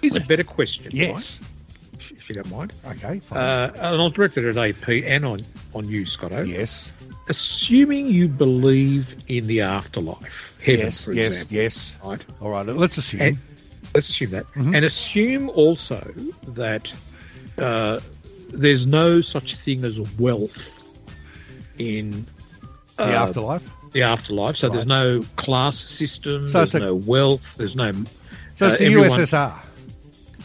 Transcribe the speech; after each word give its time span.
Here's 0.00 0.16
a 0.16 0.20
better 0.20 0.44
question. 0.44 0.90
Yes. 0.94 1.40
Right? 1.40 1.50
If 2.12 2.28
you 2.28 2.34
don't 2.36 2.50
mind. 2.50 2.72
Okay. 2.86 3.20
Fine. 3.20 3.38
Uh, 3.38 3.72
and 3.74 3.86
I'll 4.00 4.10
direct 4.10 4.36
it 4.36 4.44
at 4.44 4.56
AP 4.56 4.88
and 5.04 5.24
on, 5.24 5.40
on 5.74 5.88
you, 5.88 6.06
Scotto. 6.06 6.42
yes. 6.42 6.90
Assuming 7.28 8.06
you 8.06 8.28
believe 8.28 9.16
in 9.26 9.46
the 9.48 9.60
afterlife, 9.62 10.60
heaven, 10.62 10.86
Yes. 10.86 11.04
for 11.04 11.12
Yes. 11.12 11.26
example. 11.32 11.56
Yes. 11.56 11.94
Right? 12.04 12.20
All 12.40 12.50
right. 12.50 12.66
Let's 12.66 12.98
assume. 12.98 13.20
And 13.22 13.38
let's 13.94 14.08
assume 14.08 14.30
that. 14.30 14.46
And 14.54 14.76
assume 14.84 15.48
also 15.50 16.12
that 16.48 16.92
uh, 17.58 17.98
there's 18.50 18.86
no 18.86 19.20
such 19.20 19.54
thing 19.56 19.84
as 19.84 20.00
wealth 20.18 20.72
in 21.78 22.26
the 22.96 23.02
uh, 23.04 23.24
afterlife. 23.24 23.68
the 23.92 24.02
afterlife. 24.02 24.56
So 24.56 24.68
there's 24.68 24.86
no 24.86 25.24
class 25.36 25.76
system, 25.78 26.48
So 26.48 26.58
there's 26.58 26.74
a- 26.74 26.78
no 26.80 26.94
wealth, 26.94 27.56
there's 27.56 27.74
no. 27.76 27.92
So 28.56 28.66
uh, 28.66 28.68
it's 28.70 28.78
the 28.78 28.84
everyone- 28.86 29.10
USSR. 29.10 29.62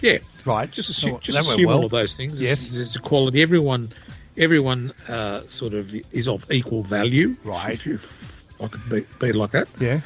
Yeah, 0.02 0.18
Right. 0.46 0.70
just 0.72 0.90
assume, 0.90 1.20
just 1.20 1.38
assume 1.40 1.68
well. 1.68 1.78
all 1.78 1.86
of 1.86 1.92
those 1.92 2.16
things. 2.16 2.40
Yes. 2.40 2.66
it's, 2.66 2.76
there's 2.76 2.96
equality. 2.96 3.42
Everyone, 3.42 3.90
everyone 4.38 4.92
uh, 5.08 5.42
sort 5.48 5.74
of 5.74 5.94
is 6.12 6.28
of 6.28 6.50
equal 6.52 6.82
value. 6.84 7.36
Right. 7.44 7.74
If, 7.74 7.86
you- 7.86 7.94
if 7.96 8.44
I 8.60 8.68
could 8.68 8.90
be, 8.90 9.06
be 9.20 9.32
like 9.32 9.52
that. 9.52 9.68
Yeah. 9.80 10.02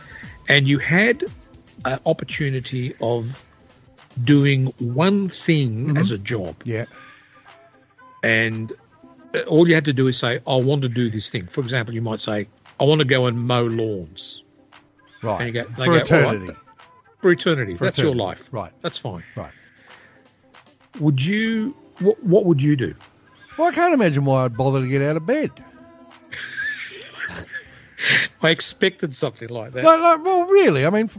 and 0.50 0.68
you 0.68 0.80
had 0.80 1.24
an 1.84 2.00
opportunity 2.06 2.94
of 3.02 3.44
doing 4.22 4.68
one 4.80 5.30
thing 5.30 5.88
Mm-hmm. 5.88 5.98
as 5.98 6.12
a 6.12 6.18
job, 6.18 6.56
Yeah. 6.66 6.86
and 8.24 8.72
uh, 9.34 9.42
all 9.42 9.68
you 9.68 9.76
had 9.76 9.86
to 9.86 9.94
do 9.94 10.08
is 10.08 10.18
say, 10.18 10.40
"I 10.48 10.56
want 10.56 10.84
to 10.84 10.90
do 10.90 11.10
this 11.10 11.30
thing." 11.30 11.48
For 11.48 11.62
example, 11.62 11.94
you 11.94 12.02
might 12.02 12.22
say, 12.22 12.48
"I 12.80 12.84
want 12.86 13.00
to 13.00 13.06
go 13.06 13.26
and 13.28 13.38
mow 13.48 13.64
lawns 13.66 14.44
Right. 15.22 15.42
And 15.42 15.56
you 15.56 15.62
go- 15.64 15.70
they 15.70 15.86
For 15.86 15.86
go, 15.86 15.92
all 15.92 15.96
right. 15.96 16.06
eternity. 16.06 16.56
for 17.22 17.32
eternity." 17.32 17.76
For 17.76 17.84
That's 17.86 18.00
your 18.00 18.16
life, 18.16 18.50
Right. 18.54 18.72
That's 18.82 18.98
fine. 18.98 19.24
Right. 19.36 19.52
Would 21.00 21.24
you? 21.24 21.76
What, 22.00 22.22
what 22.24 22.46
would 22.46 22.62
you 22.62 22.76
do? 22.76 22.94
Well, 23.58 23.68
I 23.68 23.72
can't 23.72 23.94
imagine 23.94 24.26
why 24.26 24.46
I'd 24.46 24.58
bother 24.58 24.82
to 24.82 24.88
get 24.88 25.02
out 25.02 25.16
of 25.16 25.26
bed. 25.26 25.52
I 28.42 28.50
expected 28.50 29.14
something 29.14 29.50
like 29.50 29.74
that. 29.74 29.84
Like, 29.84 30.00
like, 30.00 30.24
well, 30.24 30.46
really, 30.46 30.86
I 30.86 30.90
mean, 30.90 31.10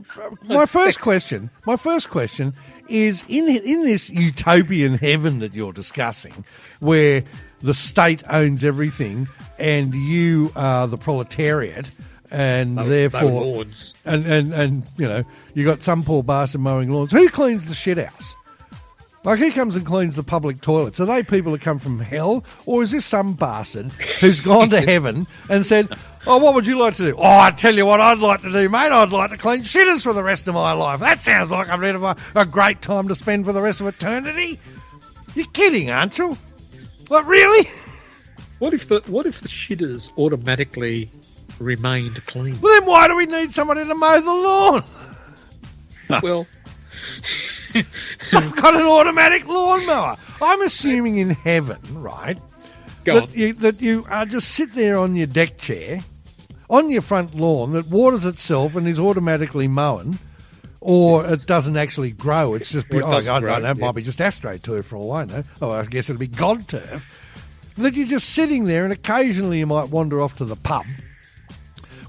my 0.44 0.66
first 0.66 1.00
question, 1.00 1.50
my 1.66 1.76
first 1.76 2.10
question 2.10 2.54
is 2.88 3.24
in 3.28 3.48
in 3.48 3.82
this 3.84 4.08
utopian 4.10 4.98
heaven 4.98 5.40
that 5.40 5.54
you're 5.54 5.72
discussing, 5.72 6.44
where 6.80 7.24
the 7.62 7.74
state 7.74 8.22
owns 8.28 8.62
everything 8.62 9.26
and 9.58 9.94
you 9.94 10.52
are 10.54 10.86
the 10.86 10.98
proletariat, 10.98 11.90
and 12.30 12.76
Mow- 12.76 12.84
therefore, 12.84 13.22
mow 13.22 13.42
lawns. 13.42 13.94
and 14.04 14.26
and 14.26 14.52
and 14.54 14.82
you 14.96 15.08
know, 15.08 15.24
you 15.54 15.64
got 15.64 15.82
some 15.82 16.04
poor 16.04 16.22
bastard 16.22 16.60
mowing 16.60 16.90
lawns. 16.92 17.10
Who 17.12 17.28
cleans 17.28 17.64
the 17.66 17.74
shit 17.74 17.98
house? 17.98 18.36
Like 19.26 19.40
who 19.40 19.50
comes 19.50 19.74
and 19.74 19.84
cleans 19.84 20.14
the 20.14 20.22
public 20.22 20.60
toilets? 20.60 21.00
Are 21.00 21.04
they 21.04 21.24
people 21.24 21.50
that 21.50 21.60
come 21.60 21.80
from 21.80 21.98
hell, 21.98 22.44
or 22.64 22.82
is 22.82 22.92
this 22.92 23.04
some 23.04 23.34
bastard 23.34 23.90
who's 24.20 24.38
gone 24.38 24.70
to 24.70 24.80
heaven 24.80 25.26
and 25.50 25.66
said, 25.66 25.88
"Oh, 26.28 26.38
what 26.38 26.54
would 26.54 26.64
you 26.64 26.78
like 26.78 26.94
to 26.94 27.10
do?" 27.10 27.16
Oh, 27.18 27.40
I 27.40 27.50
tell 27.50 27.74
you 27.74 27.84
what, 27.86 28.00
I'd 28.00 28.20
like 28.20 28.42
to 28.42 28.52
do, 28.52 28.68
mate. 28.68 28.92
I'd 28.92 29.10
like 29.10 29.32
to 29.32 29.36
clean 29.36 29.62
shitters 29.62 30.04
for 30.04 30.12
the 30.12 30.22
rest 30.22 30.46
of 30.46 30.54
my 30.54 30.70
life. 30.70 31.00
That 31.00 31.24
sounds 31.24 31.50
like 31.50 31.66
bit 31.80 31.96
of 31.96 32.04
a, 32.04 32.14
a 32.36 32.44
great 32.44 32.80
time 32.82 33.08
to 33.08 33.16
spend 33.16 33.46
for 33.46 33.52
the 33.52 33.60
rest 33.60 33.80
of 33.80 33.88
eternity. 33.88 34.60
You're 35.34 35.46
kidding, 35.46 35.90
aren't 35.90 36.16
you? 36.18 36.38
What, 37.08 37.26
really? 37.26 37.68
What 38.60 38.74
if 38.74 38.86
the 38.86 39.00
What 39.08 39.26
if 39.26 39.40
the 39.40 39.48
shitters 39.48 40.08
automatically 40.16 41.10
remained 41.58 42.24
clean? 42.26 42.60
Well, 42.60 42.78
then 42.78 42.88
why 42.88 43.08
do 43.08 43.16
we 43.16 43.26
need 43.26 43.52
somebody 43.52 43.84
to 43.84 43.94
mow 43.96 44.20
the 44.20 44.32
lawn? 44.32 44.84
well, 46.22 46.46
I've 48.32 48.56
got 48.62 48.74
an 48.74 48.82
automatic 48.82 49.46
lawnmower. 49.46 50.16
I'm 50.40 50.62
assuming 50.62 51.18
in 51.18 51.30
heaven, 51.30 51.78
right? 51.92 52.38
go 53.06 53.16
on. 53.16 53.20
that 53.20 53.36
you, 53.36 53.52
that 53.54 53.80
you 53.80 54.04
uh, 54.10 54.26
just 54.26 54.50
sit 54.50 54.74
there 54.74 54.98
on 54.98 55.16
your 55.16 55.26
deck 55.26 55.56
chair, 55.56 56.00
on 56.68 56.90
your 56.90 57.02
front 57.02 57.34
lawn 57.34 57.72
that 57.72 57.86
waters 57.88 58.24
itself 58.26 58.76
and 58.76 58.86
is 58.86 59.00
automatically 59.00 59.68
mowing, 59.68 60.18
or 60.80 61.24
it 61.26 61.46
doesn't 61.46 61.76
actually 61.76 62.10
grow. 62.10 62.54
It's 62.54 62.70
just 62.70 62.88
be, 62.90 62.98
it 62.98 63.02
oh, 63.02 63.12
I 63.12 63.22
don't 63.22 63.42
know. 63.42 63.56
It 63.56 63.62
yeah. 63.62 63.72
might 63.86 63.94
be 63.94 64.02
just 64.02 64.18
astroturf 64.18 64.84
for 64.84 64.96
all 64.96 65.12
I 65.12 65.24
know. 65.24 65.44
Oh, 65.62 65.70
I 65.70 65.84
guess 65.86 66.10
it'll 66.10 66.20
be 66.20 66.26
god 66.26 66.68
turf. 66.68 67.22
That 67.78 67.94
you're 67.94 68.06
just 68.06 68.30
sitting 68.30 68.64
there, 68.64 68.84
and 68.84 68.92
occasionally 68.92 69.58
you 69.58 69.66
might 69.66 69.90
wander 69.90 70.20
off 70.20 70.36
to 70.38 70.44
the 70.44 70.56
pub, 70.56 70.86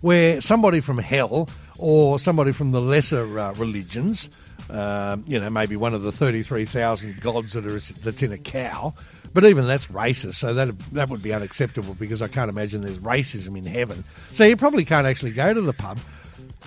where 0.02 0.42
somebody 0.42 0.80
from 0.80 0.98
hell 0.98 1.50
or 1.78 2.18
somebody 2.20 2.52
from 2.52 2.72
the 2.72 2.82
lesser 2.82 3.38
uh, 3.38 3.54
religions, 3.54 4.30
um, 4.70 5.24
you 5.28 5.40
know, 5.40 5.50
maybe 5.50 5.76
one 5.76 5.94
of 5.94 6.02
the 6.02 6.12
thirty-three 6.12 6.66
thousand 6.66 7.22
gods 7.22 7.54
that 7.54 7.66
are 7.66 7.80
that's 7.80 8.22
in 8.24 8.32
a 8.32 8.38
cow, 8.38 8.94
but 9.34 9.44
even 9.46 9.68
that's 9.68 9.88
racist, 9.88 10.36
so 10.36 10.54
that 10.54 10.78
that 10.92 11.10
would 11.10 11.24
be 11.24 11.34
unacceptable 11.34 11.94
because 11.94 12.22
I 12.22 12.28
can't 12.28 12.50
imagine 12.50 12.82
there's 12.82 13.00
racism 13.00 13.58
in 13.58 13.66
heaven. 13.66 14.04
So 14.32 14.44
you 14.44 14.58
probably 14.58 14.86
can't 14.86 15.08
actually 15.08 15.32
go 15.32 15.54
to 15.54 15.62
the 15.62 15.74
pub. 15.74 16.00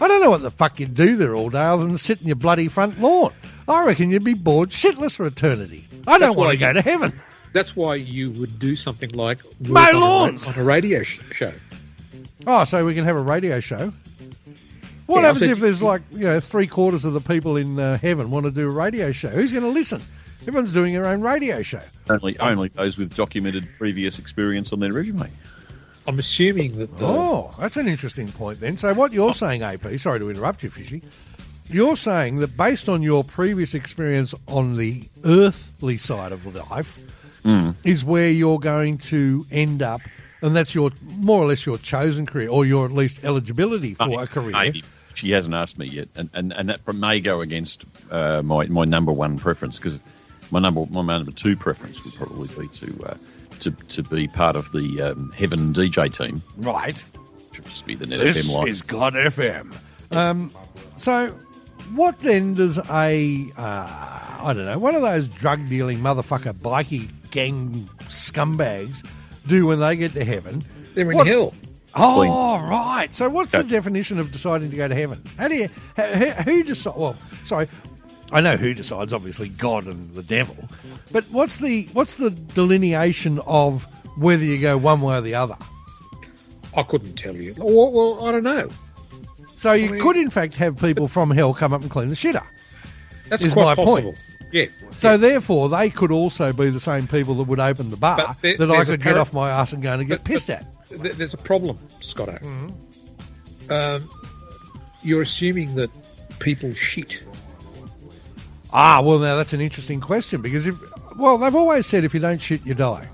I 0.00 0.09
don't 0.09 0.22
know 0.22 0.31
what 0.31 0.41
the 0.41 0.50
fuck 0.50 0.81
you'd 0.81 0.94
do 0.94 1.16
there 1.16 1.34
all 1.34 1.50
day 1.50 1.59
other 1.59 1.84
than 1.84 1.99
sit 1.99 2.22
in 2.22 2.27
your 2.27 2.37
bloody 2.37 2.69
front 2.69 3.00
lawn. 3.00 3.33
I 3.69 3.84
reckon 3.84 4.10
you'd 4.10 4.25
be 4.25 4.34
bored 4.34 4.71
shitless 4.71 5.15
for 5.15 5.27
eternity. 5.27 5.87
I 6.06 6.12
don't 6.12 6.21
That's 6.21 6.37
want 6.37 6.53
to 6.53 6.56
go 6.56 6.72
to 6.72 6.81
heaven. 6.81 7.21
That's 7.53 7.77
why 7.77 7.97
you 7.97 8.31
would 8.33 8.59
do 8.59 8.77
something 8.77 9.10
like 9.10 9.41
Mow 9.60 9.81
on 9.81 9.94
a 9.94 9.99
lawns. 9.99 10.49
on 10.49 10.55
a 10.55 10.65
radio 10.65 11.03
sh- 11.03 11.21
show. 11.33 11.53
Oh, 12.47 12.65
so 12.65 12.87
we 12.87 12.94
can 12.94 13.05
have 13.05 13.16
a 13.16 13.21
radio 13.21 13.60
show. 13.60 13.93
What 15.10 15.21
Yeah, 15.22 15.26
happens 15.26 15.41
said- 15.41 15.50
if 15.50 15.59
there's 15.59 15.82
like 15.82 16.03
you 16.12 16.21
know 16.21 16.38
three 16.41 16.66
quarters 16.69 17.04
of 17.04 17.12
the 17.12 17.21
people 17.21 17.56
in 17.56 17.78
uh, 17.78 17.98
heaven 17.98 18.31
want 18.31 18.47
to 18.47 18.53
do 18.53 18.66
a 18.69 18.71
radio 18.72 19.10
show? 19.12 19.28
Who's 19.28 19.53
going 19.53 19.65
to 19.65 19.71
listen? 19.71 20.00
Everyone's 20.43 20.72
doing 20.72 20.93
their 20.94 21.04
own 21.06 21.21
radio 21.21 21.62
show. 21.62 21.81
Only, 22.09 22.38
only 22.38 22.69
those 22.69 22.97
with 22.97 23.15
documented 23.15 23.69
previous 23.76 24.19
experience 24.19 24.72
on 24.72 24.78
their 24.81 24.93
resume. 24.93 25.28
I'm 26.06 26.19
assuming 26.19 26.78
that 26.78 26.97
the, 26.97 27.06
Oh, 27.06 27.50
that's 27.59 27.76
an 27.76 27.88
interesting 27.88 28.28
point 28.32 28.59
then. 28.60 28.78
So 28.78 28.94
what 28.94 29.12
you're 29.12 29.34
saying, 29.34 29.62
AP? 29.62 29.98
Sorry 29.98 30.19
to 30.19 30.31
interrupt 30.31 30.62
you, 30.62 30.71
Fishy. 30.71 31.03
You're 31.69 31.97
saying 31.97 32.38
that 32.38 32.56
based 32.56 32.88
on 32.88 33.03
your 33.03 33.22
previous 33.22 33.75
experience 33.75 34.32
on 34.48 34.77
the 34.77 35.04
earthly 35.25 35.98
side 35.98 36.32
of 36.32 36.47
life, 36.54 36.98
is 37.84 38.04
where 38.04 38.31
you're 38.31 38.59
going 38.59 38.98
to 38.98 39.44
end 39.50 39.82
up, 39.82 40.00
and 40.42 40.54
that's 40.56 40.75
your 40.75 40.91
more 41.16 41.42
or 41.42 41.47
less 41.47 41.66
your 41.66 41.78
chosen 41.78 42.27
career, 42.27 42.48
or 42.48 42.65
your 42.65 42.87
at 42.87 42.92
least 42.92 43.25
eligibility 43.25 43.94
for 43.94 44.22
a 44.22 44.27
career. 44.27 44.53
Maybe. 44.53 44.84
She 45.15 45.31
hasn't 45.32 45.54
asked 45.54 45.76
me 45.78 45.87
yet, 45.87 46.09
and, 46.15 46.31
and, 46.34 46.53
and 46.53 46.69
that 46.69 46.81
may 46.94 47.21
go 47.21 47.41
against 47.41 47.84
uh, 48.10 48.43
my 48.43 48.66
my 48.66 48.84
number 48.84 49.12
one 49.12 49.38
preference 49.38 49.78
because 49.78 49.98
my 50.50 50.60
number 50.60 50.87
my 50.91 51.03
number 51.03 51.32
two 51.32 51.56
preference 51.56 52.04
would 52.04 52.15
probably 52.15 52.48
be 52.48 52.69
to 52.69 53.04
uh, 53.06 53.15
to 53.60 53.71
to 53.71 54.03
be 54.04 54.28
part 54.28 54.56
of 54.56 54.71
the 54.72 55.03
um, 55.03 55.32
Heaven 55.37 55.72
DJ 55.72 56.12
team, 56.16 56.43
Right. 56.56 56.97
which 57.48 57.59
would 57.60 57.69
just 57.69 57.87
be 57.87 57.94
the 57.97 58.06
Net 58.06 58.21
This 58.21 58.47
FM 58.48 58.54
line. 58.54 58.69
is 58.69 58.82
God 58.82 59.15
FM. 59.15 59.75
Um, 60.12 60.53
so, 60.97 61.28
what 61.94 62.19
then 62.21 62.54
does 62.54 62.78
a 62.78 63.47
uh, 63.56 63.62
I 64.42 64.53
don't 64.54 64.65
know 64.65 64.78
one 64.78 64.94
of 64.94 65.03
those 65.03 65.27
drug 65.28 65.69
dealing 65.69 65.98
motherfucker 65.98 66.53
bikie 66.54 67.10
gang 67.32 67.88
scumbags 68.04 69.04
do 69.47 69.66
when 69.66 69.81
they 69.81 69.97
get 69.97 70.12
to 70.15 70.25
heaven? 70.25 70.65
they're 70.94 71.10
in 71.10 71.16
What- 71.16 71.27
hell. 71.27 71.53
Oh, 71.95 72.15
Clean. 72.15 72.71
right. 72.71 73.12
So, 73.12 73.28
what's 73.28 73.53
the 73.53 73.65
definition 73.65 74.19
of 74.19 74.31
deciding 74.31 74.71
to 74.71 74.77
go 74.77 74.87
to 74.89 74.95
heaven? 74.95 75.23
How 75.39 75.49
do 75.49 75.56
you 75.56 75.69
who, 75.97 76.03
who 76.03 76.62
decide? 76.62 76.97
Well, 76.97 77.17
sorry. 77.45 77.69
I 78.33 78.41
know 78.41 78.56
who 78.56 78.75
decides, 78.75 79.12
obviously 79.12 79.49
God 79.49 79.87
and 79.87 80.15
the 80.15 80.23
devil. 80.23 80.56
But 81.11 81.25
what's 81.31 81.59
the 81.59 81.89
what's 81.93 82.15
the 82.17 82.31
delineation 82.31 83.41
of 83.41 83.84
whether 84.17 84.45
you 84.45 84.61
go 84.61 84.77
one 84.78 85.01
way 85.01 85.17
or 85.17 85.21
the 85.21 85.34
other? 85.34 85.56
I 86.77 86.84
couldn't 86.84 87.15
tell 87.17 87.34
you. 87.34 87.55
Well, 87.59 87.91
well 87.91 88.25
I 88.28 88.33
don't 88.33 88.45
know. 88.45 88.69
So 89.49 89.72
you 89.72 89.91
mean- 89.91 90.01
could, 90.01 90.17
in 90.17 90.31
fact, 90.31 90.55
have 90.55 90.78
people 90.78 91.09
from 91.09 91.31
hell 91.31 91.53
come 91.53 91.72
up 91.72 91.83
and 91.83 91.91
clean 91.91 92.09
the 92.09 92.15
shitter. 92.15 92.45
That's 93.28 93.45
Is 93.45 93.53
quite 93.53 93.77
my 93.77 93.84
point. 93.84 94.17
Yeah. 94.53 94.67
So 94.97 95.16
therefore, 95.16 95.69
they 95.69 95.91
could 95.91 96.10
also 96.10 96.53
be 96.53 96.71
the 96.71 96.81
same 96.81 97.07
people 97.07 97.34
that 97.37 97.45
would 97.45 97.60
open 97.60 97.91
the 97.91 97.97
bar 97.97 98.16
But 98.16 98.42
there- 98.42 98.57
that 98.57 98.71
I 98.71 98.77
there's 98.77 98.89
a 98.89 98.92
could 98.92 99.03
get 99.04 99.16
off 99.16 99.33
my 99.33 99.51
ass 99.51 99.72
and 99.72 99.83
go 99.83 99.92
and 99.92 100.07
get 100.09 100.19
But- 100.19 100.25
pissed 100.25 100.51
at. 100.51 100.66
Th- 100.91 101.15
There's 101.15 101.34
a 101.34 101.39
problem, 101.39 101.78
Scotto. 102.01 102.33
Mm-hmm. 102.33 103.72
Um, 103.72 104.03
you're 105.03 105.22
assuming 105.22 105.75
that 105.77 105.91
people 106.41 106.75
shit. 106.75 107.22
Ah, 108.72 109.01
well, 109.03 109.19
now 109.19 109.37
that's 109.37 109.53
an 109.53 109.60
interesting 109.60 110.01
question 110.01 110.42
because 110.42 110.66
if 110.66 110.77
well, 111.16 111.39
they've 111.39 111.54
always 111.54 111.87
said 111.87 112.04
if 112.04 112.15
you 112.15 112.21
don't 112.21 112.41
shit, 112.41 112.65
you 112.65 112.75
die. 112.75 113.09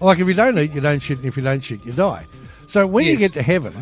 Like 0.00 0.18
if 0.18 0.28
you 0.28 0.34
don't 0.34 0.58
eat, 0.58 0.72
you 0.72 0.80
don't 0.80 1.00
shit, 1.00 1.18
and 1.18 1.26
if 1.26 1.36
you 1.36 1.42
don't 1.42 1.62
shit, 1.62 1.84
you 1.84 1.92
die. 1.92 2.24
So 2.66 2.86
when 2.86 3.06
you 3.06 3.16
get 3.16 3.32
to 3.34 3.42
heaven, 3.42 3.74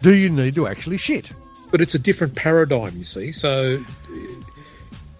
do 0.00 0.14
you 0.14 0.30
need 0.30 0.54
to 0.54 0.66
actually 0.66 0.96
shit? 0.98 1.30
But 1.70 1.80
it's 1.80 1.94
a 1.94 1.98
different 1.98 2.34
paradigm, 2.34 2.96
you 2.96 3.04
see. 3.04 3.32
So, 3.32 3.84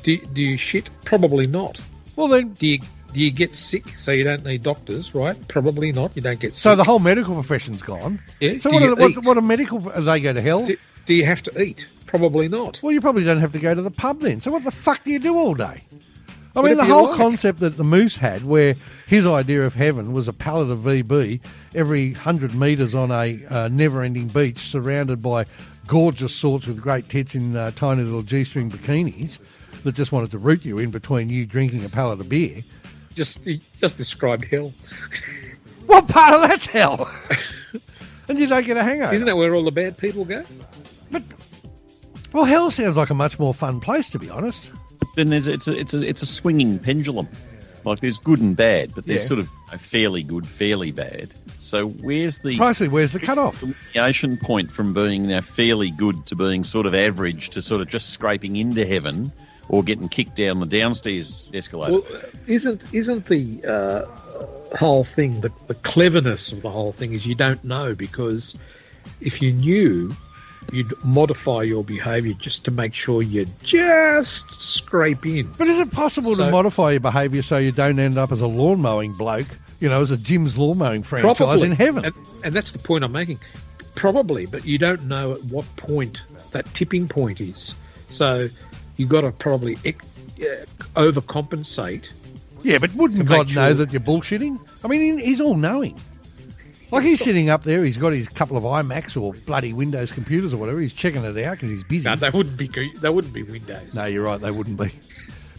do, 0.02 0.17
do 0.17 0.40
you 0.40 0.56
shit? 0.56 0.88
Probably 1.05 1.46
not. 1.46 1.81
Well, 2.14 2.28
then, 2.28 2.52
Do 2.55 2.67
you 2.67 2.78
do 3.16 3.22
you 3.22 3.30
get 3.30 3.54
sick 3.54 3.88
so 3.96 4.12
you 4.12 4.24
don't 4.24 4.44
need 4.44 4.62
doctors? 4.62 5.14
Right? 5.14 5.36
Probably 5.48 5.90
not. 5.90 6.12
You 6.14 6.20
don't 6.20 6.38
get 6.38 6.54
sick. 6.54 6.62
so 6.62 6.76
the 6.76 6.84
whole 6.84 6.98
medical 6.98 7.34
profession's 7.34 7.80
gone. 7.80 8.20
Yeah, 8.40 8.58
So 8.58 8.68
do 8.68 8.74
what 8.74 8.82
are, 8.82 8.94
what, 8.94 9.24
what 9.24 9.38
are 9.38 9.42
medical? 9.42 9.78
Do 9.78 9.90
they 10.02 10.20
go 10.20 10.34
to 10.34 10.42
hell? 10.42 10.66
do, 10.66 10.76
do 11.06 11.14
you 11.14 11.24
have 11.24 11.42
to 11.44 11.62
eat? 11.62 11.86
Probably 12.04 12.46
not. 12.46 12.78
Well, 12.82 12.92
you 12.92 13.00
probably 13.00 13.24
don't 13.24 13.40
have 13.40 13.52
to 13.52 13.58
go 13.58 13.74
to 13.74 13.80
the 13.80 13.90
pub 13.90 14.20
then. 14.20 14.42
So 14.42 14.50
what 14.50 14.64
the 14.64 14.70
fuck 14.70 15.02
do 15.02 15.10
you 15.10 15.18
do 15.18 15.34
all 15.34 15.54
day? 15.54 15.82
I 16.54 16.60
mean, 16.60 16.76
the 16.76 16.84
whole 16.84 17.14
concept 17.14 17.60
that 17.60 17.78
the 17.78 17.84
Moose 17.84 18.18
had, 18.18 18.44
where 18.44 18.76
his 19.06 19.26
idea 19.26 19.62
of 19.64 19.74
heaven 19.74 20.12
was 20.12 20.28
a 20.28 20.32
pallet 20.34 20.70
of 20.70 20.80
VB 20.80 21.40
every 21.74 22.12
100 22.12 22.54
metres 22.54 22.94
on 22.94 23.10
a 23.10 23.44
uh, 23.46 23.68
never 23.68 24.02
ending 24.02 24.28
beach 24.28 24.58
surrounded 24.58 25.22
by 25.22 25.46
gorgeous 25.86 26.34
sorts 26.34 26.66
with 26.66 26.80
great 26.80 27.08
tits 27.08 27.34
in 27.34 27.56
uh, 27.56 27.70
tiny 27.70 28.02
little 28.02 28.22
G 28.22 28.44
string 28.44 28.70
bikinis 28.70 29.38
that 29.84 29.94
just 29.94 30.12
wanted 30.12 30.30
to 30.32 30.38
root 30.38 30.66
you 30.66 30.78
in 30.78 30.90
between 30.90 31.30
you 31.30 31.46
drinking 31.46 31.84
a 31.84 31.88
pallet 31.88 32.20
of 32.20 32.28
beer. 32.28 32.62
Just, 33.16 33.40
just 33.80 33.96
described 33.96 34.44
hell. 34.44 34.72
what 35.86 36.06
part 36.06 36.34
of 36.34 36.48
that's 36.48 36.66
hell? 36.66 37.10
and 38.28 38.38
you 38.38 38.46
don't 38.46 38.64
get 38.64 38.76
a 38.76 38.82
hangover. 38.84 39.12
Isn't 39.12 39.26
that 39.26 39.36
where 39.36 39.54
all 39.54 39.64
the 39.64 39.72
bad 39.72 39.98
people 39.98 40.24
go? 40.24 40.44
But, 41.10 41.24
well, 42.32 42.44
hell 42.44 42.70
sounds 42.70 42.96
like 42.96 43.10
a 43.10 43.14
much 43.14 43.38
more 43.38 43.52
fun 43.52 43.80
place, 43.80 44.10
to 44.10 44.20
be 44.20 44.30
honest 44.30 44.70
then 45.16 45.30
there's 45.30 45.48
it's 45.48 45.66
a 45.66 45.76
it's 45.76 45.94
a 45.94 46.06
it's 46.06 46.22
a 46.22 46.26
swinging 46.26 46.78
pendulum. 46.78 47.26
Like 47.84 48.00
there's 48.00 48.18
good 48.18 48.40
and 48.40 48.56
bad, 48.56 48.94
but 48.94 49.06
there's 49.06 49.22
yeah. 49.22 49.28
sort 49.28 49.40
of 49.40 49.50
a 49.72 49.78
fairly 49.78 50.24
good, 50.24 50.46
fairly 50.46 50.90
bad. 50.90 51.30
So 51.58 51.88
where's 51.88 52.38
the 52.38 52.56
precisely 52.56 52.88
where's 52.88 53.12
the 53.12 53.20
cutoff? 53.20 53.60
The 53.60 54.38
point 54.42 54.72
from 54.72 54.92
being 54.92 55.28
now 55.28 55.40
fairly 55.40 55.90
good 55.90 56.26
to 56.26 56.36
being 56.36 56.64
sort 56.64 56.86
of 56.86 56.94
average 56.94 57.50
to 57.50 57.62
sort 57.62 57.80
of 57.80 57.88
just 57.88 58.10
scraping 58.10 58.56
into 58.56 58.84
heaven 58.84 59.32
or 59.68 59.82
getting 59.82 60.08
kicked 60.08 60.36
down 60.36 60.60
the 60.60 60.66
downstairs 60.66 61.48
escalator. 61.52 62.00
Well, 62.00 62.22
isn't 62.46 62.86
isn't 62.92 63.26
the 63.26 63.64
uh, 63.64 64.76
whole 64.76 65.04
thing 65.04 65.40
the, 65.40 65.52
the 65.66 65.74
cleverness 65.74 66.52
of 66.52 66.62
the 66.62 66.70
whole 66.70 66.92
thing 66.92 67.12
is 67.12 67.26
you 67.26 67.34
don't 67.34 67.62
know 67.64 67.94
because 67.94 68.54
if 69.20 69.42
you 69.42 69.52
knew 69.52 70.14
you'd 70.72 70.92
modify 71.04 71.62
your 71.62 71.84
behaviour 71.84 72.34
just 72.34 72.64
to 72.64 72.70
make 72.70 72.94
sure 72.94 73.22
you 73.22 73.46
just 73.62 74.62
scrape 74.62 75.24
in. 75.26 75.50
But 75.56 75.68
is 75.68 75.78
it 75.78 75.92
possible 75.92 76.34
so, 76.34 76.46
to 76.46 76.50
modify 76.50 76.92
your 76.92 77.00
behaviour 77.00 77.42
so 77.42 77.58
you 77.58 77.72
don't 77.72 77.98
end 77.98 78.18
up 78.18 78.32
as 78.32 78.40
a 78.40 78.46
lawn 78.46 78.80
mowing 78.80 79.12
bloke, 79.12 79.46
you 79.80 79.88
know, 79.88 80.00
as 80.00 80.10
a 80.10 80.16
Jim's 80.16 80.58
lawn 80.58 80.78
mowing 80.78 81.02
franchise 81.02 81.36
probably, 81.36 81.66
in 81.66 81.72
heaven? 81.72 82.04
And, 82.04 82.14
and 82.44 82.54
that's 82.54 82.72
the 82.72 82.78
point 82.78 83.04
I'm 83.04 83.12
making. 83.12 83.38
Probably, 83.94 84.46
but 84.46 84.64
you 84.64 84.78
don't 84.78 85.04
know 85.04 85.32
at 85.32 85.42
what 85.44 85.64
point 85.76 86.22
that 86.52 86.66
tipping 86.74 87.08
point 87.08 87.40
is. 87.40 87.74
So 88.10 88.48
you've 88.96 89.08
got 89.08 89.22
to 89.22 89.32
probably 89.32 89.75
uh, 89.75 89.90
overcompensate. 90.94 92.12
Yeah, 92.62 92.78
but 92.78 92.94
wouldn't 92.94 93.28
God 93.28 93.50
sure. 93.50 93.62
know 93.62 93.75
that 93.75 93.93
you're 93.93 94.00
bullshitting? 94.00 94.84
I 94.84 94.88
mean, 94.88 95.19
he's 95.19 95.40
all 95.40 95.56
knowing. 95.56 95.98
Like 96.90 97.04
he's 97.04 97.20
sitting 97.20 97.50
up 97.50 97.64
there, 97.64 97.84
he's 97.84 97.98
got 97.98 98.12
his 98.12 98.28
couple 98.28 98.56
of 98.56 98.62
iMacs 98.62 99.20
or 99.20 99.32
bloody 99.44 99.72
Windows 99.72 100.12
computers 100.12 100.52
or 100.52 100.56
whatever. 100.56 100.81
He's 100.81 100.93
checking 100.93 101.25
it 101.25 101.44
out 101.44 101.52
because 101.52 101.69
he's 101.69 101.82
busy. 101.82 102.08
No, 102.08 102.14
they 102.14 102.31
wouldn't 102.31 102.56
be. 102.56 102.69
They 102.69 103.10
wouldn't 103.10 103.34
be 103.34 103.43
Windows. 103.43 103.94
No, 103.94 104.04
you're 104.04 104.22
right. 104.22 104.40
They 104.40 104.52
wouldn't 104.52 104.78
be. 104.78 104.93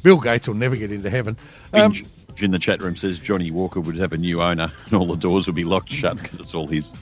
Bill 0.03 0.19
Gates 0.19 0.47
will 0.47 0.55
never 0.55 0.77
get 0.77 0.91
into 0.91 1.09
heaven. 1.09 1.37
Um, 1.73 1.93
in 2.37 2.51
the 2.51 2.59
chat 2.59 2.81
room 2.81 2.95
says 2.95 3.19
Johnny 3.19 3.51
Walker 3.51 3.79
would 3.79 3.97
have 3.97 4.13
a 4.13 4.17
new 4.17 4.41
owner 4.41 4.71
and 4.85 4.93
all 4.93 5.07
the 5.07 5.15
doors 5.15 5.47
would 5.47 5.55
be 5.55 5.63
locked 5.63 5.89
shut 5.89 6.17
because 6.21 6.39
it's 6.39 6.53
all 6.53 6.67
his. 6.67 6.93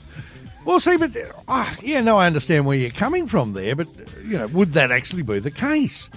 Well, 0.64 0.80
see, 0.80 0.96
but 0.96 1.16
uh, 1.46 1.74
yeah, 1.82 2.00
no, 2.00 2.18
I 2.18 2.26
understand 2.26 2.66
where 2.66 2.76
you're 2.76 2.90
coming 2.90 3.26
from 3.26 3.52
there, 3.52 3.76
but 3.76 3.86
you 4.24 4.38
know, 4.38 4.48
would 4.48 4.72
that 4.72 4.90
actually 4.90 5.22
be 5.22 5.38
the 5.38 5.50
case? 5.50 6.10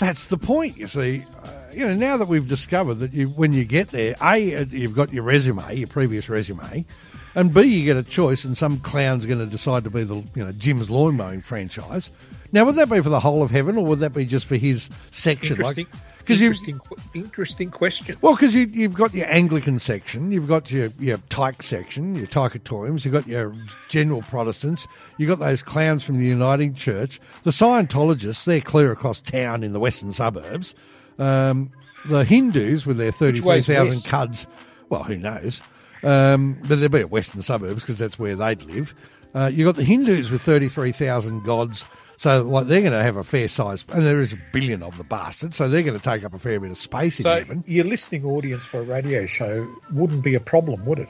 That's 0.00 0.26
the 0.26 0.38
point. 0.38 0.78
You 0.78 0.86
see, 0.86 1.22
uh, 1.44 1.50
you 1.72 1.86
know, 1.86 1.94
now 1.94 2.16
that 2.16 2.26
we've 2.26 2.48
discovered 2.48 2.94
that 2.94 3.12
you, 3.12 3.26
when 3.26 3.52
you 3.52 3.66
get 3.66 3.88
there, 3.88 4.16
a 4.22 4.64
you've 4.64 4.96
got 4.96 5.12
your 5.12 5.22
resume, 5.22 5.74
your 5.74 5.88
previous 5.88 6.28
resume. 6.30 6.86
And 7.34 7.54
B, 7.54 7.62
you 7.62 7.84
get 7.84 7.98
a 7.98 8.02
choice, 8.02 8.44
and 8.44 8.56
some 8.56 8.80
clown's 8.80 9.26
going 9.26 9.38
to 9.38 9.46
decide 9.46 9.84
to 9.84 9.90
be 9.90 10.02
the 10.02 10.16
you 10.16 10.42
know 10.42 10.52
Jim's 10.52 10.90
lawn 10.90 11.16
mowing 11.16 11.42
franchise. 11.42 12.10
Now, 12.50 12.64
would 12.64 12.76
that 12.76 12.90
be 12.90 13.00
for 13.02 13.10
the 13.10 13.20
whole 13.20 13.42
of 13.42 13.50
heaven, 13.50 13.76
or 13.76 13.84
would 13.84 14.00
that 14.00 14.14
be 14.14 14.24
just 14.24 14.46
for 14.46 14.56
his 14.56 14.88
section? 15.10 15.58
Interesting, 15.58 15.86
like, 16.28 16.40
interesting, 16.40 16.80
interesting 17.14 17.70
question. 17.70 18.16
Well, 18.20 18.34
because 18.34 18.54
you, 18.54 18.66
you've 18.66 18.94
got 18.94 19.14
your 19.14 19.26
Anglican 19.26 19.78
section, 19.78 20.32
you've 20.32 20.48
got 20.48 20.70
your 20.70 20.88
your 20.98 21.18
Tyke 21.28 21.62
section, 21.62 22.14
your 22.14 22.26
Tykeatoriums, 22.26 23.04
you've 23.04 23.14
got 23.14 23.26
your 23.26 23.54
general 23.88 24.22
Protestants, 24.22 24.86
you've 25.18 25.28
got 25.28 25.38
those 25.38 25.62
clowns 25.62 26.02
from 26.02 26.18
the 26.18 26.26
Uniting 26.26 26.74
Church, 26.74 27.20
the 27.42 27.50
Scientologists. 27.50 28.44
They're 28.44 28.60
clear 28.60 28.92
across 28.92 29.20
town 29.20 29.62
in 29.62 29.72
the 29.72 29.80
western 29.80 30.12
suburbs. 30.12 30.74
Um, 31.18 31.70
the 32.06 32.24
Hindus 32.24 32.86
with 32.86 32.96
their 32.96 33.12
thirty-three 33.12 33.62
thousand 33.62 34.08
cuds. 34.10 34.46
Well, 34.88 35.04
who 35.04 35.16
knows? 35.16 35.62
Um, 36.02 36.58
but 36.66 36.80
they'd 36.80 36.90
be 36.90 37.00
at 37.00 37.10
western 37.10 37.42
suburbs 37.42 37.82
because 37.82 37.98
that's 37.98 38.18
where 38.18 38.34
they'd 38.34 38.62
live. 38.62 38.94
Uh, 39.34 39.50
you've 39.52 39.66
got 39.66 39.76
the 39.76 39.84
Hindus 39.84 40.30
with 40.30 40.42
33,000 40.42 41.44
gods. 41.44 41.84
So, 42.20 42.42
like, 42.42 42.66
they're 42.66 42.82
going 42.82 42.92
to 42.92 43.02
have 43.02 43.16
a 43.16 43.24
fair 43.24 43.48
size, 43.48 43.82
and 43.88 44.04
there 44.04 44.20
is 44.20 44.34
a 44.34 44.38
billion 44.52 44.82
of 44.82 44.98
the 44.98 45.04
bastards, 45.04 45.56
so 45.56 45.70
they're 45.70 45.82
going 45.82 45.98
to 45.98 46.04
take 46.04 46.22
up 46.22 46.34
a 46.34 46.38
fair 46.38 46.60
bit 46.60 46.70
of 46.70 46.76
space 46.76 47.16
so 47.16 47.30
in 47.30 47.38
heaven. 47.38 47.64
Your 47.66 47.86
listening 47.86 48.26
audience 48.26 48.66
for 48.66 48.80
a 48.80 48.82
radio 48.82 49.24
show 49.24 49.66
wouldn't 49.90 50.22
be 50.22 50.34
a 50.34 50.40
problem, 50.40 50.84
would 50.84 50.98
it? 50.98 51.08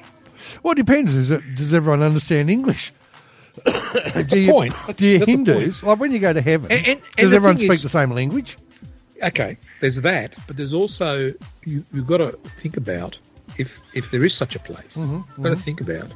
Well, 0.63 0.71
it 0.71 0.77
depends. 0.77 1.17
Is 1.17 1.33
it, 1.33 1.43
does 1.57 1.75
everyone 1.75 2.05
understand 2.05 2.49
English? 2.49 2.93
do 4.27 4.41
you, 4.41 4.53
point. 4.53 4.73
Do 4.97 5.05
you 5.05 5.27
Hindus, 5.27 5.83
like 5.83 5.99
when 5.99 6.13
you 6.13 6.21
go 6.21 6.33
to 6.33 6.41
heaven, 6.41 6.71
and, 6.71 6.87
and, 6.87 7.01
and 7.01 7.25
does 7.25 7.33
everyone 7.33 7.59
speak 7.59 7.73
is, 7.73 7.83
the 7.83 7.89
same 7.89 8.13
language? 8.13 8.57
Okay, 9.21 9.57
there's 9.81 10.01
that, 10.03 10.37
but 10.47 10.57
there's 10.57 10.75
also, 10.75 11.35
you, 11.65 11.85
you've 11.93 12.07
got 12.07 12.19
to 12.19 12.31
think 12.61 12.77
about 12.77 13.19
if 13.59 13.81
if 13.95 14.13
there 14.13 14.25
is 14.25 14.33
such 14.33 14.55
a 14.55 14.61
place, 14.61 14.95
mm-hmm, 14.97 15.17
mm-hmm. 15.17 15.43
got 15.43 15.49
to 15.49 15.57
think 15.57 15.81
about 15.81 16.13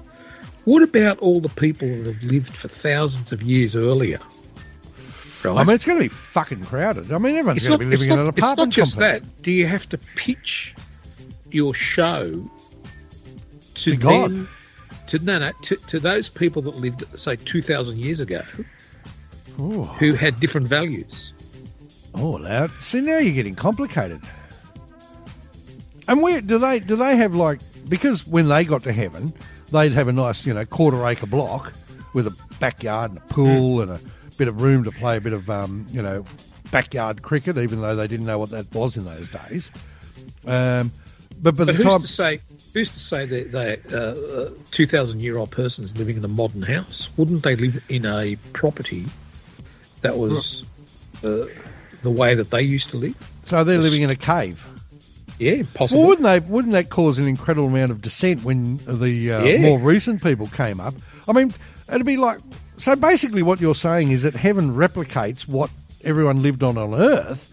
what 0.64 0.84
about 0.84 1.18
all 1.18 1.40
the 1.40 1.48
people 1.48 1.88
that 1.88 2.06
have 2.06 2.22
lived 2.22 2.56
for 2.56 2.68
thousands 2.68 3.32
of 3.32 3.42
years 3.42 3.74
earlier? 3.74 4.20
Right? 5.44 5.56
I 5.56 5.64
mean, 5.64 5.74
it's 5.74 5.84
going 5.84 5.98
to 5.98 6.04
be 6.04 6.08
fucking 6.08 6.64
crowded. 6.64 7.12
I 7.12 7.18
mean, 7.18 7.36
everyone's 7.36 7.66
going 7.66 7.78
to 7.78 7.84
be 7.84 7.90
living 7.90 8.10
in 8.10 8.18
an 8.18 8.26
apartment 8.28 8.38
It's 8.50 8.56
not 8.56 8.68
just 8.68 8.94
complex. 8.94 9.20
that. 9.20 9.42
Do 9.42 9.50
you 9.50 9.66
have 9.66 9.88
to 9.90 9.98
pitch 9.98 10.74
your 11.50 11.74
show 11.74 12.50
to, 13.74 13.90
to 13.90 13.96
God? 13.96 14.30
Them, 14.30 14.48
to 15.08 15.18
no, 15.18 15.38
no, 15.38 15.52
to, 15.62 15.76
to 15.76 16.00
those 16.00 16.28
people 16.28 16.62
that 16.62 16.76
lived, 16.76 17.18
say, 17.18 17.36
two 17.36 17.62
thousand 17.62 17.98
years 17.98 18.20
ago, 18.20 18.42
Ooh. 19.60 19.82
who 19.82 20.14
had 20.14 20.40
different 20.40 20.66
values. 20.66 21.32
Oh, 22.14 22.36
now 22.36 22.68
see 22.78 23.00
now 23.00 23.18
you're 23.18 23.34
getting 23.34 23.54
complicated. 23.54 24.20
And 26.06 26.22
where 26.22 26.40
do 26.40 26.58
they 26.58 26.78
do 26.80 26.96
they 26.96 27.16
have 27.16 27.34
like 27.34 27.60
because 27.88 28.26
when 28.26 28.48
they 28.48 28.64
got 28.64 28.84
to 28.84 28.92
heaven, 28.92 29.32
they'd 29.72 29.92
have 29.92 30.08
a 30.08 30.12
nice 30.12 30.46
you 30.46 30.54
know 30.54 30.64
quarter 30.64 31.06
acre 31.06 31.26
block 31.26 31.72
with 32.12 32.26
a 32.26 32.36
backyard 32.60 33.10
and 33.10 33.18
a 33.18 33.22
pool 33.22 33.82
hmm. 33.82 33.90
and 33.90 33.90
a 33.90 34.23
bit 34.38 34.48
of 34.48 34.60
room 34.60 34.84
to 34.84 34.90
play 34.90 35.16
a 35.16 35.20
bit 35.20 35.32
of 35.32 35.48
um, 35.50 35.86
you 35.90 36.02
know 36.02 36.24
backyard 36.70 37.22
cricket, 37.22 37.56
even 37.56 37.80
though 37.80 37.96
they 37.96 38.06
didn't 38.06 38.26
know 38.26 38.38
what 38.38 38.50
that 38.50 38.72
was 38.74 38.96
in 38.96 39.04
those 39.04 39.28
days. 39.28 39.70
Um, 40.46 40.92
but 41.40 41.56
but 41.56 41.66
the 41.66 41.72
who's 41.72 41.86
time 41.86 42.00
to 42.00 42.06
say 42.06 42.40
who's 42.72 42.90
to 42.90 43.00
say 43.00 43.26
that 43.26 43.52
they 43.52 43.96
uh, 43.96 44.50
two 44.70 44.86
thousand 44.86 45.20
year 45.20 45.36
old 45.36 45.50
person 45.50 45.84
is 45.84 45.96
living 45.96 46.16
in 46.16 46.24
a 46.24 46.28
modern 46.28 46.62
house? 46.62 47.10
Wouldn't 47.16 47.42
they 47.42 47.56
live 47.56 47.84
in 47.88 48.06
a 48.06 48.36
property 48.52 49.06
that 50.02 50.16
was 50.16 50.64
uh, 51.22 51.46
the 52.02 52.10
way 52.10 52.34
that 52.34 52.50
they 52.50 52.62
used 52.62 52.90
to 52.90 52.96
live? 52.96 53.32
So 53.44 53.64
they're 53.64 53.78
living 53.78 54.02
in 54.02 54.10
a 54.10 54.16
cave. 54.16 54.66
Yeah, 55.38 55.62
possible. 55.74 56.02
Well, 56.02 56.10
wouldn't 56.10 56.24
they? 56.24 56.40
Wouldn't 56.40 56.72
that 56.74 56.90
cause 56.90 57.18
an 57.18 57.26
incredible 57.26 57.68
amount 57.68 57.90
of 57.90 58.00
dissent 58.00 58.44
when 58.44 58.78
the 58.86 59.32
uh, 59.32 59.44
yeah. 59.44 59.58
more 59.58 59.78
recent 59.78 60.22
people 60.22 60.46
came 60.46 60.80
up? 60.80 60.94
I 61.28 61.32
mean, 61.32 61.52
it'd 61.88 62.06
be 62.06 62.16
like 62.16 62.38
so. 62.76 62.96
Basically, 62.96 63.42
what 63.42 63.60
you're 63.60 63.74
saying 63.74 64.10
is 64.10 64.22
that 64.22 64.34
heaven 64.34 64.74
replicates 64.74 65.48
what 65.48 65.70
everyone 66.02 66.42
lived 66.42 66.62
on 66.62 66.78
on 66.78 66.94
Earth 66.94 67.50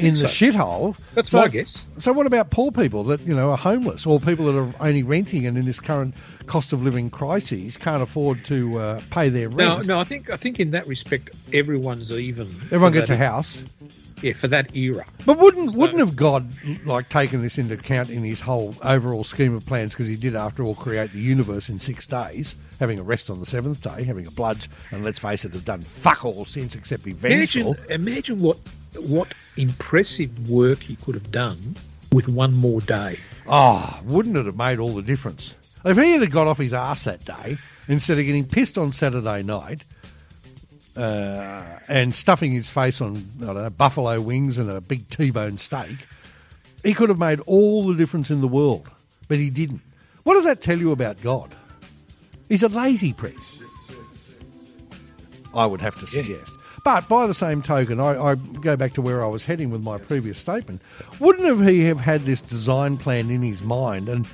in 0.00 0.14
the 0.14 0.24
shithole. 0.24 0.96
That's 1.14 1.30
so, 1.30 1.40
my 1.40 1.48
guess. 1.48 1.84
So, 1.98 2.12
what 2.12 2.26
about 2.26 2.50
poor 2.50 2.72
people 2.72 3.04
that 3.04 3.20
you 3.22 3.34
know 3.34 3.50
are 3.50 3.56
homeless, 3.56 4.06
or 4.06 4.20
people 4.20 4.46
that 4.46 4.56
are 4.56 4.72
only 4.80 5.02
renting 5.02 5.46
and 5.46 5.58
in 5.58 5.64
this 5.64 5.80
current 5.80 6.14
cost 6.46 6.72
of 6.72 6.82
living 6.82 7.10
crises 7.10 7.76
can't 7.76 8.02
afford 8.02 8.44
to 8.46 8.78
uh, 8.78 9.00
pay 9.10 9.28
their 9.28 9.48
rent? 9.48 9.86
No, 9.86 9.94
no. 9.94 9.98
I 9.98 10.04
think 10.04 10.30
I 10.30 10.36
think 10.36 10.60
in 10.60 10.70
that 10.70 10.86
respect, 10.86 11.30
everyone's 11.52 12.12
even. 12.12 12.54
Everyone 12.70 12.92
gets 12.92 13.10
a 13.10 13.16
house 13.16 13.62
yeah, 14.22 14.32
for 14.32 14.48
that 14.48 14.74
era. 14.74 15.04
But 15.26 15.38
wouldn't 15.38 15.72
so, 15.72 15.80
wouldn't 15.80 15.98
have 15.98 16.16
God 16.16 16.48
like 16.86 17.08
taken 17.08 17.42
this 17.42 17.58
into 17.58 17.74
account 17.74 18.08
in 18.08 18.22
his 18.22 18.40
whole 18.40 18.74
overall 18.82 19.24
scheme 19.24 19.54
of 19.54 19.66
plans? 19.66 19.92
Because 19.92 20.06
he 20.06 20.16
did, 20.16 20.34
after 20.36 20.62
all, 20.62 20.74
create 20.74 21.12
the 21.12 21.20
universe 21.20 21.68
in 21.68 21.78
six 21.78 22.06
days, 22.06 22.54
having 22.82 22.98
a 22.98 23.02
rest 23.02 23.30
on 23.30 23.38
the 23.38 23.46
seventh 23.46 23.80
day, 23.80 24.02
having 24.02 24.26
a 24.26 24.30
bludge, 24.32 24.68
and 24.90 25.04
let's 25.04 25.20
face 25.20 25.44
it, 25.44 25.52
has 25.52 25.62
done 25.62 25.80
fuck 25.80 26.24
all 26.24 26.44
since 26.44 26.74
except 26.74 27.04
be 27.04 27.12
vengeful. 27.12 27.76
Imagine, 27.88 27.90
imagine 27.90 28.38
what 28.40 28.58
what 28.98 29.32
impressive 29.56 30.50
work 30.50 30.80
he 30.80 30.96
could 30.96 31.14
have 31.14 31.30
done 31.30 31.76
with 32.12 32.28
one 32.28 32.56
more 32.56 32.80
day. 32.80 33.18
Oh, 33.46 34.00
wouldn't 34.04 34.36
it 34.36 34.46
have 34.46 34.56
made 34.56 34.80
all 34.80 34.94
the 34.94 35.02
difference? 35.02 35.54
If 35.84 35.96
he 35.96 36.12
had 36.12 36.30
got 36.30 36.48
off 36.48 36.58
his 36.58 36.74
ass 36.74 37.04
that 37.04 37.24
day 37.24 37.56
instead 37.88 38.18
of 38.18 38.24
getting 38.24 38.44
pissed 38.44 38.78
on 38.78 38.90
Saturday 38.90 39.42
night 39.42 39.84
uh, 40.96 41.62
and 41.88 42.12
stuffing 42.12 42.52
his 42.52 42.68
face 42.68 43.00
on 43.00 43.24
know, 43.38 43.70
buffalo 43.70 44.20
wings 44.20 44.58
and 44.58 44.68
a 44.68 44.80
big 44.80 45.08
T-bone 45.08 45.58
steak, 45.58 45.96
he 46.82 46.94
could 46.94 47.08
have 47.08 47.18
made 47.18 47.40
all 47.46 47.86
the 47.86 47.94
difference 47.94 48.30
in 48.30 48.40
the 48.40 48.48
world, 48.48 48.90
but 49.28 49.38
he 49.38 49.50
didn't. 49.50 49.80
What 50.24 50.34
does 50.34 50.44
that 50.44 50.60
tell 50.60 50.78
you 50.78 50.92
about 50.92 51.20
God? 51.22 51.54
He's 52.52 52.62
a 52.62 52.68
lazy 52.68 53.14
priest. 53.14 53.62
I 55.54 55.64
would 55.64 55.80
have 55.80 55.98
to 56.00 56.06
suggest. 56.06 56.52
But 56.84 57.08
by 57.08 57.26
the 57.26 57.32
same 57.32 57.62
token, 57.62 57.98
I, 57.98 58.32
I 58.32 58.34
go 58.34 58.76
back 58.76 58.92
to 58.92 59.00
where 59.00 59.24
I 59.24 59.26
was 59.28 59.42
heading 59.42 59.70
with 59.70 59.80
my 59.82 59.96
previous 59.96 60.36
statement. 60.36 60.82
Wouldn't 61.18 61.46
have 61.46 61.66
he 61.66 61.84
have 61.84 61.98
had 61.98 62.26
this 62.26 62.42
design 62.42 62.98
plan 62.98 63.30
in 63.30 63.40
his 63.40 63.62
mind 63.62 64.10
and 64.10 64.26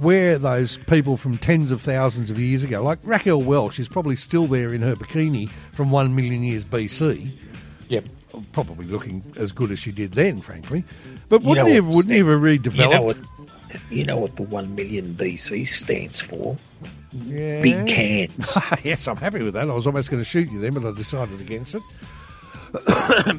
where 0.00 0.36
those 0.36 0.78
people 0.88 1.16
from 1.16 1.38
tens 1.38 1.70
of 1.70 1.80
thousands 1.80 2.28
of 2.28 2.40
years 2.40 2.64
ago, 2.64 2.82
like 2.82 2.98
Raquel 3.04 3.40
Welch, 3.40 3.78
is 3.78 3.86
probably 3.86 4.16
still 4.16 4.48
there 4.48 4.74
in 4.74 4.82
her 4.82 4.96
bikini 4.96 5.48
from 5.70 5.92
one 5.92 6.16
million 6.16 6.42
years 6.42 6.64
BC. 6.64 7.30
Yep. 7.88 8.04
Probably 8.50 8.86
looking 8.86 9.22
as 9.36 9.52
good 9.52 9.70
as 9.70 9.78
she 9.78 9.92
did 9.92 10.14
then, 10.14 10.40
frankly. 10.40 10.82
But 11.28 11.42
wouldn't 11.42 11.68
know 11.68 11.70
he 11.70 11.76
have, 11.76 11.86
wouldn't 11.86 12.10
he 12.10 12.18
have 12.18 12.26
You 12.26 12.34
redeveloped? 12.34 12.90
know 12.90 13.02
what? 13.02 13.16
You 13.90 14.04
know 14.04 14.18
what 14.18 14.36
the 14.36 14.42
one 14.42 14.74
million 14.74 15.14
BC 15.14 15.68
stands 15.68 16.20
for? 16.20 16.56
Yeah. 17.12 17.60
Big 17.60 17.86
cans. 17.86 18.56
yes, 18.84 19.06
I'm 19.08 19.16
happy 19.16 19.42
with 19.42 19.54
that. 19.54 19.70
I 19.70 19.74
was 19.74 19.86
almost 19.86 20.10
going 20.10 20.22
to 20.22 20.28
shoot 20.28 20.50
you 20.50 20.58
then, 20.58 20.74
but 20.74 20.84
I 20.84 20.92
decided 20.96 21.40
against 21.40 21.74
it. 21.74 21.82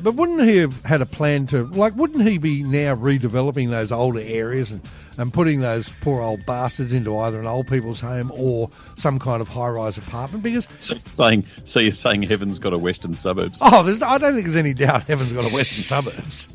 but 0.02 0.16
wouldn't 0.16 0.44
he 0.44 0.58
have 0.58 0.82
had 0.86 1.02
a 1.02 1.06
plan 1.06 1.46
to, 1.48 1.66
like, 1.68 1.94
wouldn't 1.98 2.26
he 2.26 2.38
be 2.38 2.64
now 2.64 2.96
redeveloping 2.96 3.70
those 3.70 3.92
older 3.92 4.22
areas 4.22 4.72
and, 4.72 4.82
and 5.18 5.34
putting 5.34 5.60
those 5.60 5.90
poor 5.90 6.22
old 6.22 6.46
bastards 6.46 6.94
into 6.94 7.18
either 7.18 7.38
an 7.42 7.46
old 7.48 7.68
people's 7.68 8.00
home 8.00 8.32
or 8.34 8.70
some 8.96 9.20
kind 9.20 9.42
of 9.42 9.50
high 9.50 9.68
rise 9.68 9.98
apartment? 9.98 10.42
Because, 10.42 10.70
So 10.78 10.96
saying, 11.12 11.46
so 11.66 11.82
you're 11.82 11.92
saying 11.92 12.24
heaven's 12.24 12.60
got 12.60 12.72
a 12.72 12.78
western 12.78 13.14
suburbs? 13.14 13.58
oh, 13.62 13.84
there's, 13.84 14.02
I 14.02 14.18
don't 14.18 14.36
think 14.36 14.46
there's 14.46 14.56
any 14.56 14.74
doubt 14.74 15.04
heaven's 15.04 15.34
got 15.34 15.52
a 15.52 15.54
western 15.54 15.84
suburbs. 15.84 16.48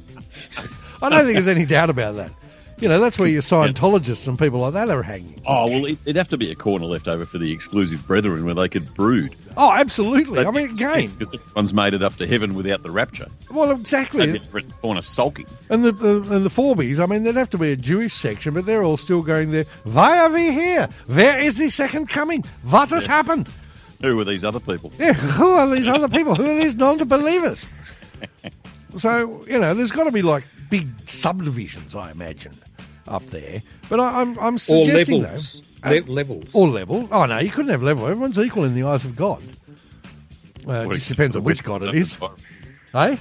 I 1.02 1.10
don't 1.10 1.24
think 1.24 1.34
there's 1.34 1.48
any 1.48 1.66
doubt 1.66 1.90
about 1.90 2.16
that. 2.16 2.32
You 2.80 2.88
know, 2.88 2.98
that's 2.98 3.18
where 3.18 3.28
your 3.28 3.42
Scientologists 3.42 4.26
and 4.26 4.38
people 4.38 4.60
like 4.60 4.72
that 4.72 4.88
are 4.88 5.02
hanging. 5.02 5.40
Oh 5.46 5.66
well, 5.66 5.84
it, 5.84 5.98
it'd 6.04 6.16
have 6.16 6.28
to 6.28 6.38
be 6.38 6.50
a 6.50 6.54
corner 6.54 6.86
left 6.86 7.08
over 7.08 7.26
for 7.26 7.38
the 7.38 7.52
exclusive 7.52 8.06
brethren 8.06 8.44
where 8.44 8.54
they 8.54 8.68
could 8.68 8.92
brood. 8.94 9.34
Oh, 9.56 9.72
absolutely. 9.72 10.44
I 10.46 10.50
mean, 10.50 10.70
again, 10.70 11.10
because 11.10 11.34
everyone's 11.34 11.74
made 11.74 11.92
it 11.94 12.02
up 12.02 12.14
to 12.16 12.26
heaven 12.26 12.54
without 12.54 12.82
the 12.82 12.90
rapture. 12.90 13.26
well, 13.50 13.70
exactly. 13.72 14.26
They'd 14.26 14.52
be 14.52 14.62
corner 14.80 15.02
sulking. 15.02 15.46
And 15.68 15.84
the, 15.84 15.92
the 15.92 16.34
and 16.34 16.44
the 16.46 16.50
Forbies, 16.50 16.98
I 16.98 17.06
mean, 17.06 17.22
there'd 17.24 17.36
have 17.36 17.50
to 17.50 17.58
be 17.58 17.72
a 17.72 17.76
Jewish 17.76 18.14
section, 18.14 18.54
but 18.54 18.64
they're 18.66 18.82
all 18.82 18.96
still 18.96 19.22
going 19.22 19.50
there. 19.50 19.64
Why 19.84 20.18
are 20.18 20.30
we 20.30 20.52
here? 20.52 20.88
Where 21.06 21.38
is 21.40 21.58
the 21.58 21.68
second 21.70 22.08
coming? 22.08 22.42
What 22.62 22.88
has 22.90 23.06
happened? 23.06 23.48
Who 24.00 24.18
are 24.18 24.24
these 24.24 24.44
other 24.44 24.60
people? 24.60 24.90
Yeah, 24.98 25.12
who 25.12 25.52
are 25.52 25.68
these 25.68 25.88
other 25.88 26.08
people? 26.08 26.34
Who 26.34 26.48
are 26.48 26.58
these 26.58 26.76
non-believers? 26.76 27.66
So 28.96 29.44
you 29.46 29.58
know, 29.58 29.72
there's 29.72 29.92
got 29.92 30.04
to 30.04 30.10
be 30.10 30.22
like 30.22 30.44
big 30.68 30.88
subdivisions, 31.08 31.94
I 31.94 32.10
imagine, 32.10 32.52
up 33.10 33.24
there. 33.26 33.62
But 33.88 34.00
I, 34.00 34.20
I'm 34.20 34.38
I'm 34.38 34.54
Or 34.54 34.58
suggesting 34.58 35.22
levels. 35.22 35.62
though, 35.82 35.90
Le- 35.90 36.00
levels. 36.12 36.54
or 36.54 36.68
level. 36.68 37.08
Oh 37.12 37.26
no, 37.26 37.38
you 37.38 37.50
couldn't 37.50 37.70
have 37.70 37.82
level. 37.82 38.06
Everyone's 38.06 38.38
equal 38.38 38.64
in 38.64 38.74
the 38.74 38.84
eyes 38.84 39.04
of 39.04 39.16
God. 39.16 39.42
Uh, 40.68 40.88
it 40.90 40.94
just 40.94 41.08
depends 41.08 41.36
on 41.36 41.42
which 41.44 41.64
God 41.64 41.82
it 41.82 41.94
is. 41.94 42.16
Hey. 42.92 43.18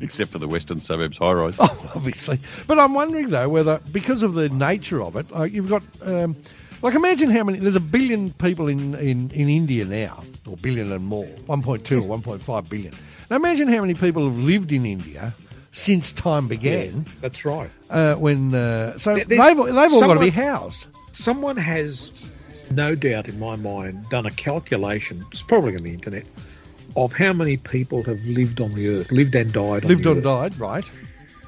Except 0.00 0.30
for 0.30 0.38
the 0.38 0.48
western 0.48 0.80
suburbs 0.80 1.18
high 1.18 1.32
rise. 1.32 1.56
Oh, 1.58 1.90
obviously. 1.94 2.40
But 2.66 2.78
I'm 2.78 2.92
wondering 2.94 3.30
though 3.30 3.48
whether 3.48 3.80
because 3.92 4.22
of 4.22 4.34
the 4.34 4.48
nature 4.48 5.02
of 5.02 5.16
it, 5.16 5.30
like 5.30 5.52
you've 5.52 5.68
got, 5.68 5.82
um, 6.02 6.36
like 6.82 6.94
imagine 6.94 7.30
how 7.30 7.44
many. 7.44 7.58
There's 7.58 7.76
a 7.76 7.80
billion 7.80 8.30
people 8.34 8.68
in 8.68 8.94
in 8.96 9.30
in 9.30 9.48
India 9.48 9.84
now, 9.84 10.22
or 10.46 10.56
billion 10.56 10.90
and 10.92 11.04
more, 11.04 11.26
1.2 11.48 12.02
or 12.02 12.18
1.5 12.18 12.68
billion. 12.68 12.92
Now 13.30 13.36
imagine 13.36 13.68
how 13.68 13.80
many 13.80 13.94
people 13.94 14.28
have 14.28 14.38
lived 14.38 14.72
in 14.72 14.84
India 14.86 15.34
since 15.72 16.12
time 16.12 16.46
began. 16.48 17.06
That's 17.20 17.44
right. 17.44 17.70
Uh, 17.90 18.14
when 18.14 18.54
uh, 18.54 18.96
so 18.98 19.14
There- 19.16 19.24
they've 19.24 19.38
they've 19.38 19.58
all 19.92 20.00
got 20.00 20.14
to 20.14 20.20
be 20.20 20.30
housed. 20.30 20.86
Someone 21.12 21.56
has, 21.56 22.10
no 22.70 22.94
doubt 22.94 23.28
in 23.28 23.38
my 23.38 23.56
mind, 23.56 24.08
done 24.08 24.24
a 24.26 24.30
calculation. 24.30 25.22
It's 25.32 25.42
probably 25.42 25.74
on 25.76 25.82
the 25.82 25.92
internet 25.92 26.24
of 26.96 27.12
how 27.12 27.32
many 27.32 27.56
people 27.56 28.02
have 28.04 28.24
lived 28.26 28.60
on 28.60 28.70
the 28.72 28.88
earth, 28.88 29.10
lived 29.10 29.34
and 29.34 29.52
died. 29.52 29.84
Lived 29.84 30.06
on 30.06 30.18
on 30.18 30.22
the 30.22 30.28
Earth. 30.30 30.52
died, 30.52 30.60
right? 30.60 30.84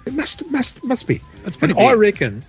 It 0.06 0.14
must 0.14 0.44
must 0.50 0.82
must 0.84 1.06
be. 1.06 1.20
That's 1.44 1.56
pretty 1.56 1.74
and 1.78 1.86
I 1.86 1.92
reckon. 1.92 2.42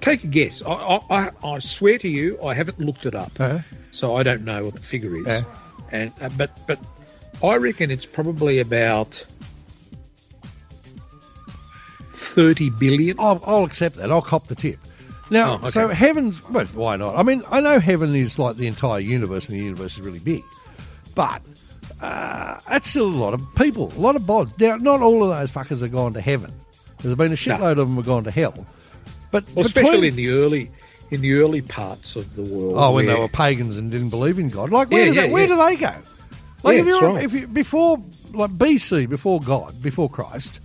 Take 0.00 0.24
a 0.24 0.26
guess. 0.28 0.62
I, 0.64 1.00
I, 1.10 1.30
I, 1.42 1.58
swear 1.58 1.98
to 1.98 2.08
you, 2.08 2.38
I 2.42 2.52
haven't 2.54 2.78
looked 2.78 3.06
it 3.06 3.14
up, 3.14 3.32
Uh-huh. 3.40 3.58
so 3.90 4.14
I 4.14 4.22
don't 4.22 4.44
know 4.44 4.64
what 4.66 4.74
the 4.74 4.82
figure 4.82 5.16
is. 5.16 5.26
Yeah. 5.26 5.42
And 5.90 6.12
uh, 6.20 6.28
but 6.36 6.50
but 6.66 6.78
I 7.42 7.56
reckon 7.56 7.90
it's 7.90 8.06
probably 8.06 8.58
about 8.60 9.24
thirty 12.16 12.70
billion. 12.70 13.16
I'll, 13.20 13.42
I'll 13.46 13.64
accept 13.64 13.96
that. 13.96 14.10
I'll 14.10 14.22
cop 14.22 14.46
the 14.48 14.54
tip. 14.54 14.78
Now, 15.30 15.54
Oh, 15.54 15.56
okay. 15.56 15.70
so 15.70 15.88
heaven's 15.88 16.42
well, 16.50 16.64
why 16.66 16.96
not? 16.96 17.16
I 17.16 17.22
mean, 17.22 17.42
I 17.50 17.60
know 17.60 17.78
heaven 17.80 18.14
is 18.14 18.38
like 18.38 18.56
the 18.56 18.66
entire 18.68 19.00
universe, 19.00 19.48
and 19.48 19.58
the 19.58 19.62
universe 19.64 19.94
is 19.94 20.00
really 20.00 20.20
big, 20.20 20.42
but 21.14 21.42
uh, 22.00 22.58
that's 22.68 22.88
still 22.88 23.06
a 23.06 23.10
lot 23.10 23.34
of 23.34 23.42
people, 23.56 23.92
a 23.96 24.00
lot 24.00 24.16
of 24.16 24.22
bods. 24.22 24.58
Now, 24.60 24.76
not 24.76 25.00
all 25.02 25.22
of 25.24 25.30
those 25.36 25.50
fuckers 25.50 25.80
have 25.80 25.92
gone 25.92 26.12
to 26.14 26.20
heaven. 26.20 26.52
There's 27.02 27.14
been 27.16 27.32
a 27.32 27.36
shitload 27.36 27.72
of 27.72 27.78
them 27.88 27.96
have 27.96 28.06
gone 28.06 28.24
to 28.24 28.30
hell, 28.30 28.52
but 29.30 29.44
Well, 29.54 29.64
between- 29.64 29.84
especially 29.84 30.08
in 30.08 30.16
the 30.16 30.28
early 30.30 30.70
in 31.10 31.20
the 31.20 31.34
early 31.34 31.60
parts 31.62 32.16
of 32.16 32.34
the 32.34 32.42
world. 32.42 32.74
oh, 32.76 32.92
when 32.92 33.06
they 33.06 33.14
were 33.14 33.28
pagans 33.28 33.76
and 33.76 33.90
didn't 33.92 34.10
believe 34.10 34.38
in 34.38 34.48
God, 34.48 34.70
like 34.70 34.90
where 34.90 35.00
Yeah, 35.00 35.06
does 35.06 35.16
yeah, 35.16 35.22
that? 35.22 35.30
Where 35.32 35.42
yeah. 35.48 35.48
do 35.48 35.56
they 35.56 35.76
go? 35.76 35.94
Like 36.62 36.76
if 36.78 36.86
you 36.86 36.92
that's 37.00 37.02
right. 37.14 37.24
if 37.24 37.32
you 37.32 37.46
before 37.46 37.98
like 38.32 38.50
BC, 38.52 39.08
before 39.08 39.40
God, 39.40 39.80
before 39.82 40.08
Christ, 40.10 40.60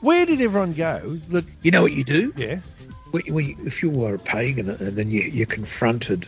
where 0.00 0.26
did 0.26 0.40
everyone 0.40 0.72
go? 0.74 1.00
That 1.30 1.44
You 1.62 1.70
know 1.70 1.82
what 1.82 1.92
you 1.92 2.04
do? 2.04 2.32
yeah. 2.36 2.60
When, 3.10 3.22
when 3.32 3.46
you, 3.46 3.56
if 3.64 3.82
you 3.82 3.88
were 3.90 4.14
a 4.14 4.18
pagan 4.18 4.68
and 4.68 4.78
then 4.96 5.10
you, 5.10 5.22
you're 5.22 5.46
confronted 5.46 6.26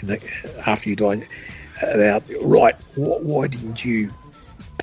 in 0.00 0.08
the, 0.08 0.62
after 0.66 0.88
you 0.88 0.94
die 0.96 1.26
about, 1.82 2.22
right, 2.42 2.74
wh- 2.94 3.22
why 3.24 3.48
didn't 3.48 3.84
you 3.84 4.10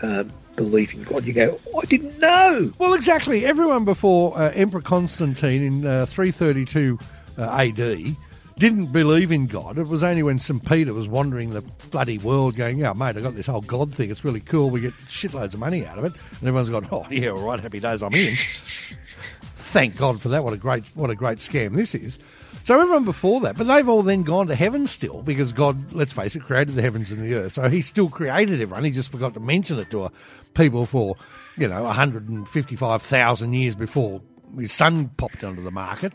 uh, 0.02 0.26
believe 0.58 0.94
in 0.94 1.04
God? 1.04 1.26
You 1.26 1.32
go, 1.34 1.58
I 1.82 1.86
didn't 1.86 2.20
know. 2.20 2.72
Well, 2.80 2.94
exactly. 2.94 3.46
Everyone 3.46 3.86
before 3.86 4.38
uh, 4.38 4.52
Emperor 4.52 4.82
Constantine 4.82 5.62
in 5.62 5.88
uh, 5.88 6.06
332 6.06 7.00
uh, 7.38 7.42
AD 7.44 8.16
didn't 8.58 8.88
believe 8.88 9.32
in 9.32 9.48
God. 9.48 9.78
It 9.78 9.88
was 9.88 10.04
only 10.04 10.24
when 10.24 10.40
St. 10.40 10.64
Peter 10.66 10.94
was 10.94 11.08
wandering 11.08 11.50
the 11.50 11.62
bloody 11.92 12.18
world 12.18 12.56
going, 12.56 12.78
yeah, 12.78 12.94
mate, 12.94 13.18
I 13.18 13.22
got 13.22 13.36
this 13.36 13.48
whole 13.48 13.62
God 13.62 13.94
thing. 13.94 14.10
It's 14.10 14.24
really 14.24 14.40
cool. 14.40 14.70
We 14.70 14.82
get 14.82 14.94
shitloads 15.02 15.54
of 15.54 15.60
money 15.60 15.86
out 15.86 15.98
of 15.98 16.06
it. 16.06 16.14
And 16.40 16.48
everyone's 16.48 16.70
gone, 16.70 16.88
oh, 16.92 17.06
yeah, 17.10 17.30
all 17.30 17.46
right, 17.46 17.60
happy 17.60 17.80
days, 17.80 18.02
I'm 18.02 18.14
in. 18.14 18.36
Thank 19.56 19.98
God 19.98 20.22
for 20.22 20.30
that. 20.30 20.44
What 20.44 20.54
a 20.54 20.58
great, 20.58 20.86
what 20.94 21.10
a 21.10 21.16
great 21.16 21.40
scam 21.40 21.76
this 21.76 21.94
is. 21.94 22.18
So 22.64 22.80
everyone 22.80 23.04
before 23.04 23.42
that, 23.42 23.58
but 23.58 23.68
they've 23.68 23.88
all 23.88 24.04
then 24.04 24.24
gone 24.24 24.48
to 24.48 24.56
heaven 24.56 24.88
still 24.88 25.22
because 25.22 25.52
God, 25.52 25.94
let's 25.94 26.14
face 26.14 26.36
it, 26.36 26.44
created 26.44 26.76
the 26.76 26.82
heavens 26.82 27.12
and 27.12 27.22
the 27.22 27.36
earth. 27.36 27.54
So 27.54 27.70
he 27.70 27.82
still 27.82 28.10
created 28.10 28.62
everyone. 28.62 28.86
He 28.86 28.92
just 28.92 29.12
forgot 29.12 29.34
to 29.34 29.40
mention 29.40 29.78
it 29.80 29.92
to 29.92 30.10
people 30.54 30.86
for, 30.86 31.16
you 31.58 31.68
know, 31.68 31.84
155,000 31.84 33.54
years 33.54 33.76
before 33.76 34.22
his 34.58 34.72
son 34.72 35.10
popped 35.18 35.44
onto 35.44 35.62
the 35.62 35.72
market. 35.72 36.14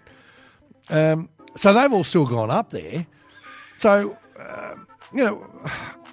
Um, 0.88 1.28
so 1.56 1.72
they've 1.72 1.92
all 1.92 2.04
still 2.04 2.26
gone 2.26 2.50
up 2.50 2.70
there. 2.70 3.06
So, 3.78 4.16
uh, 4.38 4.74
you 5.12 5.24
know, 5.24 5.46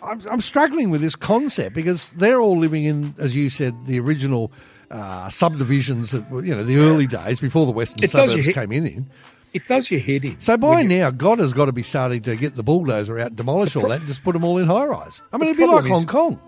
I'm, 0.01 0.21
I'm 0.29 0.41
struggling 0.41 0.89
with 0.89 1.01
this 1.01 1.15
concept 1.15 1.75
because 1.75 2.11
they're 2.11 2.39
all 2.39 2.57
living 2.57 2.85
in, 2.85 3.13
as 3.17 3.35
you 3.35 3.49
said, 3.49 3.85
the 3.85 3.99
original 3.99 4.51
uh, 4.89 5.29
subdivisions 5.29 6.11
that 6.11 6.29
were, 6.31 6.43
you 6.45 6.55
know, 6.55 6.63
the 6.63 6.77
early 6.77 7.07
days 7.07 7.39
before 7.39 7.65
the 7.65 7.71
western 7.71 8.03
It 8.03 8.09
suburbs 8.11 8.33
hit- 8.45 8.55
came 8.55 8.71
in. 8.71 8.87
in. 8.87 9.09
it 9.53 9.67
does 9.67 9.91
your 9.91 9.99
head 9.99 10.23
in. 10.23 10.39
So 10.39 10.55
by 10.57 10.81
you- 10.81 10.87
now, 10.87 11.09
God 11.11 11.39
has 11.39 11.51
got 11.53 11.65
to 11.65 11.71
be 11.73 11.83
starting 11.83 12.21
to 12.23 12.35
get 12.35 12.55
the 12.55 12.63
bulldozer 12.63 13.19
out, 13.19 13.35
demolish 13.35 13.75
all 13.75 13.89
that, 13.89 13.99
and 13.99 14.07
just 14.07 14.23
put 14.23 14.33
them 14.33 14.43
all 14.45 14.57
in 14.57 14.67
high 14.67 14.85
rise. 14.85 15.21
I 15.33 15.37
mean, 15.37 15.49
it'd 15.49 15.57
be 15.57 15.65
like 15.67 15.85
Hong 15.85 16.05
Kong. 16.05 16.39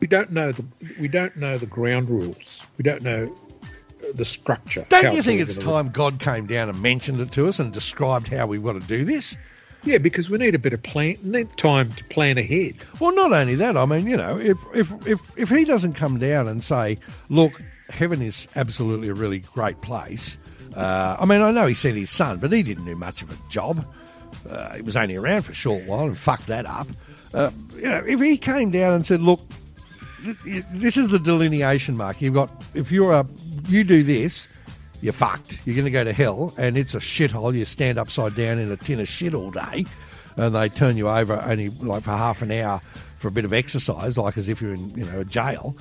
we 0.00 0.06
don't 0.06 0.30
know 0.30 0.52
the 0.52 0.64
we 1.00 1.08
don't 1.08 1.34
know 1.36 1.56
the 1.56 1.66
ground 1.66 2.08
rules. 2.10 2.66
We 2.76 2.82
don't 2.82 3.02
know 3.02 3.34
the 4.14 4.24
structure. 4.24 4.86
Don't 4.88 5.14
you 5.14 5.22
think 5.22 5.40
it's 5.40 5.56
work. 5.56 5.66
time 5.66 5.88
God 5.90 6.20
came 6.20 6.46
down 6.46 6.68
and 6.68 6.80
mentioned 6.80 7.20
it 7.20 7.32
to 7.32 7.48
us 7.48 7.58
and 7.58 7.72
described 7.72 8.28
how 8.28 8.46
we 8.46 8.58
want 8.58 8.80
to 8.80 8.88
do 8.88 9.04
this? 9.04 9.36
Yeah, 9.84 9.98
because 9.98 10.28
we 10.28 10.38
need 10.38 10.54
a 10.54 10.58
bit 10.58 10.72
of 10.72 10.82
plan. 10.82 11.16
Need 11.22 11.56
time 11.56 11.92
to 11.92 12.04
plan 12.04 12.36
ahead. 12.36 12.74
Well, 12.98 13.14
not 13.14 13.32
only 13.32 13.54
that, 13.56 13.76
I 13.76 13.86
mean, 13.86 14.06
you 14.06 14.16
know, 14.16 14.36
if 14.36 14.58
if 14.74 14.92
if 15.06 15.20
if 15.38 15.48
he 15.50 15.64
doesn't 15.64 15.94
come 15.94 16.18
down 16.18 16.48
and 16.48 16.62
say, 16.62 16.98
"Look, 17.28 17.62
heaven 17.88 18.20
is 18.20 18.48
absolutely 18.56 19.08
a 19.08 19.14
really 19.14 19.38
great 19.38 19.80
place," 19.80 20.36
uh, 20.76 21.16
I 21.18 21.24
mean, 21.26 21.42
I 21.42 21.52
know 21.52 21.66
he 21.66 21.74
sent 21.74 21.96
his 21.96 22.10
son, 22.10 22.38
but 22.38 22.52
he 22.52 22.62
didn't 22.62 22.86
do 22.86 22.96
much 22.96 23.22
of 23.22 23.30
a 23.30 23.36
job. 23.48 23.86
Uh, 24.48 24.74
he 24.74 24.82
was 24.82 24.96
only 24.96 25.16
around 25.16 25.42
for 25.42 25.52
a 25.52 25.54
short 25.54 25.84
while 25.84 26.06
and 26.06 26.16
fucked 26.16 26.48
that 26.48 26.66
up. 26.66 26.88
Uh, 27.32 27.50
you 27.76 27.88
know, 27.88 28.02
if 28.06 28.20
he 28.20 28.36
came 28.36 28.70
down 28.70 28.94
and 28.94 29.06
said, 29.06 29.22
"Look, 29.22 29.40
th- 30.24 30.64
this 30.72 30.96
is 30.96 31.08
the 31.08 31.18
delineation 31.18 31.96
mark. 31.96 32.20
You've 32.20 32.34
got 32.34 32.50
if 32.74 32.90
you're 32.90 33.12
a 33.12 33.26
you 33.68 33.84
do 33.84 34.02
this." 34.02 34.48
You're 35.00 35.12
fucked. 35.12 35.60
You're 35.64 35.76
going 35.76 35.84
to 35.84 35.92
go 35.92 36.02
to 36.02 36.12
hell, 36.12 36.52
and 36.58 36.76
it's 36.76 36.92
a 36.92 36.98
shithole. 36.98 37.54
You 37.54 37.64
stand 37.64 37.98
upside 37.98 38.34
down 38.34 38.58
in 38.58 38.72
a 38.72 38.76
tin 38.76 38.98
of 38.98 39.06
shit 39.06 39.32
all 39.32 39.52
day, 39.52 39.84
and 40.36 40.52
they 40.52 40.68
turn 40.68 40.96
you 40.96 41.08
over 41.08 41.40
only 41.46 41.68
like 41.68 42.02
for 42.02 42.10
half 42.10 42.42
an 42.42 42.50
hour 42.50 42.80
for 43.18 43.28
a 43.28 43.30
bit 43.30 43.44
of 43.44 43.52
exercise, 43.52 44.18
like 44.18 44.36
as 44.36 44.48
if 44.48 44.60
you're 44.60 44.74
in 44.74 44.90
you 44.98 45.04
know 45.04 45.20
a 45.20 45.24
jail. 45.24 45.76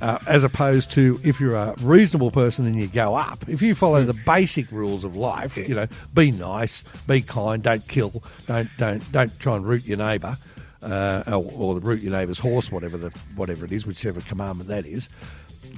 Uh, 0.00 0.18
as 0.28 0.42
opposed 0.44 0.90
to 0.92 1.18
if 1.24 1.40
you're 1.40 1.54
a 1.54 1.74
reasonable 1.80 2.30
person 2.30 2.64
then 2.64 2.74
you 2.74 2.86
go 2.88 3.14
up. 3.16 3.48
If 3.48 3.62
you 3.62 3.74
follow 3.74 4.04
the 4.04 4.14
basic 4.14 4.70
rules 4.70 5.02
of 5.04 5.16
life, 5.16 5.56
you 5.56 5.74
know, 5.74 5.86
be 6.14 6.30
nice, 6.30 6.82
be 7.08 7.20
kind, 7.20 7.62
don't 7.64 7.86
kill, 7.88 8.22
don't 8.46 8.68
don't 8.78 9.12
don't 9.12 9.36
try 9.40 9.56
and 9.56 9.66
root 9.66 9.84
your 9.86 9.98
neighbour. 9.98 10.36
uh, 10.82 11.22
or, 11.28 11.50
or 11.56 11.74
the 11.74 11.80
root 11.80 12.00
your 12.00 12.12
neighbour's 12.12 12.38
horse, 12.38 12.70
whatever 12.72 12.96
the 12.96 13.10
whatever 13.36 13.64
it 13.64 13.72
is, 13.72 13.86
whichever 13.86 14.20
commandment 14.22 14.68
that 14.68 14.86
is. 14.86 15.08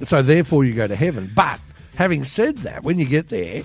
So 0.03 0.21
therefore, 0.21 0.63
you 0.65 0.73
go 0.73 0.87
to 0.87 0.95
heaven. 0.95 1.29
But 1.35 1.59
having 1.95 2.25
said 2.25 2.57
that, 2.59 2.83
when 2.83 2.99
you 2.99 3.05
get 3.05 3.29
there, 3.29 3.63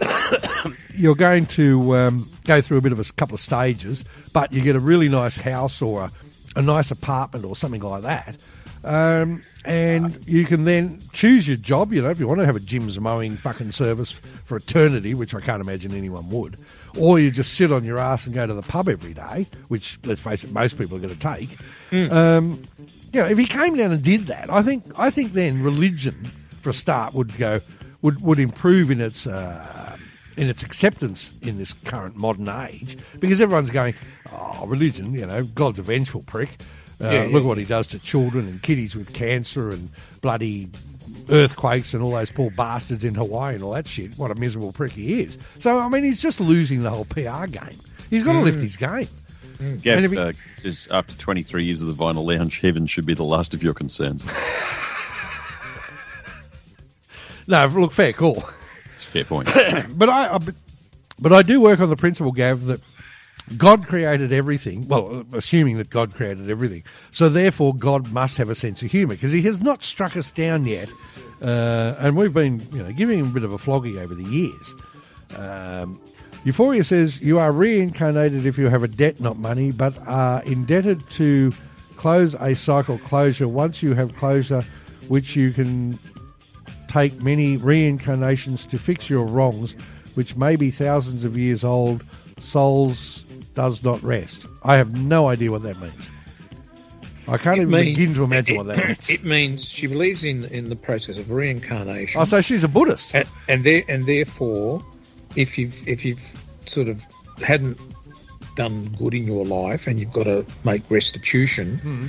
you're 0.94 1.14
going 1.14 1.46
to 1.46 1.94
um, 1.96 2.28
go 2.44 2.60
through 2.60 2.78
a 2.78 2.80
bit 2.80 2.92
of 2.92 2.98
a 2.98 3.12
couple 3.14 3.34
of 3.34 3.40
stages, 3.40 4.04
but 4.32 4.52
you 4.52 4.62
get 4.62 4.76
a 4.76 4.80
really 4.80 5.08
nice 5.08 5.36
house 5.36 5.80
or 5.82 6.02
a, 6.02 6.12
a 6.56 6.62
nice 6.62 6.90
apartment 6.90 7.44
or 7.44 7.56
something 7.56 7.82
like 7.82 8.02
that. 8.02 8.36
Um, 8.82 9.42
and 9.66 10.26
you 10.26 10.46
can 10.46 10.64
then 10.64 11.00
choose 11.12 11.46
your 11.46 11.58
job. 11.58 11.92
You 11.92 12.00
know, 12.00 12.10
if 12.10 12.18
you 12.18 12.26
want 12.26 12.40
to 12.40 12.46
have 12.46 12.56
a 12.56 12.60
Jim's 12.60 12.98
mowing 12.98 13.36
fucking 13.36 13.72
service 13.72 14.10
for 14.10 14.56
eternity, 14.56 15.12
which 15.12 15.34
I 15.34 15.40
can't 15.40 15.60
imagine 15.62 15.92
anyone 15.92 16.30
would, 16.30 16.56
or 16.98 17.18
you 17.18 17.30
just 17.30 17.54
sit 17.54 17.72
on 17.72 17.84
your 17.84 17.98
ass 17.98 18.24
and 18.24 18.34
go 18.34 18.46
to 18.46 18.54
the 18.54 18.62
pub 18.62 18.88
every 18.88 19.12
day, 19.12 19.46
which 19.68 19.98
let's 20.04 20.20
face 20.20 20.44
it, 20.44 20.52
most 20.52 20.78
people 20.78 20.96
are 20.96 21.00
going 21.00 21.14
to 21.14 21.20
take. 21.20 21.50
Um, 22.10 22.62
you 23.12 23.20
know, 23.20 23.26
if 23.26 23.38
he 23.38 23.46
came 23.46 23.76
down 23.76 23.92
and 23.92 24.02
did 24.02 24.26
that, 24.28 24.50
I 24.50 24.62
think 24.62 24.84
I 24.96 25.10
think 25.10 25.32
then 25.32 25.62
religion, 25.62 26.30
for 26.62 26.70
a 26.70 26.74
start, 26.74 27.14
would 27.14 27.36
go 27.38 27.60
would 28.02 28.20
would 28.22 28.38
improve 28.38 28.90
in 28.90 29.00
its. 29.00 29.26
Uh, 29.26 29.96
in 30.36 30.48
its 30.48 30.62
acceptance 30.62 31.32
in 31.42 31.58
this 31.58 31.74
current 31.84 32.16
modern 32.16 32.48
age, 32.48 32.96
because 33.18 33.42
everyone's 33.42 33.68
going, 33.70 33.92
oh, 34.32 34.64
religion, 34.66 35.12
you 35.12 35.26
know, 35.26 35.42
God's 35.44 35.78
a 35.78 35.82
vengeful 35.82 36.22
prick. 36.22 36.48
Uh, 37.02 37.10
Yeah, 37.10 37.22
look 37.24 37.42
yeah. 37.42 37.48
what 37.48 37.58
he 37.58 37.64
does 37.64 37.86
to 37.88 37.98
children 37.98 38.46
and 38.46 38.62
kiddies 38.62 38.94
with 38.94 39.12
cancer 39.12 39.70
and 39.70 39.90
bloody 40.22 40.70
earthquakes 41.28 41.92
and 41.92 42.02
all 42.02 42.12
those 42.12 42.30
poor 42.30 42.50
bastards 42.52 43.04
in 43.04 43.14
Hawaii 43.14 43.54
and 43.54 43.62
all 43.62 43.72
that 43.72 43.86
shit. 43.86 44.16
What 44.16 44.30
a 44.30 44.34
miserable 44.34 44.72
prick 44.72 44.92
he 44.92 45.20
is. 45.20 45.36
So, 45.58 45.78
I 45.78 45.88
mean, 45.88 46.04
he's 46.04 46.22
just 46.22 46.40
losing 46.40 46.84
the 46.84 46.90
whole 46.90 47.04
PR 47.06 47.46
game. 47.46 47.76
He's 48.08 48.22
got 48.22 48.32
to 48.32 48.40
lift 48.40 48.60
his 48.60 48.76
game. 48.76 49.08
And 49.60 49.82
Gav 49.82 50.04
if 50.04 50.18
uh, 50.18 50.32
says 50.56 50.88
after 50.90 51.14
23 51.16 51.64
years 51.64 51.82
of 51.82 51.88
the 51.88 51.94
Vinyl 51.94 52.24
Lounge, 52.24 52.60
heaven 52.60 52.86
should 52.86 53.06
be 53.06 53.14
the 53.14 53.24
last 53.24 53.54
of 53.54 53.62
your 53.62 53.74
concerns. 53.74 54.24
No, 57.46 57.66
look, 57.66 57.92
fair 57.92 58.12
call. 58.12 58.44
It's 58.94 59.04
a 59.04 59.08
fair 59.08 59.24
point. 59.24 59.48
but 59.98 60.08
I, 60.08 60.34
I 60.34 60.38
but- 60.38 60.54
but 61.22 61.32
I 61.34 61.42
do 61.42 61.60
work 61.60 61.80
on 61.80 61.90
the 61.90 61.96
principle, 61.96 62.32
Gav, 62.32 62.64
that 62.64 62.80
God 63.56 63.86
created 63.86 64.32
everything. 64.32 64.88
Well, 64.88 65.26
assuming 65.34 65.76
that 65.76 65.90
God 65.90 66.14
created 66.14 66.48
everything, 66.48 66.82
so 67.10 67.28
therefore 67.28 67.74
God 67.74 68.10
must 68.10 68.38
have 68.38 68.48
a 68.48 68.54
sense 68.54 68.82
of 68.82 68.90
humour 68.90 69.16
because 69.16 69.32
He 69.32 69.42
has 69.42 69.60
not 69.60 69.82
struck 69.84 70.16
us 70.16 70.32
down 70.32 70.64
yet, 70.64 70.88
uh, 71.42 71.94
and 71.98 72.16
we've 72.16 72.32
been, 72.32 72.66
you 72.72 72.82
know, 72.82 72.90
giving 72.92 73.18
Him 73.18 73.26
a 73.26 73.30
bit 73.30 73.42
of 73.44 73.52
a 73.52 73.58
flogging 73.58 73.98
over 73.98 74.14
the 74.14 74.24
years. 74.24 74.74
Um, 75.36 76.00
Euphoria 76.44 76.82
says 76.84 77.20
you 77.20 77.38
are 77.38 77.52
reincarnated 77.52 78.46
if 78.46 78.56
you 78.56 78.68
have 78.68 78.82
a 78.82 78.88
debt, 78.88 79.20
not 79.20 79.38
money, 79.38 79.72
but 79.72 79.94
are 80.06 80.42
indebted 80.44 81.08
to 81.10 81.52
close 81.96 82.34
a 82.40 82.54
cycle 82.54 82.98
closure. 82.98 83.46
Once 83.46 83.82
you 83.82 83.94
have 83.94 84.14
closure, 84.16 84.64
which 85.08 85.36
you 85.36 85.52
can 85.52 85.98
take 86.88 87.20
many 87.22 87.56
reincarnations 87.58 88.64
to 88.66 88.78
fix 88.78 89.10
your 89.10 89.26
wrongs, 89.26 89.76
which 90.14 90.34
may 90.36 90.56
be 90.56 90.70
thousands 90.70 91.24
of 91.24 91.36
years 91.36 91.62
old. 91.62 92.02
Souls 92.38 93.24
does 93.54 93.82
not 93.84 94.02
rest. 94.02 94.46
I 94.62 94.76
have 94.76 94.96
no 94.96 95.28
idea 95.28 95.50
what 95.50 95.62
that 95.64 95.78
means. 95.78 96.10
I 97.28 97.36
can't 97.36 97.58
It 97.58 97.62
even 97.62 97.70
mean- 97.70 97.84
begin 97.94 98.14
to 98.14 98.24
imagine 98.24 98.54
it- 98.54 98.58
what 98.58 98.66
that 98.68 98.86
means. 98.88 99.10
It 99.10 99.24
means 99.24 99.68
she 99.68 99.86
believes 99.86 100.24
in, 100.24 100.46
in 100.46 100.70
the 100.70 100.74
process 100.76 101.18
of 101.18 101.30
reincarnation. 101.30 102.18
oh, 102.20 102.24
so 102.24 102.40
she's 102.40 102.64
a 102.64 102.68
Buddhist. 102.68 103.14
and, 103.14 103.28
and 103.46 103.62
there 103.62 103.82
and 103.88 104.06
therefore, 104.06 104.82
if 105.36 105.58
you've 105.58 105.86
if 105.88 106.04
you've 106.04 106.32
sort 106.66 106.88
of 106.88 107.04
hadn't 107.44 107.78
done 108.56 108.84
good 108.98 109.14
in 109.14 109.24
your 109.24 109.44
life 109.46 109.86
and 109.86 109.98
you've 110.00 110.12
got 110.12 110.24
to 110.24 110.44
make 110.64 110.82
restitution, 110.90 111.78
Hmm. 111.78 112.06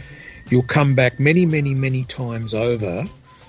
you'll 0.50 0.63
come 0.63 0.96
back 0.96 1.20
many, 1.20 1.46
many, 1.46 1.74
many 1.75 2.04
times 2.06 2.54
over 2.54 3.06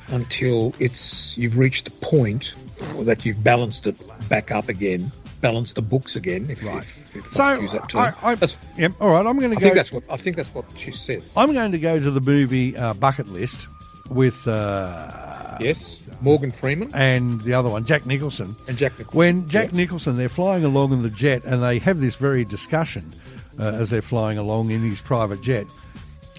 until 0.08 0.74
it's 0.78 1.36
you've 1.38 1.56
reached 1.58 1.86
the 1.86 1.90
point 2.06 2.54
that 3.00 3.24
you've 3.24 3.42
balanced 3.42 3.86
it 3.86 3.96
back 4.28 4.50
up 4.50 4.68
again, 4.68 5.10
balanced 5.40 5.76
the 5.76 5.82
books 5.82 6.16
again. 6.16 6.48
If, 6.50 6.64
Right. 6.64 6.78
if, 6.78 7.16
if 7.16 7.32
So 7.32 7.44
I 7.44 7.58
use 7.58 7.72
that 7.72 7.88
term. 7.88 8.14
I, 8.22 8.32
I, 8.32 8.36
yep, 8.76 8.92
all 9.00 9.08
right. 9.10 9.24
I'm 9.26 9.38
going 9.38 9.50
to 9.52 9.56
I 9.56 9.60
go. 9.60 9.64
think 9.64 9.74
that's 9.76 9.92
what 9.92 10.02
I 10.10 10.16
think 10.16 10.36
that's 10.36 10.54
what 10.54 10.64
she 10.76 10.90
says. 10.92 11.32
I'm 11.36 11.52
going 11.52 11.72
to 11.72 11.78
go 11.78 11.98
to 11.98 12.10
the 12.10 12.20
movie 12.20 12.76
uh, 12.76 12.94
Bucket 12.94 13.28
List 13.28 13.68
with 14.10 14.46
uh, 14.46 15.41
Yes, 15.60 16.00
Morgan 16.20 16.50
Freeman 16.52 16.90
and 16.94 17.40
the 17.42 17.54
other 17.54 17.68
one, 17.70 17.84
Jack 17.84 18.06
Nicholson. 18.06 18.54
and 18.68 18.76
Jack 18.76 18.92
Nicholson. 18.98 19.16
When 19.18 19.48
Jack 19.48 19.70
Yeah. 19.72 19.76
Nicholson, 19.78 20.16
they're 20.16 20.28
flying 20.28 20.64
along 20.64 20.92
in 20.92 21.02
the 21.02 21.10
jet 21.10 21.42
and 21.44 21.62
they 21.62 21.78
have 21.80 22.00
this 22.00 22.14
very 22.14 22.44
discussion 22.44 23.10
uh, 23.58 23.64
as 23.64 23.90
they're 23.90 24.02
flying 24.02 24.38
along 24.38 24.70
in 24.70 24.80
his 24.80 25.00
private 25.00 25.42
jet. 25.42 25.66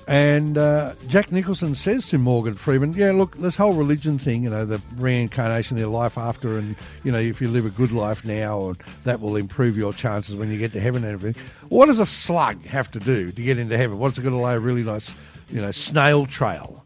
And 0.06 0.58
uh, 0.58 0.94
Jack 1.08 1.32
Nicholson 1.32 1.76
says 1.76 2.10
to 2.10 2.18
Morgan 2.18 2.56
Freeman, 2.56 2.92
Yeah, 2.92 3.14
look, 3.14 3.38
this 3.38 3.56
whole 3.56 3.72
religion 3.74 4.20
thing, 4.20 4.44
you 4.44 4.50
know, 4.50 4.66
the 4.66 4.82
reincarnation, 4.98 5.78
the 5.78 5.88
life 5.88 6.18
after, 6.18 6.58
and, 6.58 6.76
you 7.06 7.12
know, 7.14 7.20
if 7.20 7.42
you 7.42 7.48
live 7.48 7.66
a 7.66 7.70
good 7.70 7.94
life 7.94 8.26
now, 8.26 8.68
and 8.70 8.78
that 9.06 9.22
will 9.22 9.38
improve 9.38 9.78
your 9.78 9.94
chances 9.94 10.36
when 10.36 10.52
you 10.52 10.58
get 10.60 10.74
to 10.74 10.82
heaven 10.82 11.06
and 11.06 11.14
everything. 11.14 11.42
What 11.70 11.86
does 11.86 12.00
a 12.02 12.06
slug 12.06 12.66
have 12.66 12.92
to 12.92 13.00
do 13.00 13.32
to 13.32 13.42
get 13.42 13.58
into 13.58 13.78
heaven? 13.78 13.98
What's 13.98 14.18
it 14.18 14.24
going 14.24 14.36
to 14.36 14.42
lay 14.42 14.56
a 14.56 14.60
really 14.60 14.84
nice, 14.84 15.16
you 15.50 15.62
know, 15.62 15.72
snail 15.72 16.26
trail? 16.26 16.83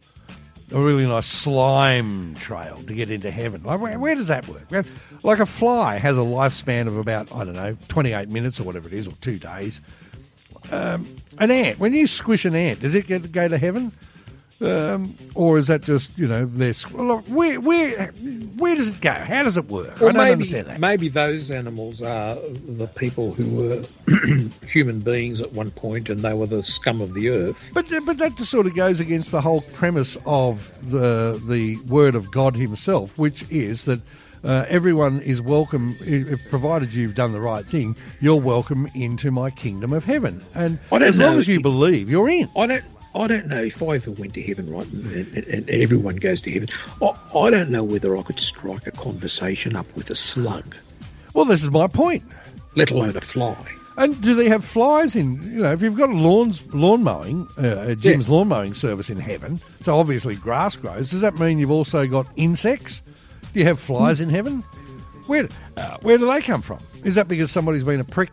A 0.71 0.79
really 0.79 1.05
nice 1.05 1.25
slime 1.25 2.35
trail 2.35 2.81
to 2.87 2.93
get 2.93 3.09
into 3.09 3.31
heaven. 3.31 3.63
Like, 3.63 3.79
where, 3.79 3.97
where 3.99 4.15
does 4.15 4.27
that 4.27 4.47
work? 4.47 4.85
Like 5.23 5.39
a 5.39 5.45
fly 5.45 5.97
has 5.97 6.17
a 6.17 6.21
lifespan 6.21 6.87
of 6.87 6.97
about, 6.97 7.33
I 7.33 7.45
don't 7.45 7.55
know, 7.55 7.77
28 7.87 8.29
minutes 8.29 8.59
or 8.59 8.63
whatever 8.63 8.87
it 8.87 8.93
is, 8.93 9.07
or 9.07 9.13
two 9.21 9.39
days. 9.39 9.81
Um, 10.71 11.07
an 11.37 11.51
ant, 11.51 11.79
when 11.79 11.93
you 11.93 12.07
squish 12.07 12.45
an 12.45 12.55
ant, 12.55 12.81
does 12.81 12.95
it 12.95 13.07
get 13.07 13.31
go 13.31 13.47
to 13.47 13.57
heaven? 13.57 13.91
Um, 14.59 15.15
or 15.35 15.59
is 15.59 15.67
that 15.67 15.81
just, 15.81 16.17
you 16.17 16.27
know, 16.27 16.45
their, 16.45 16.73
look, 16.93 17.27
where, 17.27 17.59
where, 17.59 18.07
where 18.57 18.75
does 18.75 18.89
it 18.89 19.01
go? 19.01 19.11
How 19.13 19.43
does 19.43 19.55
it 19.55 19.69
work? 19.69 19.97
I 19.97 19.99
don't 19.99 20.13
maybe, 20.15 20.31
understand 20.31 20.67
that. 20.67 20.79
Maybe 20.79 21.09
those 21.09 21.51
animals 21.51 22.01
are 22.01 22.35
the 22.35 22.87
people 22.87 23.33
who 23.33 23.55
were 23.55 24.49
human 24.67 25.01
beings 25.01 25.41
at 25.41 25.53
one 25.53 25.69
point, 25.69 26.09
and 26.09 26.21
they 26.21 26.33
were 26.33 26.47
the 26.47 26.63
scum 26.63 27.01
of 27.01 27.13
the 27.13 27.29
earth. 27.29 27.71
But 27.73 27.87
but 28.05 28.17
that 28.17 28.35
just 28.35 28.49
sort 28.49 28.65
of 28.65 28.75
goes 28.75 28.99
against 28.99 29.31
the 29.31 29.41
whole 29.41 29.61
premise 29.61 30.17
of 30.25 30.73
the 30.89 31.39
the 31.47 31.77
word 31.87 32.15
of 32.15 32.31
God 32.31 32.55
Himself, 32.55 33.17
which 33.19 33.49
is 33.51 33.85
that 33.85 33.99
uh, 34.43 34.65
everyone 34.69 35.19
is 35.21 35.41
welcome, 35.41 35.95
if, 36.01 36.49
provided 36.49 36.93
you've 36.93 37.15
done 37.15 37.31
the 37.31 37.39
right 37.39 37.65
thing. 37.65 37.95
You're 38.19 38.41
welcome 38.41 38.89
into 38.95 39.29
my 39.29 39.49
kingdom 39.49 39.93
of 39.93 40.05
heaven, 40.05 40.41
and 40.55 40.79
as 40.91 41.17
long 41.17 41.33
know 41.33 41.37
as 41.37 41.47
you 41.47 41.61
believe, 41.61 42.09
you're 42.09 42.29
in. 42.29 42.47
I 42.55 42.65
don't. 42.67 42.83
I 43.17 43.27
don't 43.27 43.47
know 43.47 43.61
if 43.63 43.81
I 43.81 43.95
ever 43.95 44.11
went 44.11 44.33
to 44.35 44.41
heaven, 44.41 44.69
right, 44.71 44.87
and, 44.87 45.27
and, 45.35 45.47
and 45.47 45.69
everyone 45.69 46.17
goes 46.17 46.41
to 46.43 46.51
heaven. 46.51 46.69
I, 47.01 47.11
I 47.37 47.49
don't 47.49 47.69
know 47.69 47.83
whether 47.83 48.15
I 48.17 48.21
could 48.21 48.39
strike 48.39 48.85
a 48.87 48.91
conversation 48.91 49.75
up 49.75 49.87
with 49.95 50.09
a 50.09 50.15
slug, 50.15 50.75
Well, 51.33 51.45
this 51.45 51.63
is 51.63 51.69
my 51.71 51.87
point. 51.87 52.23
let 52.75 52.91
alone 52.91 53.15
a 53.17 53.21
fly. 53.21 53.55
And 53.97 54.21
do 54.21 54.35
they 54.35 54.47
have 54.47 54.63
flies 54.63 55.15
in? 55.15 55.41
You 55.41 55.63
know, 55.63 55.71
if 55.71 55.81
you've 55.81 55.97
got 55.97 56.09
a 56.09 56.13
lawns 56.13 56.61
lawn 56.73 57.01
mowing, 57.03 57.47
uh, 57.57 57.87
a 57.89 57.95
Jim's 57.95 58.29
lawn 58.29 58.47
mowing 58.47 58.75
service 58.75 59.09
in 59.09 59.17
heaven, 59.19 59.59
so 59.81 59.95
obviously 59.97 60.35
grass 60.35 60.75
grows. 60.75 61.09
Does 61.09 61.21
that 61.21 61.39
mean 61.39 61.57
you've 61.57 61.71
also 61.71 62.05
got 62.05 62.27
insects? 62.35 63.01
Do 63.53 63.59
you 63.59 63.65
have 63.65 63.79
flies 63.79 64.21
in 64.21 64.29
heaven? 64.29 64.59
Where 65.25 65.49
uh, 65.77 65.97
where 66.03 66.19
do 66.19 66.27
they 66.31 66.41
come 66.41 66.61
from? 66.61 66.77
Is 67.03 67.15
that 67.15 67.27
because 67.27 67.49
somebody's 67.49 67.83
been 67.83 67.99
a 67.99 68.03
prick, 68.03 68.29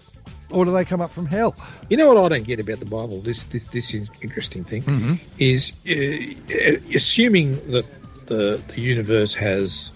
or 0.55 0.65
do 0.65 0.73
they 0.73 0.85
come 0.85 1.01
up 1.01 1.11
from 1.11 1.27
hell? 1.27 1.55
You 1.91 1.97
know 1.97 2.13
what 2.15 2.25
I 2.33 2.37
don't 2.37 2.47
get 2.47 2.61
about 2.61 2.79
the 2.79 2.87
Bible? 2.87 3.21
This 3.21 3.45
this 3.45 3.65
this 3.65 3.93
is 3.95 4.09
interesting 4.23 4.65
thing 4.65 5.19
is 5.39 5.73
uh, 5.87 6.81
assuming 6.95 7.53
that 7.73 7.85
the 8.27 8.61
the 8.69 8.81
universe 8.81 9.35
has 9.35 9.91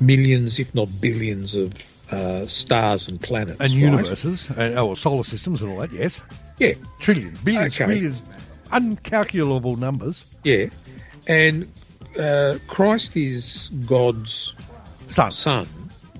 millions, 0.00 0.58
if 0.58 0.74
not 0.74 0.88
billions, 1.00 1.54
of 1.54 1.72
uh, 2.12 2.44
stars 2.46 3.08
and 3.08 3.20
planets 3.20 3.60
And 3.60 3.70
right? 3.72 3.80
universes, 3.80 4.50
uh, 4.50 4.74
oh, 4.76 4.94
solar 4.94 5.24
systems, 5.24 5.62
and 5.62 5.70
all 5.72 5.78
that. 5.78 5.92
Yes, 5.92 6.20
Yeah, 6.58 6.74
trillions, 6.98 7.40
billions, 7.42 7.74
Okay. 7.74 7.86
trillions, 7.86 8.22
uncalculable 8.70 9.78
numbers. 9.78 10.24
yeah, 10.44 10.66
and 11.28 11.70
uh, 12.18 12.58
Christ 12.66 13.16
is 13.16 13.70
God's 13.86 14.52
Son, 15.08 15.32
son. 15.32 15.66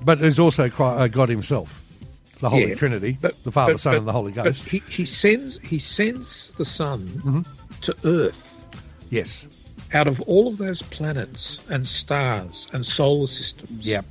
but 0.05 0.21
there's 0.21 0.39
also 0.39 0.71
uh, 0.79 1.09
God 1.09 1.29
Himself, 1.29 1.82
the 2.43 2.51
Holy 2.51 2.69
Yeah, 2.69 2.75
Trinity, 2.75 3.17
but- 3.19 3.43
the 3.45 3.51
Father, 3.53 3.73
but- 3.75 3.81
Son, 3.81 3.93
but- 3.95 3.99
and 4.01 4.07
the 4.09 4.13
Holy 4.13 4.33
Ghost. 4.33 4.63
he, 4.69 4.83
he 4.91 5.07
sends 5.07 5.59
he 5.61 5.79
sends 5.79 6.49
the 6.59 6.65
Son 6.67 6.99
Mm-hmm. 7.01 7.43
to 7.83 7.97
Earth 8.05 8.67
yes. 9.11 9.47
out 9.95 10.07
of 10.09 10.21
all 10.23 10.49
of 10.49 10.59
those 10.59 10.83
planets 10.83 11.67
and 11.71 11.87
stars 11.87 12.69
and 12.75 12.85
solar 12.85 13.27
systems. 13.29 13.71
Yep. 13.87 14.05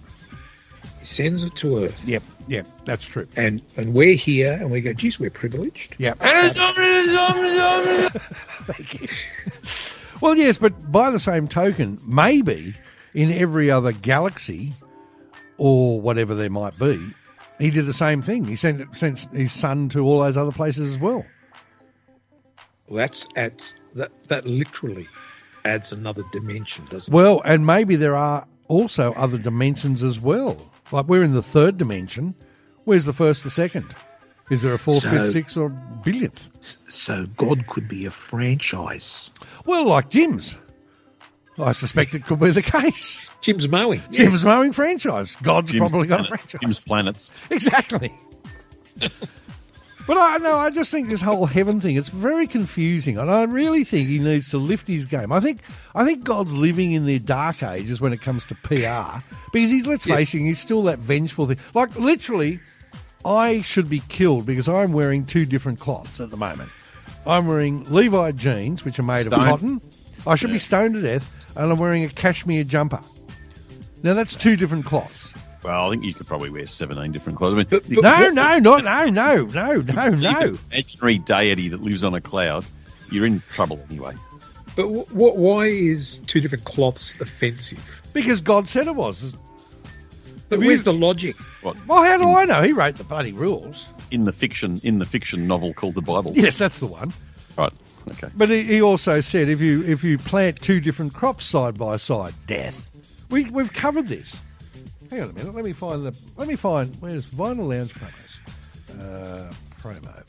He 1.02 1.06
sends 1.06 1.44
it 1.44 1.56
to 1.58 1.84
Earth. 1.86 2.08
Yep. 2.08 2.24
Yep. 2.48 2.68
That's 2.86 3.06
true. 3.06 3.28
And 3.36 3.62
and 3.78 3.94
we're 3.94 4.16
here 4.16 4.54
and 4.54 4.72
we 4.72 4.82
go, 4.82 4.94
geez, 4.94 5.20
we're 5.20 5.30
privileged. 5.30 5.96
Yep. 6.00 6.18
Thank 8.68 9.02
you. 9.02 9.08
Well, 10.22 10.36
yes, 10.36 10.60
but 10.60 10.92
by 10.92 11.10
the 11.10 11.18
same 11.20 11.48
token, 11.48 12.00
maybe 12.06 12.76
in 13.16 13.32
every 13.32 13.72
other 13.72 13.92
galaxy 13.92 14.72
or 15.58 16.00
whatever 16.00 16.36
there 16.36 16.52
might 16.52 16.78
be, 16.78 17.00
he 17.62 17.70
did 17.72 17.86
the 17.86 17.94
same 17.94 18.22
thing. 18.22 18.46
He 18.46 18.56
sent 18.56 18.96
sent 18.96 19.20
his 19.34 19.52
son 19.52 19.90
to 19.90 20.00
all 20.00 20.20
those 20.22 20.38
other 20.38 20.52
places 20.52 20.92
as 20.92 21.00
well. 21.00 21.26
Well, 22.88 22.98
that's 22.98 23.26
adds 23.36 23.76
that 23.96 24.12
that 24.28 24.46
literally 24.46 25.08
adds 25.64 25.92
another 25.92 26.24
dimension, 26.32 26.86
doesn't 26.90 27.14
Well, 27.14 27.42
and 27.46 27.66
maybe 27.66 27.96
there 27.96 28.16
are 28.16 28.46
also 28.68 29.14
other 29.14 29.38
dimensions 29.38 30.04
as 30.04 30.20
well. 30.20 30.58
Like 30.92 31.08
we're 31.08 31.24
in 31.24 31.34
the 31.34 31.44
third 31.44 31.78
dimension. 31.78 32.36
Where's 32.84 33.06
the 33.06 33.14
first, 33.14 33.44
the 33.44 33.50
second? 33.52 33.96
Is 34.50 34.64
there 34.64 34.74
a 34.74 34.80
fourth, 34.80 35.00
So- 35.04 35.12
fifth, 35.12 35.32
sixth, 35.32 35.56
or 35.56 35.70
billionth? 36.04 36.50
So 36.60 37.26
God 37.38 37.68
could 37.68 37.88
be 37.88 38.06
a 38.06 38.12
franchise. 38.12 39.30
Well, 39.66 39.86
like 39.86 40.10
Jim's. 40.10 40.58
I 41.60 41.74
suspect 41.74 42.16
it 42.16 42.26
could 42.26 42.40
be 42.40 42.50
the 42.52 42.62
case. 42.62 43.26
Jim's 43.42 43.68
mowing. 43.68 44.02
Jim's 44.12 44.44
mowing 44.46 44.72
franchise. 44.74 45.36
God's 45.44 45.72
Jim's 45.72 45.90
probably 45.92 46.08
got 46.08 46.22
a 46.22 46.24
franchise. 46.24 46.62
Jim's 46.62 46.80
planets. 46.80 47.32
Exactly. 47.50 48.12
but 49.00 50.18
I 50.18 50.38
know 50.38 50.56
I 50.56 50.70
just 50.70 50.92
think 50.92 51.10
this 51.10 51.22
whole 51.22 51.46
heaven 51.46 51.80
thing 51.82 51.96
is 51.96 52.08
very 52.10 52.48
confusing, 52.48 53.18
and 53.18 53.30
I 53.30 53.44
really 53.44 53.84
think 53.84 54.08
he 54.08 54.20
needs 54.20 54.50
to 54.52 54.58
lift 54.58 54.88
his 54.88 55.06
game. 55.06 55.32
I 55.32 55.40
think 55.40 55.60
I 55.94 56.06
think 56.06 56.24
God's 56.24 56.54
living 56.54 56.94
in 56.94 57.06
the 57.06 57.20
dark 57.20 57.62
ages 57.64 58.02
when 58.02 58.14
it 58.14 58.22
comes 58.22 58.46
to 58.48 58.56
PR 58.56 59.22
because 59.54 59.70
he's 59.70 59.86
let's 59.86 60.06
Yes. 60.08 60.18
face 60.18 60.34
it, 60.34 60.40
he's 60.40 60.60
still 60.60 60.84
that 60.84 61.00
vengeful 61.00 61.48
thing. 61.48 61.58
Like 61.74 61.96
literally, 61.98 62.60
I 63.26 63.62
should 63.62 63.90
be 63.90 64.02
killed 64.10 64.46
because 64.46 64.68
I'm 64.68 64.94
wearing 64.94 65.26
two 65.26 65.46
different 65.46 65.80
cloths 65.80 66.20
at 66.20 66.32
the 66.32 66.38
moment. 66.38 66.70
I'm 67.26 67.46
wearing 67.48 67.84
Levi 67.92 68.32
jeans, 68.32 68.84
which 68.84 68.98
are 68.98 69.04
made 69.04 69.28
of 69.28 69.34
cotton. 69.34 69.80
I 70.26 70.36
should 70.36 70.52
be 70.52 70.60
stoned 70.60 70.96
to 70.96 71.02
death, 71.02 71.41
and 71.56 71.72
I'm 71.72 71.78
wearing 71.78 72.04
a 72.04 72.10
cashmere 72.10 72.64
jumper. 72.64 73.00
Now 74.04 74.14
that's 74.14 74.36
two 74.36 74.56
different 74.58 74.86
cloths. 74.86 75.34
Well, 75.64 75.88
I 75.88 75.90
think 75.92 76.04
you 76.04 76.14
could 76.14 76.26
probably 76.26 76.50
wear 76.50 76.66
17 76.66 77.12
different 77.12 77.38
clothes. 77.38 77.54
I 77.54 77.58
mean, 77.58 77.68
But- 77.70 77.86
the- 77.88 77.96
but- 78.02 78.02
No, 78.20 78.30
no, 78.30 78.58
no, 78.60 78.78
no, 78.78 79.06
no, 79.06 79.46
no, 79.46 79.74
no, 79.82 80.10
no. 80.10 80.56
imaginary 80.72 81.20
deity 81.20 81.70
that 81.70 81.82
lives 81.82 82.04
on 82.04 82.16
a 82.16 82.22
cloud, 82.22 82.66
you're 83.12 83.26
in 83.28 83.40
trouble 83.52 83.80
anyway. 83.92 84.16
But 84.76 84.84
w- 84.84 85.06
w- 85.06 85.34
why 85.36 85.66
is 85.68 86.20
two 86.28 86.42
different 86.42 86.64
cloths 86.64 87.14
offensive? 87.20 88.02
Because 88.14 88.42
God 88.42 88.68
said 88.68 88.88
it 88.88 88.96
was. 88.96 89.36
But 90.50 90.56
Have 90.58 90.64
you- 90.64 90.68
where's 90.70 90.84
the 90.84 90.94
logic? 90.94 91.36
What 91.62 91.76
Well, 91.88 92.04
how 92.04 92.18
do 92.18 92.30
I 92.30 92.46
know? 92.46 92.64
He 92.64 92.72
wrote 92.74 92.98
the 92.98 93.04
bloody 93.04 93.32
rules. 93.34 93.86
in 94.10 94.24
the 94.26 94.32
fiction 94.34 94.80
in 94.84 95.00
the 95.00 95.06
fiction 95.06 95.48
novel 95.48 95.74
called 95.74 95.94
the 95.96 96.02
Bible? 96.02 96.32
Yes, 96.36 96.58
that's 96.58 96.80
the 96.80 96.88
one. 96.88 97.14
Right. 97.58 97.72
Okay. 98.12 98.30
But 98.36 98.50
he, 98.50 98.64
he 98.64 98.82
also 98.82 99.22
said 99.22 99.48
if 99.50 99.62
you 99.62 99.84
if 99.84 100.04
you 100.04 100.18
plant 100.18 100.62
two 100.62 100.82
different 100.82 101.14
crops 101.14 101.46
side 101.46 101.78
by 101.78 101.98
side, 101.98 102.34
death. 102.48 102.90
We 103.30 103.50
we've 103.50 103.72
covered 103.72 104.08
this. 104.08 104.38
Hang 105.10 105.22
on 105.22 105.30
a 105.30 105.34
minute. 105.34 105.56
Let 105.56 105.66
me 105.66 105.74
find 105.74 106.06
the. 106.06 106.18
Let 106.38 106.48
me 106.48 106.56
find 106.56 106.96
where's 107.00 107.30
Vinyl 107.30 107.70
Lounge 107.70 107.94
promos. 107.94 108.40
Uh, 109.00 109.54
promo. 109.82 110.24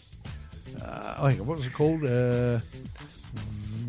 Uh, 0.83 1.15
oh, 1.19 1.27
hang 1.27 1.41
on. 1.41 1.47
What 1.47 1.59
was 1.59 1.67
it 1.67 1.73
called? 1.73 2.05
Uh, 2.05 2.59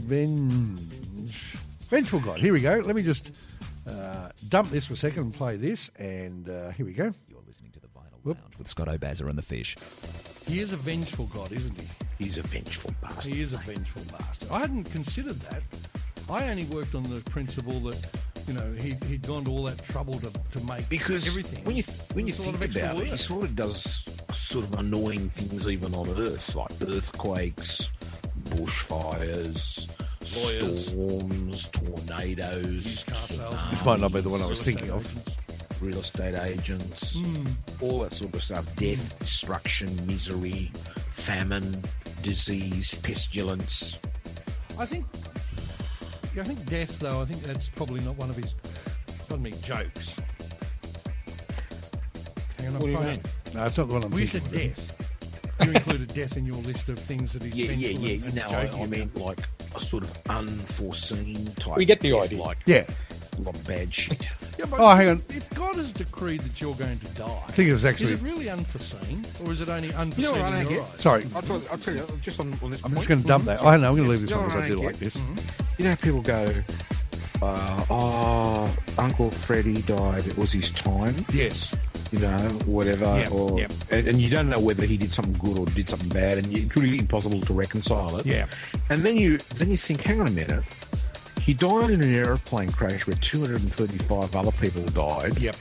Venge. 0.04 1.56
Vengeful 1.90 2.20
God. 2.20 2.40
Here 2.40 2.54
we 2.54 2.62
go. 2.62 2.82
Let 2.84 2.96
me 2.96 3.04
just 3.04 3.54
uh, 3.88 4.30
dump 4.50 4.70
this 4.70 4.86
for 4.86 4.94
a 4.94 4.98
second 4.98 5.24
and 5.24 5.34
play 5.34 5.58
this. 5.58 5.90
And 5.98 6.50
uh, 6.50 6.72
here 6.72 6.86
we 6.86 6.94
go. 6.94 7.14
You're 7.30 7.42
listening 7.48 7.72
to 7.72 7.80
the 7.80 7.88
Vinyl 7.88 7.93
Whoop. 8.24 8.38
Lounge 8.42 8.58
with 8.58 8.68
Scott 8.68 8.88
O'Bazza 8.88 9.26
and 9.28 9.38
the 9.38 9.42
Fish. 9.42 9.76
He 10.48 10.60
is 10.60 10.74
a 10.74 10.78
vengeful 10.78 11.26
God, 11.28 11.52
isn't 11.52 11.80
he? 11.80 11.88
He's 12.26 12.38
a 12.38 12.42
vengeful 12.44 12.94
bastard. 13.02 13.34
He 13.34 13.42
is 13.42 13.54
a 13.54 13.58
vengeful 13.58 14.02
bastard. 14.18 14.50
I 14.52 14.60
hadn't 14.60 14.86
considered 14.86 15.36
that. 15.42 15.62
I 16.30 16.50
only 16.50 16.64
worked 16.66 16.96
on 16.96 17.04
the 17.04 17.20
principle 17.30 17.80
that, 17.82 17.98
you 18.48 18.54
know, 18.54 18.72
he, 18.74 18.96
he'd 19.08 19.24
gone 19.28 19.44
to 19.46 19.52
all 19.52 19.64
that 19.64 19.84
trouble 19.86 20.14
to, 20.20 20.32
to 20.54 20.64
make 20.66 20.88
Because 20.90 21.28
everything. 21.28 21.64
when 21.66 21.76
you 21.76 21.84
when 22.14 22.28
you 22.28 22.32
It's 22.34 22.40
a 22.40 22.44
lot 22.50 22.56
think 22.56 22.76
about 22.76 23.02
it, 23.02 23.08
he 23.08 23.18
sort 23.18 23.44
of 23.44 23.56
does 23.58 24.06
sort 24.34 24.64
of 24.66 24.74
annoying 24.80 25.30
things 25.30 25.68
even 25.68 25.94
on 25.94 26.08
Earth, 26.18 26.56
like 26.56 26.72
earthquakes, 26.82 27.90
bushfires, 28.46 29.90
Lawyers. 30.62 30.88
storms, 30.88 31.68
tornadoes, 31.70 33.04
This 33.06 33.84
might 33.86 34.00
not 34.00 34.14
be 34.14 34.22
the 34.22 34.30
one 34.30 34.42
I 34.42 34.46
was 34.48 34.64
thinking 34.64 34.92
of. 34.92 35.06
Real 35.84 36.00
estate 36.00 36.36
agents, 36.36 37.16
Hmm. 37.18 37.46
all 37.82 38.00
that 38.02 38.14
sort 38.14 38.34
of 38.34 38.44
stuff. 38.44 38.76
Death, 38.76 39.20
destruction, 39.20 40.06
misery, 40.08 40.72
famine, 41.12 41.84
disease, 42.22 42.94
pestilence. 42.96 43.98
I 44.80 44.86
think, 44.86 45.06
yeah, 46.36 46.42
I 46.44 46.46
think 46.46 46.66
death, 46.70 47.00
though, 47.00 47.22
I 47.22 47.26
think 47.26 47.44
that's 47.44 47.70
probably 47.70 48.00
not 48.02 48.16
one 48.18 48.30
of 48.30 48.36
his, 48.38 48.54
pardon 49.28 49.44
me, 49.44 49.52
jokes. 49.62 50.16
Hang 52.58 52.68
on, 52.68 52.74
What 52.80 52.86
do 52.86 52.92
you 52.92 52.98
I'm 52.98 53.06
mean? 53.08 53.22
No, 53.54 53.66
it's 53.66 53.78
not 53.78 53.88
the 53.88 53.94
one 53.94 54.04
I'm 54.04 54.10
Well, 54.12 54.20
you 54.22 54.28
thinking 54.28 54.52
said 54.52 54.76
death. 54.76 55.00
You 55.66 55.72
included 55.72 56.14
death 56.14 56.38
in 56.38 56.46
your 56.46 56.56
list 56.58 56.90
of 56.90 56.98
things 56.98 57.34
that 57.34 57.44
he's 57.44 57.56
Yeah, 57.56 57.72
yeah, 57.72 57.88
yeah. 57.90 57.94
and- 57.94 58.02
You 58.04 58.26
and 58.26 58.36
know, 58.36 58.46
I, 58.48 58.50
joking 58.66 58.74
I 58.74 58.78
about. 58.86 58.90
mean, 58.90 59.12
like 59.16 59.40
a 59.76 59.80
sort 59.82 60.04
of 60.04 60.18
unforeseen 60.30 61.54
type. 61.56 61.78
We 61.78 61.86
get 61.86 62.00
the 62.00 62.18
idea. 62.18 62.42
Like 62.42 62.58
Yeah. 62.66 62.86
Like 63.40 63.68
bad 63.68 63.94
shit. 63.94 64.28
Yeah, 64.60 64.66
but 64.70 64.80
Oh, 64.80 64.96
hang 64.96 65.10
on. 65.10 65.18
If 65.30 65.50
God 65.56 65.78
has 65.78 65.92
decreed 65.92 66.42
that 66.42 66.62
you're 66.62 66.76
going 66.76 67.00
to 67.00 67.08
die, 67.16 67.44
I 67.48 67.52
think 67.52 67.70
it 67.70 67.74
was 67.74 67.86
actually- 67.86 68.06
is 68.06 68.12
actually. 68.14 68.30
it 68.30 68.34
really 68.36 68.50
unforeseen, 68.52 69.26
or 69.44 69.52
is 69.52 69.62
it 69.62 69.70
only 69.70 69.92
unforeseen 69.94 70.26
You 70.26 70.32
know 70.40 70.44
what 70.44 70.54
I 70.54 70.58
in 70.60 70.64
don't 70.66 70.74
your 70.74 70.84
get? 70.84 70.94
eyes? 70.94 71.00
Sorry, 71.02 71.26
I'll 71.36 71.42
tell, 71.42 71.62
I'll 71.72 71.78
tell 71.80 71.96
you, 71.96 72.06
just 72.22 72.40
on, 72.40 72.54
on 72.62 72.70
this 72.72 72.80
I'm 72.86 72.92
point. 72.92 72.96
just 72.98 73.08
going 73.08 73.22
to 73.22 73.28
dump 73.28 73.46
that. 73.46 73.64
I 73.64 73.78
know, 73.78 73.90
I'm 73.90 73.96
going 73.96 74.04
to 74.06 74.12
leave 74.12 74.22
this 74.22 74.30
You 74.30 74.38
one 74.38 74.46
because 74.50 74.62
I 74.64 74.68
do 74.68 74.76
don't 74.76 74.86
like 74.86 74.94
get? 74.94 75.00
this. 75.00 75.16
You 75.80 75.86
know 75.86 75.90
how 75.90 75.96
people 75.96 76.22
go, 76.22 76.54
uh, 77.42 77.86
oh, 77.90 78.76
Uncle 79.00 79.32
Freddie 79.32 79.82
died, 79.82 80.28
it 80.28 80.38
was 80.38 80.52
his 80.52 80.70
time, 80.72 81.26
Yes. 81.34 81.76
you 82.12 82.20
know, 82.20 82.38
whatever. 82.66 83.06
Yep, 83.06 83.32
or, 83.32 83.60
yep. 83.60 83.72
And, 83.90 84.08
and 84.08 84.18
you 84.22 84.30
don't 84.30 84.50
know 84.50 84.60
whether 84.60 84.86
he 84.86 84.98
did 84.98 85.12
something 85.12 85.34
good 85.34 85.58
or 85.58 85.66
did 85.74 85.90
something 85.90 86.10
bad, 86.10 86.38
and 86.38 86.56
it's 86.56 86.76
really 86.76 87.00
impossible 87.00 87.42
to 87.42 87.54
reconcile 87.54 88.18
it. 88.18 88.26
Yeah. 88.28 88.46
And 88.92 89.02
then 89.02 89.18
you 89.18 89.40
then 89.56 89.72
you 89.72 89.78
think, 89.78 90.02
hang 90.04 90.22
on 90.22 90.28
a 90.28 90.32
minute, 90.32 90.64
he 91.44 91.54
died 91.54 91.90
in 91.90 92.02
an 92.02 92.14
aeroplane 92.14 92.72
crash 92.72 93.06
where 93.06 93.18
235 93.18 94.34
other 94.34 94.52
people 94.54 94.84
died. 94.86 95.38
Yep. 95.38 95.56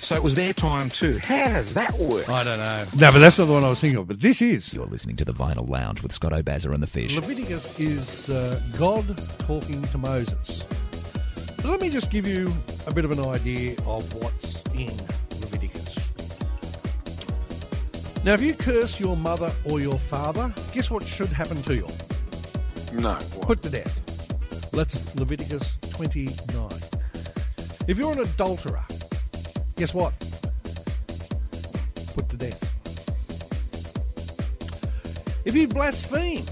So 0.00 0.16
it 0.16 0.22
was 0.22 0.34
their 0.34 0.52
time 0.52 0.90
too. 0.90 1.18
How 1.18 1.48
does 1.48 1.74
that 1.74 1.92
work? 1.94 2.28
I 2.28 2.42
don't 2.42 2.58
know. 2.58 2.84
No, 2.96 3.12
but 3.12 3.20
that's 3.20 3.38
not 3.38 3.44
the 3.44 3.52
one 3.52 3.62
I 3.62 3.68
was 3.68 3.80
thinking 3.80 3.98
of. 3.98 4.08
But 4.08 4.20
this 4.20 4.42
is. 4.42 4.72
You're 4.72 4.86
listening 4.86 5.14
to 5.16 5.24
the 5.24 5.32
Vinyl 5.32 5.68
Lounge 5.68 6.02
with 6.02 6.12
Scott 6.12 6.32
O'Bazza 6.32 6.72
and 6.72 6.82
the 6.82 6.88
Fish. 6.88 7.14
Leviticus 7.14 7.78
is 7.78 8.30
uh, 8.30 8.60
God 8.78 9.04
talking 9.40 9.82
to 9.82 9.98
Moses. 9.98 10.64
So 11.60 11.70
let 11.70 11.80
me 11.80 11.90
just 11.90 12.10
give 12.10 12.26
you 12.26 12.52
a 12.86 12.92
bit 12.92 13.04
of 13.04 13.12
an 13.12 13.20
idea 13.20 13.76
of 13.86 14.12
what's 14.14 14.62
in 14.74 14.96
Leviticus. 15.40 15.96
Now, 18.24 18.34
if 18.34 18.42
you 18.42 18.54
curse 18.54 18.98
your 18.98 19.16
mother 19.16 19.52
or 19.64 19.78
your 19.80 19.98
father, 19.98 20.52
guess 20.72 20.90
what 20.90 21.04
should 21.04 21.28
happen 21.28 21.62
to 21.62 21.76
you? 21.76 21.86
No. 22.92 23.18
Put 23.42 23.62
to 23.62 23.70
death. 23.70 24.07
That's 24.72 25.14
Leviticus 25.16 25.78
29. 25.90 26.70
If 27.86 27.98
you're 27.98 28.12
an 28.12 28.20
adulterer, 28.20 28.84
guess 29.76 29.94
what? 29.94 30.12
Put 32.14 32.28
to 32.28 32.36
death. 32.36 32.68
If 35.44 35.54
you 35.54 35.68
blaspheme, 35.68 36.44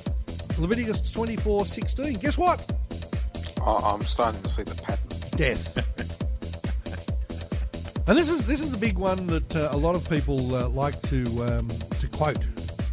Leviticus 0.58 1.10
24 1.10 1.66
16, 1.66 2.18
guess 2.18 2.38
what? 2.38 2.64
I'm 3.66 4.02
starting 4.04 4.42
to 4.42 4.48
see 4.48 4.62
the 4.62 4.74
pattern. 4.76 5.02
Death. 5.36 5.76
and 8.08 8.16
this 8.16 8.30
is 8.30 8.46
this 8.46 8.60
is 8.60 8.70
the 8.70 8.78
big 8.78 8.96
one 8.96 9.26
that 9.26 9.56
uh, 9.56 9.68
a 9.72 9.76
lot 9.76 9.96
of 9.96 10.08
people 10.08 10.54
uh, 10.54 10.68
like 10.68 11.00
to 11.02 11.24
um, 11.42 11.68
to 12.00 12.08
quote 12.08 12.42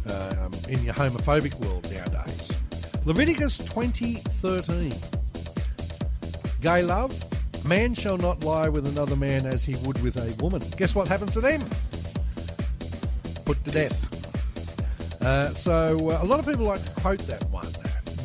um, 0.06 0.52
in 0.68 0.82
your 0.82 0.94
homophobic 0.94 1.54
world 1.60 1.90
nowadays. 1.90 2.50
Leviticus 3.06 3.58
twenty 3.58 4.14
thirteen. 4.42 4.92
Gay 6.64 6.82
love. 6.82 7.12
Man 7.66 7.92
shall 7.92 8.16
not 8.16 8.42
lie 8.42 8.70
with 8.70 8.86
another 8.86 9.16
man 9.16 9.44
as 9.44 9.62
he 9.62 9.76
would 9.86 10.02
with 10.02 10.16
a 10.16 10.42
woman. 10.42 10.62
Guess 10.78 10.94
what 10.94 11.06
happens 11.06 11.34
to 11.34 11.42
them? 11.42 11.62
Put 13.44 13.62
to 13.66 13.70
death. 13.70 15.20
Uh, 15.22 15.50
so 15.50 16.08
uh, 16.08 16.20
a 16.22 16.24
lot 16.24 16.38
of 16.38 16.46
people 16.46 16.64
like 16.64 16.82
to 16.82 17.00
quote 17.02 17.18
that 17.26 17.44
one, 17.50 17.66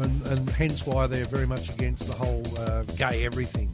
and, 0.02 0.26
and 0.28 0.50
hence 0.52 0.86
why 0.86 1.06
they're 1.06 1.26
very 1.26 1.46
much 1.46 1.70
against 1.70 2.08
the 2.08 2.14
whole 2.14 2.46
uh, 2.58 2.84
gay 2.96 3.26
everything. 3.26 3.70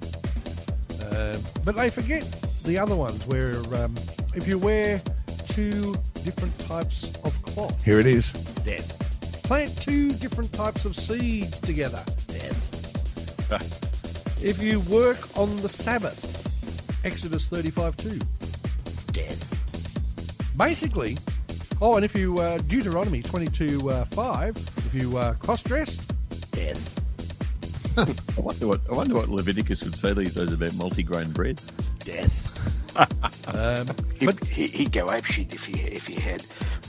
Uh, 1.12 1.38
but 1.64 1.76
they 1.76 1.92
forget 1.92 2.24
the 2.64 2.80
other 2.80 2.96
ones 2.96 3.28
where 3.28 3.60
um, 3.76 3.94
if 4.34 4.48
you 4.48 4.58
wear 4.58 5.00
two 5.48 5.94
different 6.24 6.58
types 6.58 7.14
of 7.24 7.40
cloth, 7.44 7.86
here 7.86 8.00
it 8.00 8.08
is, 8.08 8.32
death. 8.66 9.44
Plant 9.44 9.80
two 9.80 10.10
different 10.14 10.52
types 10.54 10.86
of 10.86 10.96
seeds 10.96 11.60
together. 11.60 12.04
If 14.46 14.62
you 14.62 14.80
work 14.82 15.18
on 15.36 15.60
the 15.62 15.70
Sabbath, 15.70 17.04
Exodus 17.04 17.48
35 17.48 17.98
2, 17.98 18.20
death. 19.12 20.54
Basically, 20.56 21.18
oh, 21.82 21.96
and 21.96 22.06
if 22.06 22.16
you, 22.16 22.38
uh, 22.38 22.60
Deuteronomy 22.60 23.24
22 23.24 23.90
uh, 23.90 24.06
5, 24.06 24.56
if 24.56 24.94
you 24.94 25.18
uh, 25.18 25.34
cross 25.34 25.64
dress, 25.64 25.98
death. 26.52 26.92
I 28.38 28.42
wonder 28.42 28.68
what 28.68 28.82
I 28.92 28.94
wonder 28.94 29.16
what 29.16 29.30
Leviticus 29.30 29.84
would 29.84 29.96
say 29.96 30.14
these 30.14 30.36
days 30.36 30.52
about 30.52 30.72
multigrain 30.72 31.34
bread. 31.34 31.60
Death. 32.00 32.52
um, 33.56 33.88
He, 34.20 34.26
but 34.26 34.44
he, 34.46 34.68
he'd 34.68 34.92
go 34.92 35.08
apeshit 35.08 35.54
if 35.54 35.66
he 35.66 35.80
if 35.82 36.06
he 36.06 36.16
had 36.16 36.42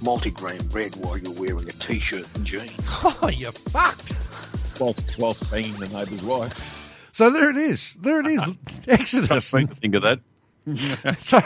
multigrain 0.02 0.68
bread 0.70 0.94
while 0.96 1.16
you're 1.16 1.32
wearing 1.32 1.68
a 1.68 1.72
t-shirt 1.72 2.26
and 2.34 2.44
jeans. 2.44 2.72
oh, 3.04 3.30
you're 3.32 3.52
fucked. 3.52 4.12
whilst, 4.78 5.18
whilst 5.18 5.50
banging 5.50 5.74
the 5.74 5.88
neighbour's 5.88 6.22
wife. 6.22 6.75
So 7.16 7.30
there 7.30 7.48
it 7.48 7.56
is. 7.56 7.96
There 7.98 8.20
it 8.20 8.26
is. 8.26 8.44
Exodus. 8.88 9.50
Think, 9.50 9.74
think 9.78 9.94
of 9.94 10.02
that. 10.02 10.18
So, 11.18 11.38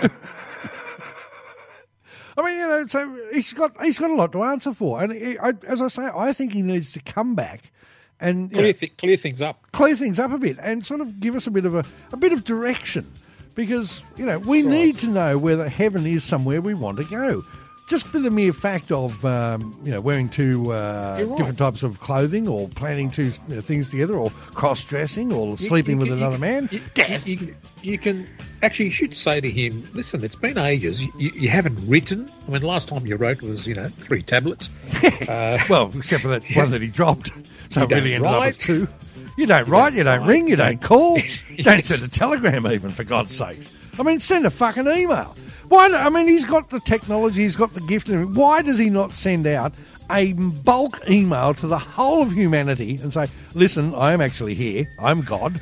I 2.36 2.42
mean, 2.42 2.58
you 2.58 2.66
know, 2.66 2.86
so 2.88 3.16
he's 3.32 3.52
got 3.52 3.80
he's 3.80 3.96
got 3.96 4.10
a 4.10 4.14
lot 4.14 4.32
to 4.32 4.42
answer 4.42 4.74
for, 4.74 5.00
and 5.00 5.12
he, 5.12 5.38
I, 5.38 5.52
as 5.68 5.80
I 5.80 5.86
say, 5.86 6.08
I 6.12 6.32
think 6.32 6.52
he 6.54 6.62
needs 6.62 6.92
to 6.94 7.00
come 7.00 7.36
back 7.36 7.70
and 8.18 8.50
you 8.50 8.56
know, 8.56 8.62
Clear, 8.62 8.72
th- 8.72 8.96
clear 8.96 9.16
things 9.16 9.40
up. 9.40 9.64
clear 9.70 9.94
things 9.94 10.18
up 10.18 10.32
a 10.32 10.38
bit 10.38 10.58
and 10.60 10.84
sort 10.84 11.02
of 11.02 11.20
give 11.20 11.36
us 11.36 11.46
a 11.46 11.52
bit 11.52 11.64
of 11.64 11.76
a, 11.76 11.84
a 12.12 12.16
bit 12.16 12.32
of 12.32 12.42
direction 12.42 13.08
because 13.54 14.02
you 14.16 14.26
know 14.26 14.40
we 14.40 14.62
need 14.62 14.98
to 14.98 15.06
know 15.06 15.38
whether 15.38 15.68
heaven 15.68 16.04
is 16.04 16.24
somewhere 16.24 16.60
we 16.60 16.74
want 16.74 16.96
to 16.96 17.04
go. 17.04 17.44
Just 17.90 18.06
for 18.06 18.20
the 18.20 18.30
mere 18.30 18.52
fact 18.52 18.92
of 18.92 19.24
um, 19.24 19.76
you 19.84 19.90
know 19.90 20.00
wearing 20.00 20.28
two 20.28 20.72
uh, 20.72 21.16
right. 21.18 21.36
different 21.36 21.58
types 21.58 21.82
of 21.82 21.98
clothing 21.98 22.46
or 22.46 22.68
planning 22.68 23.10
two 23.10 23.32
you 23.48 23.56
know, 23.56 23.60
things 23.60 23.90
together 23.90 24.14
or 24.14 24.30
cross 24.54 24.84
dressing 24.84 25.32
or 25.32 25.58
sleeping 25.58 25.98
with 25.98 26.06
you- 26.06 26.14
another 26.14 26.38
man, 26.38 26.68
you-. 26.70 26.80
You, 27.24 27.56
you 27.82 27.98
can 27.98 28.28
actually 28.62 28.86
you 28.86 28.90
should 28.92 29.12
say 29.12 29.40
to 29.40 29.50
him, 29.50 29.88
"Listen, 29.92 30.22
it's 30.22 30.36
been 30.36 30.56
ages. 30.56 31.04
You, 31.18 31.32
you 31.34 31.48
haven't 31.48 31.78
written. 31.88 32.30
I 32.46 32.52
mean, 32.52 32.62
last 32.62 32.86
time 32.86 33.06
you 33.08 33.16
wrote 33.16 33.42
was 33.42 33.66
you 33.66 33.74
know 33.74 33.88
three 33.88 34.22
tablets. 34.22 34.70
Uh, 35.28 35.58
Well, 35.68 35.90
except 35.96 36.22
for 36.22 36.28
that 36.28 36.44
one 36.54 36.70
that 36.70 36.80
he 36.80 36.88
dropped. 36.88 37.32
So 37.70 37.82
it 37.82 37.90
really 37.90 38.10
don't 38.12 38.24
ended 38.24 38.26
up 38.26 38.42
as 38.44 38.56
two. 38.56 38.88
You 39.36 39.46
don't 39.46 39.68
write, 39.68 39.92
you 39.94 40.02
don't 40.04 40.26
ring, 40.26 40.48
you 40.48 40.56
don't 40.56 40.80
call, 40.80 41.18
you 41.56 41.64
don't 41.64 41.84
send 41.84 42.02
a 42.02 42.08
telegram 42.08 42.66
even, 42.66 42.90
for 42.90 43.04
God's 43.04 43.34
sakes. 43.36 43.68
I 44.00 44.02
mean, 44.02 44.18
send 44.20 44.46
a 44.46 44.50
fucking 44.50 44.86
email. 44.88 45.36
Why? 45.68 45.88
do- 45.88 45.94
I 45.94 46.08
mean, 46.08 46.26
he's 46.26 46.44
got 46.46 46.70
the 46.70 46.80
technology, 46.80 47.42
he's 47.42 47.54
got 47.54 47.74
the 47.74 47.80
gift. 47.82 48.08
Why 48.08 48.62
does 48.62 48.78
he 48.78 48.88
not 48.90 49.12
send 49.12 49.46
out 49.46 49.72
a 50.10 50.32
bulk 50.32 50.98
email 51.08 51.54
to 51.54 51.66
the 51.68 51.78
whole 51.78 52.22
of 52.22 52.32
humanity 52.32 52.98
and 53.02 53.12
say, 53.12 53.28
"Listen, 53.54 53.94
I 53.94 54.12
am 54.12 54.20
actually 54.20 54.54
here. 54.54 54.88
I'm 54.98 55.20
God." 55.20 55.60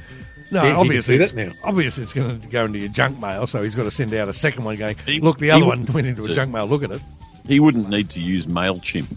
No, 0.51 0.64
Yeah, 0.64 0.77
obviously, 0.77 1.16
it's, 1.16 1.33
that 1.33 1.48
now. 1.48 1.53
obviously 1.62 2.05
it's 2.05 2.14
going 2.14 2.40
to 2.40 2.46
go 2.48 2.64
into 2.64 2.79
your 2.79 2.88
junk 2.88 3.20
mail, 3.20 3.46
so 3.46 3.62
he's 3.62 3.74
got 3.74 3.83
to 3.83 3.90
send 3.90 4.14
out 4.14 4.29
a 4.31 4.33
second 4.33 4.64
one 4.64 4.77
going, 4.77 4.96
He- 5.05 5.20
"Look, 5.20 5.38
the 5.38 5.51
other 5.51 5.66
one 5.66 5.85
went 5.92 6.07
into 6.07 6.24
a 6.24 6.35
junk 6.35 6.53
mail. 6.53 6.66
Look 6.66 6.83
at 6.85 6.90
it." 6.90 7.03
He 7.46 7.61
wouldn't 7.61 7.90
need 7.90 8.09
to 8.11 8.20
use 8.20 8.46
MailChimp. 8.46 9.14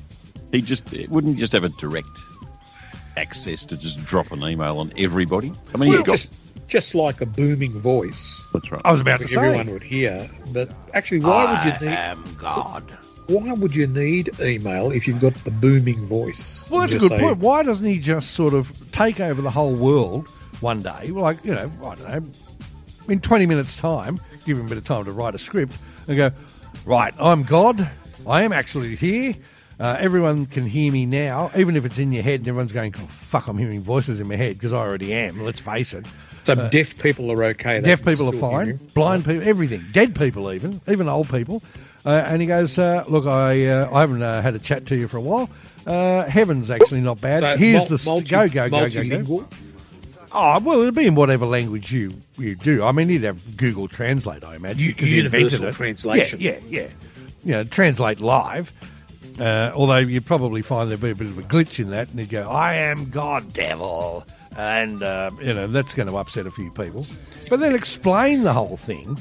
He 0.51 0.61
just 0.61 0.83
wouldn't 1.09 1.37
just 1.37 1.53
have 1.53 1.63
a 1.63 1.69
direct 1.69 2.09
access 3.17 3.65
to 3.65 3.77
just 3.77 4.03
drop 4.05 4.31
an 4.31 4.43
email 4.43 4.79
on 4.79 4.91
everybody. 4.97 5.51
I 5.73 5.77
mean, 5.77 5.89
well, 5.89 5.97
he's 5.99 6.07
got, 6.07 6.13
just, 6.13 6.67
just 6.67 6.95
like 6.95 7.21
a 7.21 7.25
booming 7.25 7.73
voice 7.73 8.47
that's 8.53 8.71
right. 8.71 8.81
I 8.83 8.91
was 8.91 9.01
about 9.01 9.17
to 9.17 9.23
that 9.23 9.29
say. 9.29 9.41
everyone 9.41 9.73
would 9.73 9.83
hear. 9.83 10.29
But 10.53 10.71
actually, 10.93 11.19
why 11.19 11.53
would 11.53 11.65
you 11.65 11.87
need? 11.87 11.95
I 11.95 12.01
am 12.01 12.23
God. 12.37 12.83
Why 13.27 13.53
would 13.53 13.75
you 13.75 13.87
need 13.87 14.29
email 14.41 14.91
if 14.91 15.07
you've 15.07 15.21
got 15.21 15.33
the 15.35 15.51
booming 15.51 16.05
voice? 16.05 16.69
Well, 16.69 16.81
that's 16.81 16.93
a 16.93 16.99
good 16.99 17.11
say, 17.11 17.19
point. 17.19 17.37
Why 17.37 17.63
doesn't 17.63 17.85
he 17.85 17.99
just 17.99 18.31
sort 18.31 18.53
of 18.53 18.71
take 18.91 19.19
over 19.19 19.41
the 19.41 19.51
whole 19.51 19.75
world 19.75 20.27
one 20.59 20.81
day? 20.81 21.07
Like, 21.07 21.43
you 21.45 21.53
know, 21.53 21.71
I 21.83 21.95
don't 21.95 22.09
know, 22.09 22.31
in 23.07 23.19
20 23.19 23.45
minutes' 23.45 23.77
time, 23.77 24.19
give 24.45 24.57
him 24.57 24.65
a 24.65 24.69
bit 24.69 24.77
of 24.77 24.83
time 24.83 25.05
to 25.05 25.11
write 25.11 25.33
a 25.33 25.37
script 25.37 25.73
and 26.07 26.17
go, 26.17 26.31
right, 26.85 27.13
I'm 27.19 27.43
God. 27.43 27.89
I 28.27 28.43
am 28.43 28.51
actually 28.51 28.95
here. 28.95 29.35
Uh, 29.81 29.97
everyone 29.99 30.45
can 30.45 30.63
hear 30.63 30.91
me 30.91 31.07
now, 31.07 31.49
even 31.57 31.75
if 31.75 31.85
it's 31.85 31.97
in 31.97 32.11
your 32.11 32.21
head 32.21 32.41
and 32.41 32.47
everyone's 32.47 32.71
going, 32.71 32.93
oh, 32.99 33.05
fuck, 33.07 33.47
I'm 33.47 33.57
hearing 33.57 33.81
voices 33.81 34.19
in 34.19 34.27
my 34.27 34.35
head 34.35 34.53
because 34.53 34.73
I 34.73 34.77
already 34.77 35.11
am. 35.11 35.43
Let's 35.43 35.59
face 35.59 35.93
it. 35.93 36.05
So 36.43 36.53
deaf 36.69 36.97
people 36.99 37.31
are 37.31 37.43
okay. 37.45 37.81
Deaf 37.81 38.05
people 38.05 38.29
are 38.29 38.33
fine, 38.33 38.77
blind 38.93 39.25
people, 39.25 39.47
everything, 39.47 39.83
dead 39.91 40.15
people, 40.15 40.51
even, 40.53 40.81
even 40.87 41.09
old 41.09 41.29
people. 41.29 41.63
Uh, 42.05 42.09
and 42.27 42.41
he 42.41 42.47
goes, 42.47 42.77
uh, 42.79 43.03
"Look, 43.07 43.25
I 43.27 43.67
uh, 43.67 43.89
I 43.91 44.01
haven't 44.01 44.23
uh, 44.23 44.41
had 44.41 44.55
a 44.55 44.59
chat 44.59 44.87
to 44.87 44.95
you 44.95 45.07
for 45.07 45.17
a 45.17 45.21
while. 45.21 45.49
Uh, 45.85 46.23
heaven's 46.23 46.71
actually 46.71 47.01
not 47.01 47.21
bad. 47.21 47.41
So 47.41 47.57
Here's 47.57 47.81
mul- 47.81 47.87
the 47.89 47.97
st- 47.99 48.31
multi- 48.31 48.49
go 48.49 48.69
go 48.69 48.89
go 48.89 49.03
go 49.03 49.23
go. 49.23 49.47
Oh 50.31 50.59
well, 50.61 50.79
it'll 50.79 50.91
be 50.93 51.05
in 51.05 51.13
whatever 51.13 51.45
language 51.45 51.91
you, 51.91 52.13
you 52.39 52.55
do. 52.55 52.83
I 52.83 52.91
mean, 52.91 53.09
you'd 53.09 53.23
have 53.23 53.55
Google 53.57 53.87
Translate, 53.87 54.43
I 54.43 54.55
imagine, 54.55 54.79
U- 54.83 54.93
because 54.93 55.09
he 55.09 55.19
invented 55.19 55.51
universal 55.51 55.73
translation. 55.73 56.39
Yeah, 56.39 56.57
yeah, 56.69 56.81
yeah. 56.81 56.87
You 57.43 57.51
know, 57.51 57.63
translate 57.65 58.19
live. 58.19 58.71
Uh, 59.39 59.71
although 59.75 59.97
you'd 59.97 60.25
probably 60.25 60.61
find 60.61 60.89
there'd 60.89 61.01
be 61.01 61.11
a 61.11 61.15
bit 61.15 61.27
of 61.27 61.37
a 61.37 61.43
glitch 61.43 61.79
in 61.79 61.89
that, 61.91 62.09
and 62.09 62.19
he'd 62.19 62.29
go, 62.29 62.49
"I 62.49 62.75
am 62.75 63.09
God, 63.09 63.53
devil," 63.53 64.25
and 64.57 65.01
uh, 65.01 65.31
you 65.41 65.53
know 65.53 65.67
that's 65.67 65.93
going 65.93 66.07
to 66.07 66.17
upset 66.17 66.45
a 66.47 66.51
few 66.51 66.69
people. 66.71 67.05
But 67.49 67.59
then 67.59 67.73
explain 67.75 68.41
the 68.43 68.53
whole 68.53 68.77
thing 68.77 69.17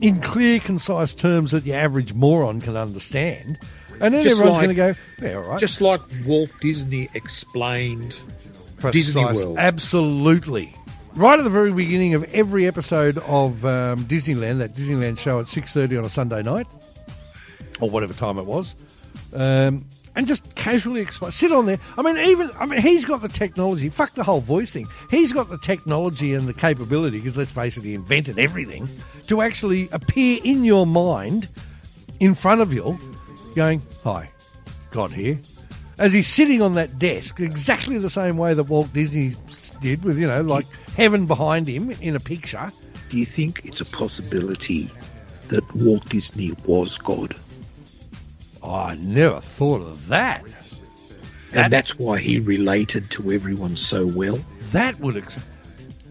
in 0.00 0.20
clear, 0.20 0.58
concise 0.60 1.14
terms 1.14 1.52
that 1.52 1.64
the 1.64 1.74
average 1.74 2.12
moron 2.12 2.60
can 2.60 2.76
understand, 2.76 3.58
and 4.00 4.14
then 4.14 4.24
Just 4.24 4.40
everyone's 4.40 4.66
like- 4.66 4.76
going 4.76 4.94
to 4.94 5.00
go, 5.20 5.26
"Yeah, 5.28 5.34
all 5.36 5.50
right." 5.50 5.60
Just 5.60 5.80
like 5.80 6.00
Walt 6.26 6.50
Disney 6.60 7.08
explained 7.14 8.14
Disney 8.90 9.24
World. 9.24 9.58
Absolutely. 9.58 10.74
Right 11.14 11.38
at 11.38 11.42
the 11.44 11.50
very 11.50 11.72
beginning 11.72 12.14
of 12.14 12.24
every 12.34 12.66
episode 12.66 13.18
of 13.18 13.64
um, 13.66 14.04
Disneyland, 14.06 14.58
that 14.58 14.72
Disneyland 14.74 15.18
show 15.18 15.40
at 15.40 15.46
six 15.48 15.72
thirty 15.72 15.96
on 15.96 16.04
a 16.04 16.08
Sunday 16.08 16.42
night, 16.42 16.66
or 17.80 17.90
whatever 17.90 18.12
time 18.14 18.38
it 18.38 18.46
was, 18.46 18.74
um, 19.34 19.84
and 20.14 20.26
just 20.26 20.54
casually 20.54 21.00
explain. 21.00 21.30
Sit 21.30 21.52
on 21.52 21.66
there. 21.66 21.78
I 21.96 22.02
mean, 22.02 22.16
even 22.18 22.50
I 22.58 22.66
mean, 22.66 22.80
he's 22.80 23.04
got 23.04 23.22
the 23.22 23.28
technology. 23.28 23.88
Fuck 23.88 24.12
the 24.14 24.24
whole 24.24 24.40
voice 24.40 24.72
thing. 24.72 24.86
He's 25.10 25.32
got 25.32 25.48
the 25.48 25.58
technology 25.58 26.34
and 26.34 26.46
the 26.46 26.54
capability 26.54 27.18
because 27.18 27.36
let's 27.36 27.50
face 27.50 27.76
it, 27.76 27.84
he 27.84 27.94
invented 27.94 28.38
everything 28.38 28.88
to 29.28 29.40
actually 29.42 29.88
appear 29.92 30.40
in 30.44 30.64
your 30.64 30.86
mind, 30.86 31.48
in 32.20 32.34
front 32.34 32.60
of 32.60 32.72
you, 32.72 32.98
going, 33.54 33.82
"Hi, 34.04 34.30
God 34.90 35.12
here." 35.12 35.38
as 35.98 36.12
he's 36.12 36.26
sitting 36.26 36.60
on 36.62 36.74
that 36.74 36.98
desk, 36.98 37.38
exactly 37.40 37.98
the 37.98 38.10
same 38.10 38.36
way 38.36 38.54
that 38.54 38.64
Walt 38.64 38.92
Disney 38.92 39.36
did, 39.80 40.02
with 40.02 40.18
you 40.18 40.26
know, 40.26 40.42
like 40.42 40.66
heaven 40.96 41.26
behind 41.26 41.66
him 41.66 41.90
in 42.00 42.16
a 42.16 42.20
picture. 42.20 42.70
Do 43.08 43.18
you 43.18 43.24
think 43.26 43.62
it's 43.64 43.80
a 43.80 43.84
possibility 43.84 44.90
that 45.48 45.62
Walt 45.74 46.08
Disney 46.08 46.52
was 46.66 46.98
God? 46.98 47.36
Oh, 48.62 48.74
I 48.74 48.94
never 48.96 49.40
thought 49.40 49.82
of 49.82 50.08
that. 50.08 50.44
And 51.54 51.72
that's 51.72 51.98
why 51.98 52.18
he 52.18 52.38
related 52.38 53.10
to 53.10 53.32
everyone 53.32 53.76
so 53.76 54.06
well? 54.06 54.38
That 54.72 54.98
would. 55.00 55.16
Ex- 55.16 55.38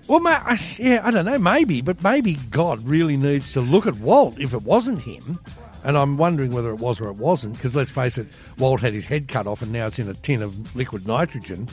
well, 0.08 0.20
ma- 0.20 0.58
yeah, 0.78 1.02
I 1.04 1.12
don't 1.12 1.26
know, 1.26 1.40
maybe, 1.40 1.82
but 1.82 2.04
maybe 2.04 2.36
God 2.52 2.84
really 2.84 3.18
needs 3.18 3.54
to 3.54 3.62
look 3.62 3.88
at 3.88 3.96
Walt 3.98 4.40
if 4.40 4.54
it 4.54 4.64
wasn't 4.64 5.02
him. 5.02 5.40
And 5.84 5.98
I'm 5.98 6.18
wondering 6.18 6.52
whether 6.52 6.70
it 6.70 6.80
was 6.80 7.02
or 7.02 7.08
it 7.08 7.16
wasn't, 7.16 7.56
because 7.56 7.76
let's 7.76 7.90
face 7.90 8.18
it, 8.20 8.28
Walt 8.60 8.82
had 8.82 8.94
his 8.94 9.06
head 9.06 9.28
cut 9.28 9.48
off 9.48 9.64
and 9.64 9.72
now 9.72 9.88
it's 9.88 9.98
in 9.98 10.10
a 10.10 10.14
tin 10.14 10.44
of 10.44 10.76
liquid 10.76 11.08
nitrogen, 11.08 11.68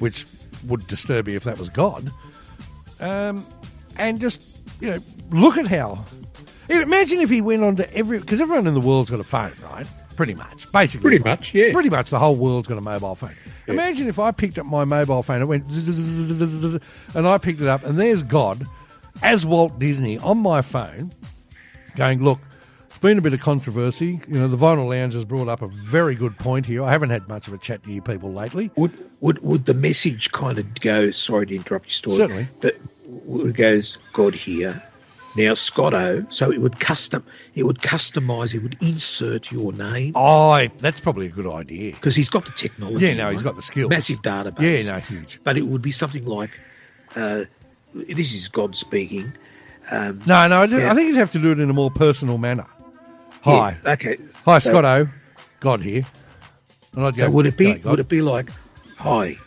which 0.00 0.26
would 0.66 0.84
disturb 0.88 1.28
me 1.28 1.36
if 1.36 1.44
that 1.44 1.58
was 1.58 1.68
God. 1.68 2.10
Um, 2.98 3.46
and 3.98 4.20
just, 4.20 4.58
you 4.80 4.90
know, 4.90 4.98
look 5.30 5.58
at 5.58 5.66
how. 5.66 6.04
Imagine 6.68 7.20
if 7.20 7.30
he 7.30 7.40
went 7.40 7.62
on 7.62 7.76
to 7.76 7.94
every. 7.94 8.18
Because 8.18 8.40
everyone 8.40 8.66
in 8.66 8.74
the 8.74 8.80
world's 8.80 9.10
got 9.10 9.20
a 9.20 9.24
phone, 9.24 9.52
right? 9.72 9.86
Pretty 10.16 10.34
much. 10.34 10.70
Basically. 10.72 11.02
Pretty 11.10 11.24
much, 11.24 11.54
yeah. 11.54 11.72
Pretty 11.72 11.90
much 11.90 12.10
the 12.10 12.18
whole 12.18 12.36
world's 12.36 12.68
got 12.68 12.78
a 12.78 12.82
mobile 12.82 13.14
phone. 13.14 13.34
Imagine 13.66 14.08
if 14.08 14.18
I 14.18 14.30
picked 14.32 14.58
up 14.58 14.66
my 14.66 14.84
mobile 14.84 15.22
phone, 15.22 15.40
it 15.40 15.46
went 15.46 15.70
zzz, 15.72 16.78
and 17.14 17.28
I 17.28 17.38
picked 17.38 17.60
it 17.60 17.68
up, 17.68 17.84
and 17.84 17.98
there's 17.98 18.22
God 18.22 18.66
as 19.22 19.46
Walt 19.46 19.78
Disney 19.78 20.18
on 20.18 20.38
my 20.38 20.62
phone 20.62 21.12
going, 21.96 22.22
Look, 22.22 22.40
it's 22.88 22.98
been 22.98 23.18
a 23.18 23.20
bit 23.20 23.34
of 23.34 23.40
controversy. 23.40 24.20
You 24.28 24.38
know, 24.38 24.48
the 24.48 24.56
Vinyl 24.56 24.88
Lounge 24.88 25.14
has 25.14 25.24
brought 25.24 25.48
up 25.48 25.62
a 25.62 25.68
very 25.68 26.14
good 26.14 26.36
point 26.38 26.66
here. 26.66 26.82
I 26.82 26.90
haven't 26.90 27.10
had 27.10 27.28
much 27.28 27.46
of 27.48 27.54
a 27.54 27.58
chat 27.58 27.82
to 27.84 27.92
you 27.92 28.02
people 28.02 28.32
lately. 28.32 28.70
Would 28.76 28.92
would 29.20 29.38
would 29.42 29.64
the 29.64 29.74
message 29.74 30.32
kind 30.32 30.58
of 30.58 30.80
go? 30.80 31.10
Sorry 31.10 31.46
to 31.46 31.54
interrupt 31.56 31.86
your 31.86 31.92
story. 31.92 32.16
Certainly. 32.16 32.48
but 32.60 32.76
it 33.46 33.56
goes 33.56 33.98
God 34.12 34.34
here. 34.34 34.82
Now 35.34 35.54
Scotto, 35.54 36.26
so 36.28 36.50
it 36.52 36.60
would 36.60 36.78
custom, 36.78 37.24
it 37.54 37.62
would 37.64 37.78
customize, 37.78 38.54
it 38.54 38.62
would 38.62 38.76
insert 38.82 39.50
your 39.50 39.72
name 39.72 40.12
Oh, 40.14 40.66
that's 40.78 41.00
probably 41.00 41.26
a 41.26 41.30
good 41.30 41.46
idea. 41.46 41.92
because 41.92 42.14
he's 42.14 42.28
got 42.28 42.44
the 42.44 42.52
technology. 42.52 43.06
Yeah, 43.06 43.14
no, 43.14 43.30
he's 43.30 43.42
got 43.42 43.56
the 43.56 43.62
skills. 43.62 43.88
Massive 43.88 44.20
database. 44.20 44.84
Yeah, 44.84 44.92
no, 44.92 45.00
huge. 45.00 45.40
But 45.42 45.56
it 45.56 45.62
would 45.66 45.80
be 45.80 45.90
something 45.92 46.26
like, 46.26 46.50
uh, 47.16 47.44
this 47.94 48.34
is 48.34 48.48
God 48.50 48.76
speaking. 48.76 49.32
Um, 49.90 50.20
No, 50.26 50.46
no, 50.48 50.62
I, 50.62 50.66
do- 50.66 50.78
Yeah. 50.78 50.92
I 50.92 50.94
think 50.94 51.08
you'd 51.08 51.16
have 51.16 51.32
to 51.32 51.38
do 51.38 51.50
it 51.52 51.58
in 51.60 51.70
a 51.70 51.74
more 51.74 51.90
personal 51.90 52.36
manner. 52.36 52.66
Hi. 53.42 53.76
yeah, 53.84 53.92
okay. 53.94 54.18
Hi, 54.44 54.58
So- 54.58 54.70
Scotto. 54.70 55.08
God 55.60 55.82
here. 55.82 56.04
And 56.94 57.04
I'd 57.06 57.16
So 57.16 57.26
go, 57.26 57.30
would 57.30 57.46
it 57.46 57.56
be 57.56 57.66
"G'day, 57.74 57.84
would 57.84 58.00
it 58.00 58.08
be 58.08 58.20
like, 58.20 58.50
hi, 58.98 59.38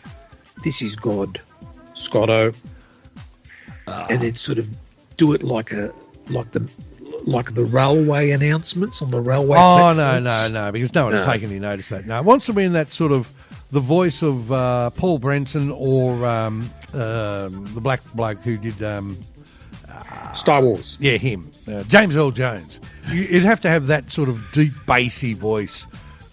this 0.64 0.82
is 0.82 0.96
God, 0.96 1.40
Scotto. 1.94 2.52
and 3.86 4.20
then 4.20 4.34
sort 4.34 4.58
of 4.58 4.68
do 5.16 5.32
it 5.34 5.42
like 5.42 5.72
a 5.72 5.92
like 6.28 6.50
the 6.52 6.68
like 7.24 7.54
the 7.54 7.64
railway 7.64 8.30
announcements 8.30 9.02
on 9.02 9.10
the 9.10 9.20
railway. 9.20 9.58
Oh 9.58 9.92
no, 9.96 10.18
no, 10.20 10.48
no! 10.48 10.72
Because 10.72 10.94
no 10.94 11.04
one 11.04 11.12
No. 11.14 11.20
will 11.20 11.26
take 11.26 11.42
any 11.42 11.58
notice 11.58 11.90
of 11.90 11.98
that. 11.98 12.06
No, 12.06 12.18
it 12.18 12.24
wants 12.24 12.46
to 12.46 12.52
be 12.52 12.64
in 12.64 12.72
that 12.74 12.92
sort 12.92 13.12
of 13.12 13.30
the 13.70 13.80
voice 13.80 14.22
of 14.22 14.52
uh, 14.52 14.90
Paul 14.90 15.18
Brenson 15.18 15.70
or 15.72 16.24
um, 16.24 16.70
um, 16.94 17.68
the 17.74 17.80
black 17.80 18.00
bloke 18.14 18.42
who 18.44 18.56
did, 18.56 18.80
um, 18.82 19.18
Star 20.34 20.62
Wars. 20.62 20.96
yeah, 21.00 21.16
him, 21.16 21.50
uh, 21.68 21.82
James 21.84 22.14
Earl 22.14 22.30
Jones. 22.30 22.78
You, 23.10 23.22
you'd 23.22 23.42
have 23.44 23.60
to 23.60 23.68
have 23.68 23.86
that 23.88 24.10
sort 24.10 24.28
of 24.28 24.40
deep, 24.52 24.72
bassy 24.86 25.34
voice 25.34 25.86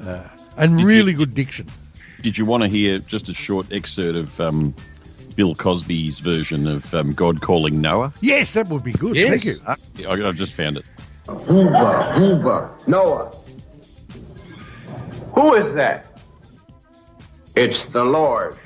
uh, 0.06 0.28
and 0.58 0.84
really 0.84 1.14
good 1.14 1.34
diction. 1.34 1.68
did 2.22 2.38
you 2.38 2.46
want 2.46 2.64
to 2.64 2.70
hear 2.70 2.98
just 3.00 3.30
a 3.30 3.34
short 3.34 3.72
excerpt 3.72 4.16
of 4.18 4.40
um, 4.40 4.74
Bill 5.36 5.56
Cosby's 5.56 6.20
version 6.20 6.68
of 6.68 6.94
um, 6.94 7.12
God 7.14 7.42
calling 7.42 7.82
Noah? 7.82 8.14
Yes, 8.22 8.54
that 8.54 8.68
would 8.70 8.84
be 8.84 8.94
good. 8.94 9.16
Yes. 9.16 9.30
Thank 9.30 9.46
you. 9.46 9.58
Uh, 9.66 9.76
I, 10.08 10.28
I've 10.28 10.36
just 10.36 10.54
found 10.54 10.78
it. 10.78 10.86
Hoover, 11.28 12.04
Hoover, 12.14 12.72
Noah. 12.88 13.32
Who 15.36 15.56
is 15.56 15.74
that? 15.74 16.06
It's 17.56 17.86
the 17.86 18.04
Lord, 18.04 18.58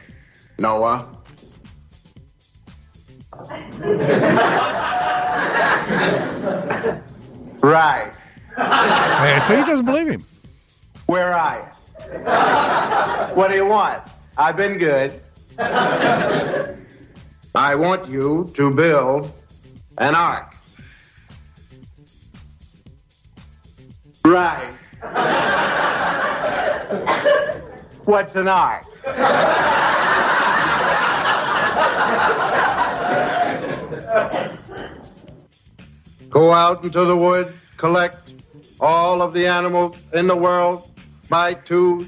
Noah. 0.58 1.13
Right. 7.62 8.13
Yeah, 8.58 9.39
so 9.39 9.58
he 9.58 9.63
doesn't 9.63 9.86
believe 9.86 10.08
him. 10.08 10.23
Where 11.08 11.34
are 11.34 11.58
you? 11.58 13.36
what 13.36 13.49
do 13.49 13.56
you 13.56 13.65
want? 13.65 14.03
I've 14.38 14.56
been 14.56 14.77
good. 14.77 15.19
I 15.59 16.75
want 17.75 18.07
you 18.09 18.51
to 18.55 18.69
build 18.69 19.33
an 19.97 20.13
ark. 20.13 20.53
Right. 24.23 24.71
What's 28.05 28.35
an 28.35 28.47
ark? 28.47 28.85
Go 36.29 36.53
out 36.53 36.83
into 36.83 37.05
the 37.05 37.17
wood, 37.17 37.55
collect 37.77 38.33
all 38.79 39.23
of 39.23 39.33
the 39.33 39.47
animals 39.47 39.95
in 40.13 40.27
the 40.27 40.35
world 40.35 40.91
by 41.29 41.55
two, 41.55 42.07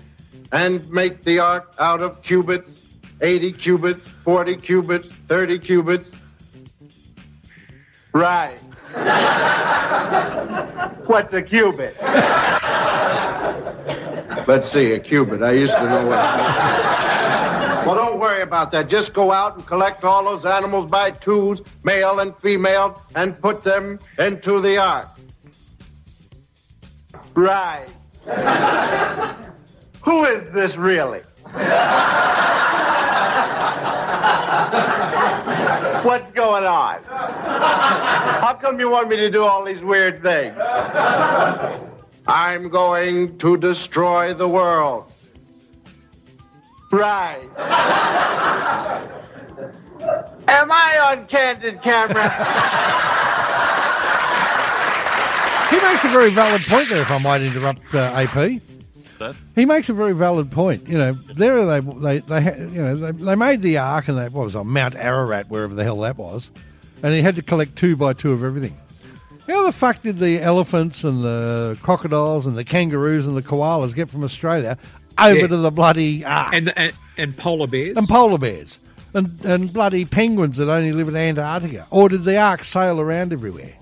and 0.52 0.88
make 0.92 1.24
the 1.24 1.40
ark 1.40 1.74
out 1.80 2.02
of 2.02 2.22
cubits 2.22 2.86
80 3.22 3.54
cubits, 3.54 4.08
40 4.24 4.58
cubits, 4.58 5.10
30 5.28 5.60
cubits. 5.60 6.12
Right. 8.14 8.58
What's 11.06 11.34
a 11.34 11.42
cubit? 11.42 11.96
Let's 14.48 14.72
see, 14.72 14.94
a 14.94 15.00
cubit. 15.00 15.44
I 15.44 15.52
used 15.52 15.76
to 15.76 15.84
know 15.84 16.08
what. 16.08 16.20
well, 17.86 17.96
don't 17.96 18.20
worry 18.20 18.42
about 18.42 18.72
that. 18.72 18.90
Just 18.90 19.14
go 19.14 19.32
out 19.32 19.56
and 19.56 19.68
collect 19.68 20.04
all 20.04 20.24
those 20.24 20.46
animals 20.46 20.90
by 20.90 21.12
twos, 21.12 21.62
male 21.84 22.20
and 22.20 22.36
female, 22.38 23.00
and 23.16 23.40
put 23.40 23.64
them 23.64 24.00
into 24.18 24.60
the 24.60 24.78
ark. 24.78 25.08
Right. 27.36 27.88
Who 30.04 30.26
is 30.26 30.52
this 30.52 30.78
really? 30.78 31.22
What's 36.04 36.30
going 36.32 36.64
on? 36.64 37.04
How 37.04 38.58
come 38.62 38.80
you 38.80 38.90
want 38.90 39.10
me 39.10 39.16
to 39.18 39.32
do 39.32 39.44
all 39.44 39.66
these 39.66 39.82
weird 39.82 40.22
things? 40.22 40.56
I'm 42.28 42.70
going 42.70 43.38
to 43.40 43.58
destroy 43.58 44.36
the 44.36 44.48
world. 44.48 45.12
Right. 46.92 47.50
Am 50.48 50.72
I 50.72 51.16
on 51.18 51.26
candid 51.28 51.82
camera? 51.82 52.30
He 55.70 55.82
makes 55.82 56.06
a 56.06 56.10
very 56.10 56.32
valid 56.32 56.62
point 56.64 56.90
there, 56.90 57.02
if 57.02 57.12
I 57.12 57.18
might 57.18 57.42
interrupt 57.42 57.94
uh, 57.94 58.14
AP. 58.16 58.62
That? 59.20 59.36
He 59.56 59.66
makes 59.66 59.90
a 59.90 59.94
very 59.94 60.14
valid 60.14 60.50
point. 60.52 60.88
You 60.88 60.98
know, 60.98 61.12
there 61.36 61.66
they 61.66 61.80
they 61.82 62.20
they 62.20 62.58
you 62.58 62.82
know 62.82 62.96
they, 62.96 63.12
they 63.12 63.36
made 63.36 63.62
the 63.62 63.78
ark 63.78 64.08
and 64.08 64.18
they 64.18 64.30
what 64.30 64.46
was 64.46 64.56
on 64.56 64.68
Mount 64.68 64.96
Ararat, 64.96 65.50
wherever 65.50 65.74
the 65.76 65.84
hell 65.84 66.00
that 66.02 66.18
was, 66.18 66.50
and 67.04 67.14
he 67.14 67.22
had 67.22 67.36
to 67.36 67.42
collect 67.42 67.76
two 67.76 67.96
by 67.96 68.14
two 68.14 68.32
of 68.32 68.44
everything. 68.44 68.78
How 69.48 69.66
the 69.66 69.72
fuck 69.72 70.02
did 70.04 70.20
the 70.20 70.40
elephants 70.42 71.04
and 71.04 71.24
the 71.24 71.78
crocodiles 71.82 72.46
and 72.46 72.56
the 72.58 72.64
kangaroos 72.64 73.26
and 73.28 73.36
the 73.36 73.42
koalas 73.42 73.96
get 73.96 74.08
from 74.10 74.24
Australia 74.24 74.78
over 75.20 75.36
Yeah. 75.36 75.48
to 75.48 75.58
the 75.58 75.72
bloody 75.72 76.24
ark 76.24 76.54
And, 76.54 76.72
and 76.78 76.94
and 77.18 77.36
polar 77.36 77.68
bears. 77.68 77.98
and 77.98 78.08
polar 78.08 78.38
bears 78.38 78.78
and 79.14 79.44
and 79.44 79.74
bloody 79.74 80.06
penguins 80.06 80.58
that 80.58 80.70
only 80.70 80.92
live 80.94 81.08
in 81.10 81.16
Antarctica, 81.16 81.86
or 81.90 82.10
did 82.10 82.24
the 82.26 82.38
ark 82.38 82.64
sail 82.64 83.02
around 83.02 83.34
everywhere? 83.34 83.74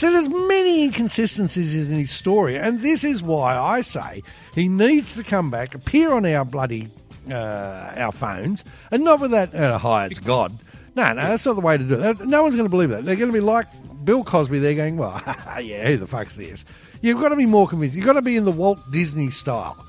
So 0.00 0.10
there's 0.10 0.30
many 0.30 0.84
inconsistencies 0.84 1.90
in 1.90 1.98
his 1.98 2.10
story, 2.10 2.56
and 2.56 2.80
this 2.80 3.04
is 3.04 3.22
why 3.22 3.58
I 3.58 3.82
say 3.82 4.22
he 4.54 4.66
needs 4.66 5.14
to 5.14 5.22
come 5.22 5.50
back, 5.50 5.74
appear 5.74 6.14
on 6.14 6.24
our 6.24 6.46
bloody 6.46 6.88
uh, 7.30 7.92
our 7.98 8.10
phones, 8.10 8.64
and 8.90 9.04
not 9.04 9.20
with 9.20 9.32
that 9.32 9.54
uh, 9.54 9.76
"hi, 9.76 10.06
it's 10.06 10.18
God." 10.18 10.58
No, 10.94 11.06
no, 11.12 11.16
that's 11.16 11.44
not 11.44 11.52
the 11.52 11.60
way 11.60 11.76
to 11.76 11.84
do 11.84 12.00
it. 12.00 12.20
No 12.20 12.42
one's 12.42 12.54
going 12.54 12.64
to 12.64 12.70
believe 12.70 12.88
that. 12.88 13.04
They're 13.04 13.14
going 13.14 13.28
to 13.28 13.34
be 13.34 13.40
like 13.40 13.66
Bill 14.02 14.24
Cosby. 14.24 14.58
They're 14.58 14.74
going, 14.74 14.96
"Well, 14.96 15.22
yeah, 15.60 15.88
who 15.88 15.98
the 15.98 16.06
fuck's 16.06 16.36
this?" 16.36 16.64
You've 17.02 17.20
got 17.20 17.28
to 17.28 17.36
be 17.36 17.44
more 17.44 17.68
convinced. 17.68 17.94
You've 17.94 18.06
got 18.06 18.14
to 18.14 18.22
be 18.22 18.38
in 18.38 18.46
the 18.46 18.52
Walt 18.52 18.80
Disney 18.90 19.28
style. 19.28 19.84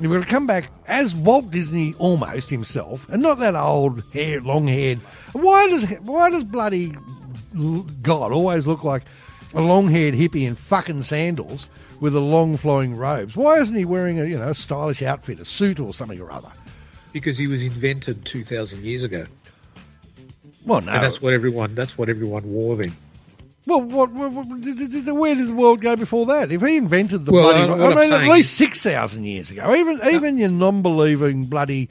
You've 0.00 0.10
got 0.10 0.24
to 0.24 0.28
come 0.28 0.48
back 0.48 0.68
as 0.88 1.14
Walt 1.14 1.52
Disney 1.52 1.94
almost 2.00 2.50
himself, 2.50 3.08
and 3.08 3.22
not 3.22 3.38
that 3.38 3.54
old 3.54 4.02
hair, 4.12 4.40
long 4.40 4.66
haired. 4.66 4.98
Why 5.30 5.68
does 5.68 5.84
why 6.00 6.30
does 6.30 6.42
bloody 6.42 6.96
God 8.02 8.32
always 8.32 8.66
look 8.66 8.82
like 8.82 9.04
a 9.54 9.60
long 9.62 9.88
haired 9.88 10.14
hippie 10.14 10.46
in 10.46 10.54
fucking 10.54 11.02
sandals 11.02 11.68
with 12.00 12.14
a 12.14 12.20
long 12.20 12.56
flowing 12.56 12.96
robes? 12.96 13.36
Why 13.36 13.58
isn't 13.58 13.76
he 13.76 13.84
wearing 13.84 14.20
a 14.20 14.24
you 14.24 14.38
know 14.38 14.52
stylish 14.52 15.02
outfit, 15.02 15.38
a 15.40 15.44
suit 15.44 15.80
or 15.80 15.94
something 15.94 16.20
or 16.20 16.30
other? 16.32 16.48
because 17.12 17.38
he 17.38 17.46
was 17.46 17.62
invented 17.62 18.24
two 18.24 18.42
thousand 18.42 18.82
years 18.84 19.04
ago, 19.04 19.24
Well, 20.66 20.80
no. 20.80 20.92
and 20.92 21.02
that's 21.04 21.22
what 21.22 21.32
everyone 21.32 21.74
that's 21.74 21.96
what 21.96 22.08
everyone 22.08 22.42
wore 22.52 22.76
then. 22.76 22.92
well, 23.66 23.80
what, 23.82 24.10
what, 24.10 24.32
what, 24.32 24.46
where 24.48 25.34
did 25.36 25.46
the 25.48 25.54
world 25.54 25.80
go 25.80 25.94
before 25.94 26.26
that? 26.26 26.50
If 26.50 26.60
he 26.62 26.76
invented 26.76 27.24
the 27.24 27.30
Well, 27.32 27.52
bloody, 27.52 27.82
I- 27.82 27.86
I 27.86 27.94
mean, 28.04 28.12
at 28.12 28.28
least 28.28 28.54
six 28.56 28.82
thousand 28.82 29.24
years 29.24 29.50
ago. 29.52 29.74
Even 29.74 30.00
even 30.12 30.38
your 30.38 30.48
non-believing 30.48 31.44
bloody 31.46 31.88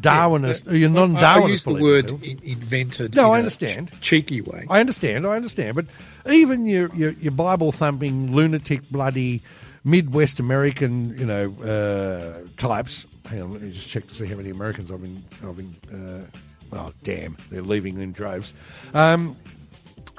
Darwinist, 0.00 0.64
Yeah, 0.66 0.72
or 0.72 0.76
your 0.76 0.90
I- 0.90 0.92
non-Darwinist. 0.92 1.48
use 1.48 1.64
the 1.64 1.74
word 1.74 2.10
in, 2.22 2.38
invented. 2.42 3.14
No, 3.14 3.26
in 3.26 3.30
I 3.32 3.38
understand. 3.38 3.90
ch- 3.90 4.00
cheeky 4.00 4.40
way. 4.40 4.66
I 4.68 4.80
understand, 4.80 5.26
I 5.26 5.36
understand, 5.36 5.74
but 5.76 5.86
even 6.30 6.66
your 6.66 6.94
your, 6.94 7.12
your 7.12 7.32
Bible 7.32 7.72
thumping 7.72 8.34
lunatic 8.34 8.88
bloody 8.90 9.42
Midwest 9.84 10.40
American, 10.40 11.16
you 11.18 11.26
know, 11.26 11.52
uh, 11.62 12.46
types. 12.56 13.06
Hang 13.26 13.42
on, 13.42 13.52
let 13.52 13.62
me 13.62 13.70
just 13.72 13.88
check 13.88 14.06
to 14.08 14.14
see 14.14 14.26
how 14.26 14.36
many 14.36 14.50
Americans 14.50 14.90
I've 14.90 15.00
been. 15.02 15.22
I've 15.46 15.56
been. 15.56 15.74
Uh, 16.72 16.76
oh 16.76 16.92
damn, 17.04 17.36
they're 17.50 17.62
leaving 17.62 18.00
in 18.00 18.12
droves. 18.12 18.52
Um, 18.94 19.36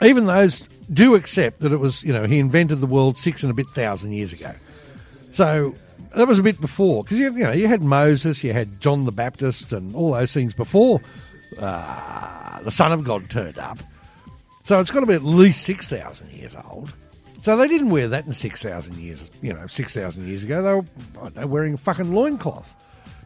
even 0.02 0.26
those 0.26 0.62
do 0.92 1.16
accept 1.16 1.60
that 1.62 1.72
it 1.72 1.78
was, 1.78 2.04
you 2.04 2.14
know, 2.14 2.26
he 2.26 2.40
invented 2.40 2.80
the 2.82 2.86
world 2.88 3.18
six 3.18 3.44
and 3.44 3.52
a 3.52 3.54
bit 3.54 3.68
thousand 3.70 4.12
years 4.14 4.34
ago. 4.34 4.54
So 5.32 5.74
that 6.15 6.28
was 6.28 6.39
a 6.39 6.43
bit 6.43 6.60
before, 6.60 7.04
because 7.04 7.19
you, 7.19 7.32
you 7.34 7.43
know 7.43 7.51
you 7.51 7.67
had 7.67 7.84
Moses, 7.84 8.43
you 8.43 8.54
had 8.54 8.80
John 8.80 9.06
the 9.06 9.12
Baptist, 9.12 9.73
and 9.73 9.95
all 9.95 10.12
those 10.13 10.34
things 10.34 10.54
before 10.54 11.01
uh, 11.60 12.62
the 12.62 12.71
Son 12.71 12.91
of 12.91 13.04
God 13.04 13.30
turned 13.30 13.58
up. 13.58 13.80
So 14.63 14.80
it's 14.80 14.91
got 14.91 15.01
to 15.01 15.06
be 15.06 15.13
at 15.13 15.23
least 15.23 15.63
six 15.63 15.89
thousand 15.89 16.32
years 16.32 16.56
old. 16.69 16.91
So 17.41 17.56
they 17.56 17.67
didn't 17.67 17.91
wear 17.91 18.08
that 18.08 18.25
in 18.25 18.34
six 18.34 18.63
thousand 18.63 18.95
years. 18.95 19.30
You 19.41 19.54
know, 19.54 19.67
six 19.67 19.93
thousand 19.93 20.25
years 20.25 20.43
ago 20.43 20.62
they 20.63 21.19
were 21.19 21.30
know, 21.32 21.47
wearing 21.47 21.75
a 21.75 21.78
fucking 21.78 22.13
loincloth. 22.13 22.75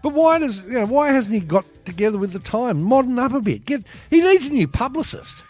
But 0.01 0.13
why 0.13 0.39
does 0.39 0.65
you 0.65 0.73
know 0.73 0.85
why 0.85 1.11
hasn't 1.11 1.33
he 1.33 1.39
got 1.39 1.65
together 1.85 2.17
with 2.17 2.33
the 2.33 2.39
time, 2.39 2.81
modern 2.81 3.19
up 3.19 3.33
a 3.33 3.41
bit? 3.41 3.65
Get 3.65 3.83
he 4.09 4.21
needs 4.21 4.47
a 4.47 4.53
new 4.53 4.67
publicist. 4.67 5.43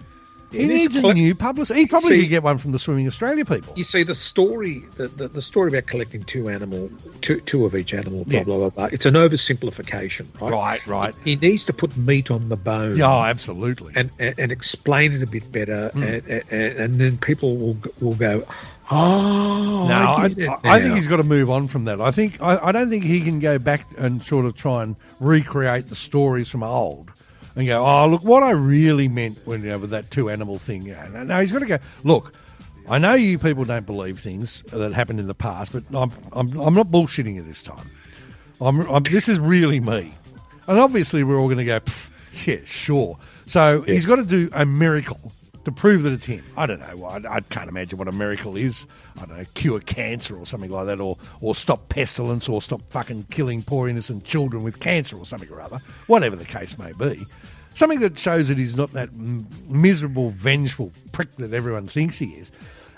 He 0.51 0.57
he 0.59 0.65
needs 0.67 0.95
needs 0.95 1.05
a 1.05 1.13
new 1.13 1.35
publicist. 1.35 1.77
He 1.77 1.85
probably 1.85 2.09
See- 2.17 2.21
could 2.23 2.29
get 2.29 2.43
one 2.43 2.57
from 2.57 2.71
the 2.71 2.79
Swimming 2.79 3.05
Australia 3.07 3.45
people. 3.45 3.73
You 3.75 3.83
see, 3.83 4.03
the 4.03 4.15
story, 4.15 4.79
the, 4.97 5.07
the, 5.07 5.27
the 5.27 5.41
story 5.41 5.69
about 5.69 5.85
collecting 5.85 6.23
two 6.23 6.49
animal, 6.49 6.89
two, 7.21 7.39
two 7.41 7.65
of 7.65 7.75
each 7.75 7.93
animal, 7.93 8.25
blah 8.25 8.39
Yeah. 8.39 8.43
blah 8.43 8.57
blah 8.57 8.69
blah. 8.69 8.85
It's 8.91 9.05
an 9.05 9.13
oversimplification, 9.15 10.25
right? 10.41 10.51
Right, 10.51 10.87
right. 10.87 11.15
He 11.23 11.35
needs 11.35 11.65
to 11.65 11.73
put 11.73 11.95
meat 11.97 12.31
on 12.31 12.49
the 12.49 12.57
bone. 12.57 12.97
Yeah, 12.97 13.13
oh, 13.13 13.21
absolutely. 13.23 13.93
and, 13.95 14.09
and, 14.19 14.35
and 14.39 14.51
explain 14.51 15.13
it 15.13 15.21
a 15.23 15.27
bit 15.27 15.51
better, 15.51 15.89
Hmm. 15.89 16.03
and, 16.03 16.27
and, 16.27 16.43
and 16.51 17.01
then 17.01 17.17
people 17.17 17.57
will 17.57 17.77
will 18.01 18.15
go, 18.15 18.43
oh, 18.91 19.87
No, 19.87 19.95
I, 19.95 20.29
I, 20.63 20.75
I 20.75 20.81
think 20.81 20.95
he's 20.95 21.07
got 21.07 21.17
to 21.17 21.23
move 21.23 21.49
on 21.49 21.67
from 21.67 21.85
that. 21.85 22.01
I 22.01 22.11
think 22.11 22.41
I, 22.41 22.57
I 22.57 22.71
don't 22.71 22.89
think 22.89 23.03
he 23.03 23.21
can 23.21 23.39
go 23.39 23.59
back 23.59 23.85
and 23.97 24.21
sort 24.23 24.45
of 24.45 24.55
try 24.55 24.83
and 24.83 24.95
recreate 25.19 25.87
the 25.87 25.95
stories 25.95 26.49
from 26.49 26.63
old 26.63 27.11
and 27.59 27.67
go, 27.67 27.85
oh 27.85 28.07
look, 28.07 28.23
what 28.23 28.43
I 28.43 28.51
really 28.51 29.07
meant 29.07 29.37
when 29.45 29.61
you 29.61 29.69
know 29.69 29.79
with 29.79 29.91
that 29.91 30.11
two 30.11 30.29
animal 30.29 30.57
thing. 30.57 30.83
Yeah, 30.83 31.07
no, 31.11 31.23
no, 31.23 31.39
he's 31.39 31.51
got 31.51 31.59
to 31.59 31.65
go. 31.65 31.79
Look, 32.03 32.33
I 32.89 32.97
know 32.97 33.13
you 33.13 33.37
people 33.37 33.65
don't 33.65 33.85
believe 33.85 34.19
things 34.19 34.63
that 34.71 34.93
happened 34.93 35.19
in 35.19 35.27
the 35.27 35.35
past, 35.35 35.71
but 35.71 35.83
I'm 35.93 36.11
I'm, 36.33 36.59
I'm 36.59 36.73
not 36.73 36.87
bullshitting 36.87 37.35
you 37.35 37.41
this 37.41 37.61
time. 37.61 37.89
I'm, 38.61 38.81
I'm 38.89 39.03
this 39.03 39.29
is 39.29 39.39
really 39.39 39.79
me, 39.79 40.13
and 40.67 40.79
obviously 40.79 41.23
we're 41.23 41.37
all 41.37 41.47
going 41.47 41.59
to 41.59 41.65
go, 41.65 41.79
yeah, 42.45 42.57
sure. 42.65 43.17
So 43.45 43.81
he's 43.81 44.05
got 44.05 44.17
to 44.17 44.25
do 44.25 44.49
a 44.53 44.65
miracle 44.65 45.19
to 45.65 45.71
prove 45.71 46.03
that 46.03 46.13
it's 46.13 46.25
him. 46.25 46.43
I 46.57 46.65
don't 46.65 46.79
know. 46.79 47.05
I, 47.05 47.35
I 47.35 47.39
can't 47.41 47.69
imagine 47.69 47.97
what 47.97 48.07
a 48.07 48.11
miracle 48.11 48.57
is. 48.57 48.87
I 49.17 49.25
don't 49.25 49.37
know, 49.37 49.45
cure 49.53 49.79
cancer 49.79 50.37
or 50.37 50.45
something 50.45 50.71
like 50.71 50.87
that, 50.87 50.99
or 50.99 51.17
or 51.41 51.55
stop 51.55 51.89
pestilence, 51.89 52.49
or 52.49 52.61
stop 52.61 52.81
fucking 52.89 53.27
killing 53.29 53.61
poor 53.63 53.87
innocent 53.87 54.23
children 54.23 54.63
with 54.63 54.79
cancer 54.79 55.17
or 55.17 55.25
something 55.25 55.49
or 55.49 55.61
other. 55.61 55.79
Whatever 56.07 56.35
the 56.35 56.45
case 56.45 56.77
may 56.77 56.91
be, 56.93 57.25
something 57.75 57.99
that 58.01 58.17
shows 58.17 58.47
that 58.49 58.57
he's 58.57 58.75
not 58.75 58.91
that 58.93 59.09
m- 59.09 59.47
miserable, 59.67 60.29
vengeful 60.29 60.91
prick 61.11 61.31
that 61.33 61.53
everyone 61.53 61.87
thinks 61.87 62.17
he 62.17 62.27
is. 62.31 62.51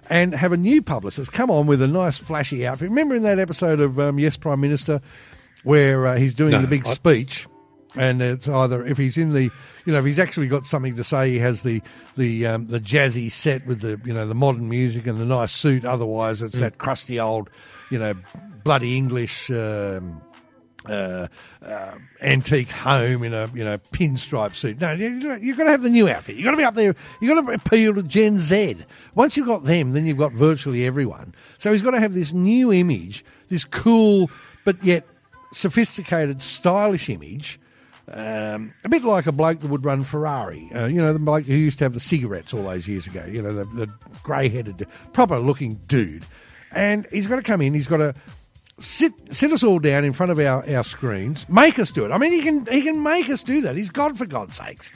And 0.09 0.33
have 0.35 0.51
a 0.51 0.57
new 0.57 0.81
publicist 0.81 1.31
come 1.31 1.49
on 1.49 1.67
with 1.67 1.81
a 1.81 1.87
nice 1.87 2.17
flashy 2.17 2.67
outfit. 2.67 2.89
Remember 2.89 3.15
in 3.15 3.23
that 3.23 3.39
episode 3.39 3.79
of 3.79 3.97
um, 3.99 4.19
Yes 4.19 4.35
Prime 4.35 4.59
Minister, 4.59 4.99
where 5.63 6.05
uh, 6.07 6.17
he's 6.17 6.33
doing 6.33 6.51
No, 6.51 6.61
the 6.61 6.67
big 6.67 6.85
I- 6.85 6.93
speech, 6.93 7.47
and 7.95 8.21
it's 8.21 8.49
either 8.49 8.85
if 8.85 8.97
he's 8.97 9.17
in 9.17 9.33
the, 9.33 9.43
you 9.85 9.93
know, 9.93 9.99
if 9.99 10.05
he's 10.05 10.19
actually 10.19 10.47
got 10.47 10.65
something 10.65 10.95
to 10.97 11.03
say, 11.03 11.31
he 11.31 11.39
has 11.39 11.63
the 11.63 11.81
the 12.17 12.45
um, 12.47 12.67
the 12.67 12.79
jazzy 12.79 13.31
set 13.31 13.65
with 13.65 13.81
the 13.81 14.01
you 14.03 14.13
know 14.13 14.27
the 14.27 14.35
modern 14.35 14.67
music 14.69 15.07
and 15.07 15.19
the 15.19 15.25
nice 15.25 15.51
suit. 15.53 15.85
Otherwise, 15.85 16.41
it's 16.41 16.59
that 16.59 16.77
crusty 16.77 17.19
old, 17.19 17.49
you 17.89 17.99
know, 17.99 18.13
bloody 18.65 18.97
English. 18.97 19.49
Um, 19.51 20.21
uh, 20.85 21.27
uh, 21.61 21.95
antique 22.21 22.69
home 22.69 23.23
in 23.23 23.33
a 23.33 23.49
you 23.53 23.63
know 23.63 23.77
pinstripe 23.91 24.55
suit. 24.55 24.79
No, 24.79 24.93
you, 24.93 25.37
you've 25.41 25.57
got 25.57 25.65
to 25.65 25.71
have 25.71 25.83
the 25.83 25.89
new 25.89 26.09
outfit. 26.09 26.35
You've 26.35 26.45
got 26.45 26.51
to 26.51 26.57
be 26.57 26.63
up 26.63 26.75
there. 26.75 26.95
You've 27.21 27.35
got 27.35 27.45
to 27.45 27.53
appeal 27.53 27.93
to 27.95 28.03
Gen 28.03 28.37
Z. 28.37 28.77
Once 29.15 29.37
you've 29.37 29.47
got 29.47 29.63
them, 29.63 29.91
then 29.91 30.05
you've 30.05 30.17
got 30.17 30.31
virtually 30.31 30.85
everyone. 30.85 31.35
So 31.57 31.71
he's 31.71 31.81
got 31.81 31.91
to 31.91 31.99
have 31.99 32.13
this 32.13 32.33
new 32.33 32.71
image, 32.73 33.23
this 33.49 33.65
cool 33.65 34.29
but 34.63 34.83
yet 34.83 35.05
sophisticated, 35.53 36.41
stylish 36.41 37.09
image. 37.09 37.59
Um, 38.07 38.73
a 38.83 38.89
bit 38.89 39.03
like 39.03 39.27
a 39.27 39.31
bloke 39.31 39.59
that 39.59 39.69
would 39.69 39.85
run 39.85 40.03
Ferrari. 40.03 40.69
Uh, 40.73 40.87
you 40.87 41.01
know, 41.01 41.13
the 41.13 41.19
bloke 41.19 41.45
who 41.45 41.53
used 41.53 41.77
to 41.79 41.85
have 41.85 41.93
the 41.93 41.99
cigarettes 41.99 42.53
all 42.53 42.63
those 42.63 42.87
years 42.87 43.07
ago. 43.07 43.23
You 43.25 43.41
know, 43.41 43.53
the, 43.53 43.65
the 43.65 43.93
grey-headed, 44.23 44.85
proper-looking 45.13 45.81
dude. 45.87 46.25
And 46.71 47.07
he's 47.11 47.27
got 47.27 47.37
to 47.37 47.41
come 47.41 47.61
in. 47.61 47.73
He's 47.73 47.87
got 47.87 47.97
to 47.97 48.15
sit 48.81 49.13
sit 49.31 49.51
us 49.51 49.63
all 49.63 49.79
down 49.79 50.03
in 50.03 50.13
front 50.13 50.31
of 50.31 50.39
our, 50.39 50.67
our 50.75 50.83
screens, 50.83 51.47
make 51.49 51.79
us 51.79 51.91
do 51.91 52.05
it. 52.05 52.11
I 52.11 52.17
mean, 52.17 52.31
he 52.31 52.41
can 52.41 52.65
he 52.65 52.81
can 52.81 53.01
make 53.03 53.29
us 53.29 53.43
do 53.43 53.61
that. 53.61 53.75
He's 53.75 53.89
God 53.89 54.17
for 54.17 54.25
God's 54.25 54.55
sakes. 54.57 54.91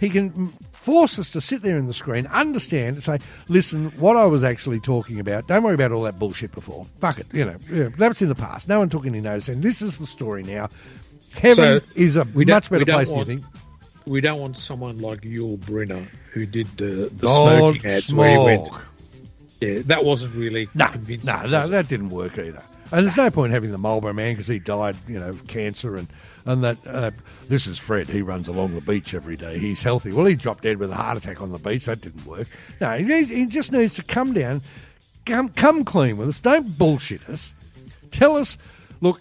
He 0.00 0.10
can 0.10 0.48
force 0.72 1.18
us 1.18 1.30
to 1.32 1.40
sit 1.40 1.62
there 1.62 1.76
in 1.76 1.88
the 1.88 1.94
screen, 1.94 2.26
understand, 2.28 2.94
and 2.94 3.02
say, 3.02 3.18
"Listen, 3.48 3.90
what 3.98 4.16
I 4.16 4.26
was 4.26 4.44
actually 4.44 4.78
talking 4.78 5.18
about. 5.18 5.48
Don't 5.48 5.62
worry 5.64 5.74
about 5.74 5.90
all 5.90 6.02
that 6.02 6.18
bullshit 6.20 6.52
before. 6.52 6.86
Fuck 7.00 7.18
it. 7.18 7.26
You 7.32 7.44
know, 7.46 7.56
yeah, 7.70 7.88
that's 7.96 8.22
in 8.22 8.28
the 8.28 8.34
past. 8.36 8.68
No 8.68 8.78
one 8.78 8.88
took 8.88 9.06
any 9.06 9.20
notice, 9.20 9.48
and 9.48 9.62
this 9.62 9.82
is 9.82 9.98
the 9.98 10.06
story 10.06 10.42
now. 10.44 10.68
Heaven 11.34 11.80
So, 11.80 11.86
is 11.96 12.16
a 12.16 12.24
much 12.24 12.70
better 12.70 12.84
place. 12.84 13.08
Do 13.08 13.16
you 13.16 13.24
think? 13.24 13.44
We 14.06 14.20
don't 14.22 14.40
want 14.40 14.56
someone 14.56 15.00
like 15.00 15.22
Yul 15.22 15.58
Brynner 15.58 16.06
who 16.32 16.46
did 16.46 16.66
the, 16.78 17.10
the 17.14 17.28
smoking 17.28 17.84
ads 17.90 18.14
where 18.14 18.30
he 18.30 18.38
went. 18.38 18.66
smoke. 18.68 18.84
Yeah, 19.60 19.78
that 19.86 20.04
wasn't 20.04 20.34
really 20.36 20.68
No, 20.74 20.86
convincing. 20.86 21.34
no, 21.34 21.46
no, 21.46 21.66
that 21.66 21.88
didn't 21.88 22.10
work 22.10 22.38
either. 22.38 22.62
And 22.90 23.06
there's 23.06 23.16
no 23.16 23.30
point 23.30 23.52
having 23.52 23.70
the 23.70 23.78
Marlboro 23.78 24.12
man 24.12 24.32
because 24.32 24.46
he 24.46 24.58
died, 24.58 24.96
you 25.06 25.18
know, 25.18 25.30
of 25.30 25.46
cancer 25.46 25.96
and 25.96 26.08
and 26.46 26.64
that. 26.64 26.78
Uh, 26.86 27.10
this 27.48 27.66
is 27.66 27.78
Fred. 27.78 28.08
He 28.08 28.22
runs 28.22 28.48
along 28.48 28.74
the 28.74 28.80
beach 28.80 29.14
every 29.14 29.36
day. 29.36 29.58
He's 29.58 29.82
healthy. 29.82 30.12
Well, 30.12 30.26
he 30.26 30.34
dropped 30.34 30.62
dead 30.62 30.78
with 30.78 30.90
a 30.90 30.94
heart 30.94 31.18
attack 31.18 31.42
on 31.42 31.52
the 31.52 31.58
beach. 31.58 31.86
That 31.86 32.00
didn't 32.00 32.24
work. 32.24 32.48
No, 32.80 32.92
he, 32.92 33.24
he 33.24 33.46
just 33.46 33.72
needs 33.72 33.94
to 33.96 34.02
come 34.02 34.32
down, 34.32 34.62
come 35.26 35.50
come 35.50 35.84
clean 35.84 36.16
with 36.16 36.28
us. 36.28 36.40
Don't 36.40 36.78
bullshit 36.78 37.28
us. 37.28 37.52
Tell 38.10 38.36
us, 38.36 38.56
look, 39.02 39.20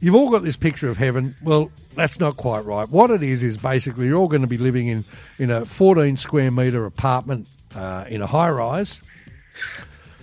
you've 0.00 0.16
all 0.16 0.30
got 0.30 0.42
this 0.42 0.56
picture 0.56 0.88
of 0.88 0.96
heaven. 0.96 1.34
Well, 1.44 1.70
that's 1.94 2.18
not 2.18 2.36
quite 2.36 2.64
right. 2.64 2.88
What 2.88 3.12
it 3.12 3.22
is 3.22 3.44
is 3.44 3.56
basically 3.56 4.06
you're 4.06 4.18
all 4.18 4.28
going 4.28 4.42
to 4.42 4.48
be 4.48 4.58
living 4.58 4.88
in 4.88 5.04
in 5.38 5.50
a 5.50 5.64
14 5.64 6.16
square 6.16 6.50
meter 6.50 6.86
apartment 6.86 7.48
uh, 7.76 8.04
in 8.08 8.20
a 8.20 8.26
high 8.26 8.50
rise 8.50 9.00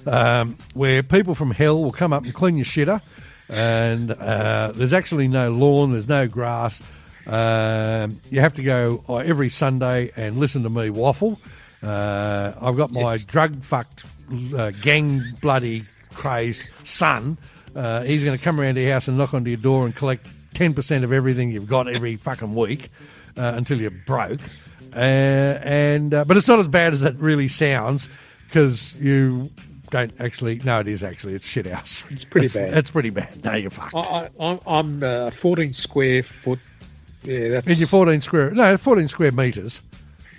um, 0.05 0.57
where 0.73 1.03
people 1.03 1.35
from 1.35 1.51
hell 1.51 1.81
will 1.83 1.91
come 1.91 2.13
up 2.13 2.23
and 2.23 2.33
clean 2.33 2.55
your 2.57 2.65
shitter. 2.65 3.01
And 3.49 4.11
uh, 4.11 4.73
there's 4.75 4.93
actually 4.93 5.27
no 5.27 5.49
lawn, 5.49 5.91
there's 5.93 6.09
no 6.09 6.27
grass. 6.27 6.81
Um, 7.25 8.17
you 8.29 8.39
have 8.41 8.53
to 8.55 8.63
go 8.63 9.03
uh, 9.09 9.15
every 9.17 9.49
Sunday 9.49 10.11
and 10.15 10.37
listen 10.37 10.63
to 10.63 10.69
me 10.69 10.89
waffle. 10.89 11.39
Uh, 11.83 12.53
I've 12.61 12.75
got 12.77 12.91
my 12.91 13.13
Yes. 13.13 13.23
drug 13.23 13.63
fucked, 13.63 14.03
uh, 14.55 14.71
gang 14.71 15.21
bloody 15.41 15.83
crazed 16.13 16.63
son. 16.83 17.37
Uh, 17.75 18.01
he's 18.03 18.23
going 18.23 18.37
to 18.37 18.43
come 18.43 18.59
around 18.59 18.75
to 18.75 18.81
your 18.81 18.93
house 18.93 19.07
and 19.07 19.17
knock 19.17 19.33
onto 19.33 19.49
your 19.49 19.57
door 19.59 19.85
and 19.85 19.95
collect 19.95 20.25
10% 20.55 21.03
of 21.03 21.13
everything 21.13 21.51
you've 21.51 21.67
got 21.67 21.87
every 21.87 22.15
fucking 22.15 22.55
week 22.55 22.89
uh, 23.37 23.53
until 23.55 23.79
you're 23.79 23.91
broke. 23.91 24.39
Uh, 24.93 24.97
and 24.99 26.13
uh, 26.13 26.25
But 26.25 26.37
it's 26.37 26.47
not 26.47 26.59
as 26.59 26.67
bad 26.67 26.93
as 26.93 27.03
it 27.03 27.15
really 27.17 27.47
sounds 27.49 28.09
because 28.47 28.95
you 28.95 29.51
don't 29.89 30.13
actually. 30.19 30.59
No, 30.63 30.79
it 30.79 30.87
is 30.87 31.03
actually. 31.03 31.33
It's 31.33 31.45
shit 31.47 31.65
house. 31.67 32.03
It's 32.11 32.25
pretty 32.25 32.45
It's- 32.47 32.69
bad. 32.69 32.77
It's 32.77 32.89
pretty 32.89 33.09
bad. 33.09 33.43
No, 33.43 33.53
you're 33.55 33.69
fucked. 33.71 33.95
I, 33.95 33.99
I, 33.99 34.29
I'm, 34.39 34.59
I'm 34.67 35.03
uh, 35.03 35.29
14 35.31 35.73
square 35.73 36.23
foot. 36.23 36.59
Yeah, 37.23 37.49
that's 37.49 37.67
In 37.67 37.77
your 37.77 37.87
14 37.87 38.21
square, 38.21 38.51
no, 38.51 38.77
14 38.77 39.07
square 39.07 39.31
meters. 39.31 39.81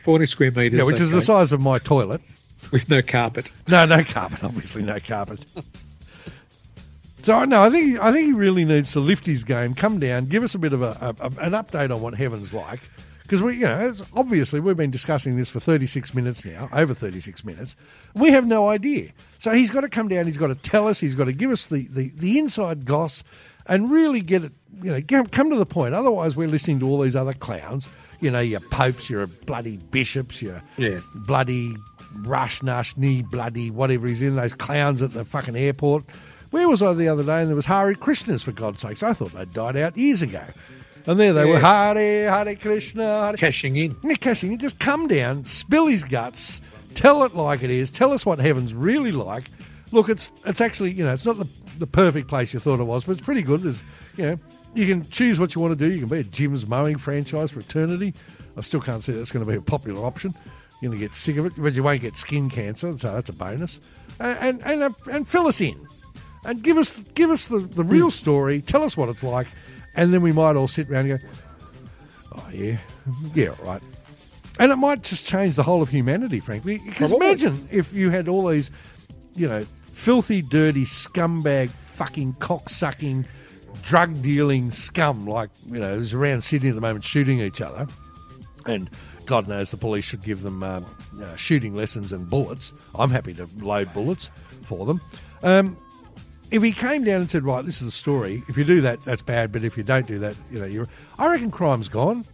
40 0.04 0.26
square 0.26 0.50
meters. 0.52 0.78
Yeah, 0.78 0.84
which 0.84 1.00
is 1.00 1.10
the 1.10 1.20
size 1.20 1.52
of 1.52 1.60
my 1.60 1.78
toilet. 1.78 2.20
with 2.72 2.88
no 2.88 3.02
carpet. 3.02 3.50
No, 3.68 3.84
no 3.84 4.02
carpet. 4.04 4.38
Obviously, 4.42 4.82
no 4.82 4.98
carpet. 5.00 5.44
So 7.22 7.44
no, 7.44 7.62
I 7.62 7.68
think 7.70 7.98
I 8.00 8.10
think 8.12 8.26
he 8.26 8.32
really 8.32 8.64
needs 8.64 8.92
to 8.92 9.00
lift 9.00 9.26
his 9.26 9.44
game, 9.44 9.74
come 9.74 9.98
down, 9.98 10.26
give 10.26 10.42
us 10.42 10.54
a 10.54 10.58
bit 10.58 10.72
of 10.72 10.80
a, 10.82 11.14
a- 11.20 11.44
an 11.44 11.52
update 11.52 11.94
on 11.94 12.00
what 12.00 12.14
heaven's 12.14 12.54
like, 12.54 12.80
because 13.28 13.42
we, 13.42 13.56
you 13.56 13.66
know, 13.66 13.88
it's, 13.90 14.02
obviously 14.16 14.58
we've 14.58 14.76
been 14.76 14.90
discussing 14.90 15.36
this 15.36 15.50
for 15.50 15.60
thirty 15.60 15.86
six 15.86 16.14
minutes 16.14 16.44
now, 16.46 16.68
over 16.72 16.94
thirty 16.94 17.20
six 17.20 17.44
minutes. 17.44 17.76
We 18.14 18.30
have 18.32 18.46
no 18.46 18.68
idea. 18.68 19.10
So 19.38 19.52
he's 19.52 19.70
got 19.70 19.82
to 19.82 19.88
come 19.90 20.08
down. 20.08 20.24
He's 20.24 20.38
got 20.38 20.46
to 20.48 20.54
tell 20.54 20.88
us. 20.88 20.98
He's 20.98 21.14
got 21.14 21.24
to 21.24 21.32
give 21.34 21.50
us 21.50 21.66
the 21.66 21.82
the, 21.88 22.10
the 22.16 22.38
inside 22.38 22.86
goss, 22.86 23.22
and 23.66 23.90
really 23.90 24.22
get 24.22 24.44
it. 24.44 24.52
You 24.82 24.92
know, 24.92 25.02
come, 25.06 25.26
come 25.26 25.50
to 25.50 25.56
the 25.56 25.66
point. 25.66 25.94
Otherwise, 25.94 26.36
we're 26.36 26.48
listening 26.48 26.80
to 26.80 26.86
all 26.88 27.00
these 27.00 27.16
other 27.16 27.34
clowns. 27.34 27.86
You 28.20 28.30
know, 28.30 28.40
your 28.40 28.60
popes, 28.60 29.08
your 29.10 29.26
bloody 29.26 29.76
bishops, 29.76 30.40
your 30.42 30.62
Yeah. 30.78 31.00
bloody 31.14 31.76
rush 32.24 32.60
nush 32.62 32.96
knee 32.96 33.22
bloody 33.22 33.70
whatever 33.70 34.06
he's 34.08 34.22
in 34.22 34.34
those 34.36 34.54
clowns 34.54 35.02
at 35.02 35.12
the 35.12 35.24
fucking 35.24 35.54
airport. 35.54 36.04
Where 36.50 36.66
was 36.66 36.82
I 36.82 36.94
the 36.94 37.08
other 37.08 37.22
day? 37.22 37.40
And 37.42 37.48
there 37.48 37.54
was 37.56 37.66
Hare 37.66 37.92
Krishnas 37.94 38.42
for 38.42 38.52
God's 38.52 38.80
sakes. 38.80 39.02
I 39.02 39.12
thought 39.12 39.32
they'd 39.32 39.52
died 39.52 39.76
out 39.76 39.96
years 39.98 40.22
ago. 40.22 40.42
And 41.08 41.18
there 41.18 41.32
they 41.32 41.46
were, 41.46 41.58
Hare, 41.58 42.30
Hare 42.30 42.54
Krishna, 42.54 43.24
Hare 43.24 43.32
Cashing 43.32 43.76
in. 43.76 43.96
yeah, 44.04 44.14
cashing 44.16 44.52
in. 44.52 44.58
Just 44.58 44.78
come 44.78 45.08
down, 45.08 45.42
spill 45.46 45.86
his 45.86 46.04
guts, 46.04 46.60
tell 46.92 47.24
it 47.24 47.34
like 47.34 47.62
it 47.62 47.70
is, 47.70 47.90
tell 47.90 48.12
us 48.12 48.26
what 48.26 48.38
heaven's 48.38 48.74
really 48.74 49.10
like. 49.10 49.50
Look, 49.90 50.10
it's 50.10 50.30
it's 50.44 50.60
actually 50.60 50.92
you 50.92 51.02
know 51.02 51.14
it's 51.14 51.24
not 51.24 51.38
the 51.38 51.48
the 51.78 51.86
perfect 51.86 52.28
place 52.28 52.52
you 52.52 52.60
thought 52.60 52.78
it 52.78 52.84
was, 52.84 53.04
but 53.04 53.12
it's 53.12 53.22
pretty 53.22 53.40
good. 53.40 53.62
There's 53.62 53.82
you 54.18 54.24
know 54.26 54.38
you 54.74 54.86
can 54.86 55.08
choose 55.08 55.40
what 55.40 55.54
you 55.54 55.62
want 55.62 55.78
to 55.78 55.88
do. 55.88 55.90
You 55.90 56.00
can 56.00 56.10
be 56.10 56.18
a 56.18 56.24
Jim's 56.24 56.66
mowing 56.66 56.98
franchise 56.98 57.52
for 57.52 57.60
eternity. 57.60 58.12
I 58.58 58.60
still 58.60 58.82
can't 58.82 59.02
see 59.02 59.12
that's 59.12 59.30
going 59.30 59.46
to 59.46 59.50
be 59.50 59.56
a 59.56 59.62
popular 59.62 60.04
option. 60.04 60.34
You're 60.82 60.90
going 60.90 61.00
to 61.00 61.06
get 61.06 61.14
sick 61.14 61.38
of 61.38 61.46
it, 61.46 61.54
but 61.56 61.72
you 61.72 61.82
won't 61.82 62.02
get 62.02 62.18
skin 62.18 62.50
cancer, 62.50 62.98
so 62.98 63.12
that's 63.12 63.30
a 63.30 63.32
bonus. 63.32 63.80
And 64.20 64.60
and 64.62 64.82
and, 64.82 64.94
and 65.10 65.26
fill 65.26 65.46
us 65.46 65.62
in, 65.62 65.86
and 66.44 66.62
give 66.62 66.76
us 66.76 66.92
give 67.14 67.30
us 67.30 67.48
the, 67.48 67.60
the 67.60 67.82
real 67.82 68.08
hmm. 68.08 68.10
story. 68.10 68.60
Tell 68.60 68.82
us 68.82 68.94
what 68.94 69.08
it's 69.08 69.22
like, 69.22 69.46
and 69.98 70.14
then 70.14 70.22
we 70.22 70.32
might 70.32 70.54
all 70.54 70.68
sit 70.68 70.88
around 70.88 71.10
and 71.10 71.20
go, 71.20 71.28
oh 72.36 72.48
yeah, 72.52 72.78
yeah, 73.34 73.54
right. 73.62 73.82
And 74.60 74.72
it 74.72 74.76
might 74.76 75.02
just 75.02 75.26
change 75.26 75.56
the 75.56 75.62
whole 75.62 75.82
of 75.82 75.88
humanity, 75.88 76.40
frankly. 76.40 76.80
Because 76.86 77.12
imagine 77.12 77.68
if 77.70 77.92
you 77.92 78.10
had 78.10 78.28
all 78.28 78.46
these, 78.46 78.70
you 79.34 79.48
know, 79.48 79.64
filthy, 79.84 80.40
dirty, 80.42 80.84
scumbag, 80.84 81.70
fucking 81.70 82.34
cock-sucking, 82.34 83.24
drug-dealing 83.82 84.70
scum 84.70 85.26
like, 85.26 85.50
you 85.66 85.78
know, 85.78 85.96
who's 85.96 86.14
around 86.14 86.42
Sydney 86.42 86.68
at 86.68 86.76
the 86.76 86.80
moment 86.80 87.04
shooting 87.04 87.40
each 87.40 87.60
other. 87.60 87.86
And 88.66 88.88
God 89.26 89.48
knows 89.48 89.72
the 89.72 89.76
police 89.76 90.04
should 90.04 90.22
give 90.22 90.42
them 90.42 90.62
um, 90.62 90.86
uh, 91.20 91.34
shooting 91.34 91.74
lessons 91.74 92.12
and 92.12 92.28
bullets. 92.28 92.72
I'm 92.94 93.10
happy 93.10 93.34
to 93.34 93.48
load 93.58 93.92
bullets 93.92 94.30
for 94.62 94.86
them. 94.86 95.00
Um, 95.42 95.76
if 96.50 96.62
he 96.62 96.72
came 96.72 97.04
down 97.04 97.20
and 97.20 97.30
said, 97.30 97.44
"Right, 97.44 97.64
this 97.64 97.80
is 97.80 97.86
the 97.86 97.92
story. 97.92 98.42
If 98.48 98.56
you 98.56 98.64
do 98.64 98.80
that, 98.82 99.00
that's 99.02 99.22
bad. 99.22 99.52
But 99.52 99.64
if 99.64 99.76
you 99.76 99.82
don't 99.82 100.06
do 100.06 100.18
that, 100.20 100.34
you 100.50 100.58
know, 100.58 100.66
you're," 100.66 100.88
I 101.18 101.30
reckon 101.30 101.50
crime's 101.50 101.88
gone. 101.88 102.24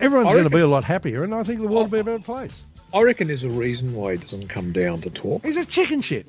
Everyone's 0.00 0.32
going 0.32 0.44
to 0.44 0.50
be 0.50 0.60
a 0.60 0.66
lot 0.66 0.84
happier, 0.84 1.24
and 1.24 1.34
I 1.34 1.42
think 1.42 1.60
the 1.60 1.68
world 1.68 1.90
will 1.90 1.98
be 1.98 1.98
a 2.00 2.04
better 2.04 2.22
place. 2.22 2.62
I 2.94 3.02
reckon 3.02 3.28
there's 3.28 3.42
a 3.42 3.50
reason 3.50 3.94
why 3.94 4.12
he 4.12 4.18
doesn't 4.18 4.48
come 4.48 4.72
down 4.72 5.00
to 5.02 5.10
talk. 5.10 5.44
He's 5.44 5.56
a 5.56 5.64
chicken 5.64 6.00
shit. 6.00 6.26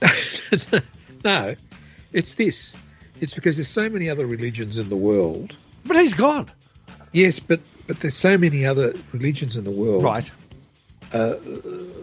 no, 1.24 1.54
it's 2.12 2.34
this. 2.34 2.76
It's 3.20 3.34
because 3.34 3.56
there's 3.56 3.68
so 3.68 3.88
many 3.88 4.08
other 4.08 4.26
religions 4.26 4.78
in 4.78 4.88
the 4.88 4.96
world. 4.96 5.56
But 5.84 5.96
he's 5.96 6.14
God. 6.14 6.50
Yes, 7.12 7.40
but 7.40 7.60
but 7.86 8.00
there's 8.00 8.16
so 8.16 8.38
many 8.38 8.64
other 8.66 8.94
religions 9.12 9.56
in 9.56 9.64
the 9.64 9.70
world. 9.70 10.04
Right. 10.04 10.30
Uh, 11.12 11.34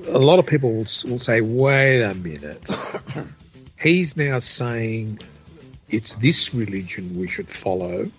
a 0.09 0.19
lot 0.19 0.37
of 0.37 0.45
people 0.45 0.71
will, 0.71 0.87
will 1.05 1.19
say, 1.19 1.41
"Wait 1.41 2.01
a 2.01 2.13
minute." 2.13 2.61
He's 3.79 4.17
now 4.17 4.39
saying 4.39 5.19
it's 5.89 6.15
this 6.15 6.53
religion 6.53 7.17
we 7.19 7.27
should 7.27 7.49
follow, 7.49 8.09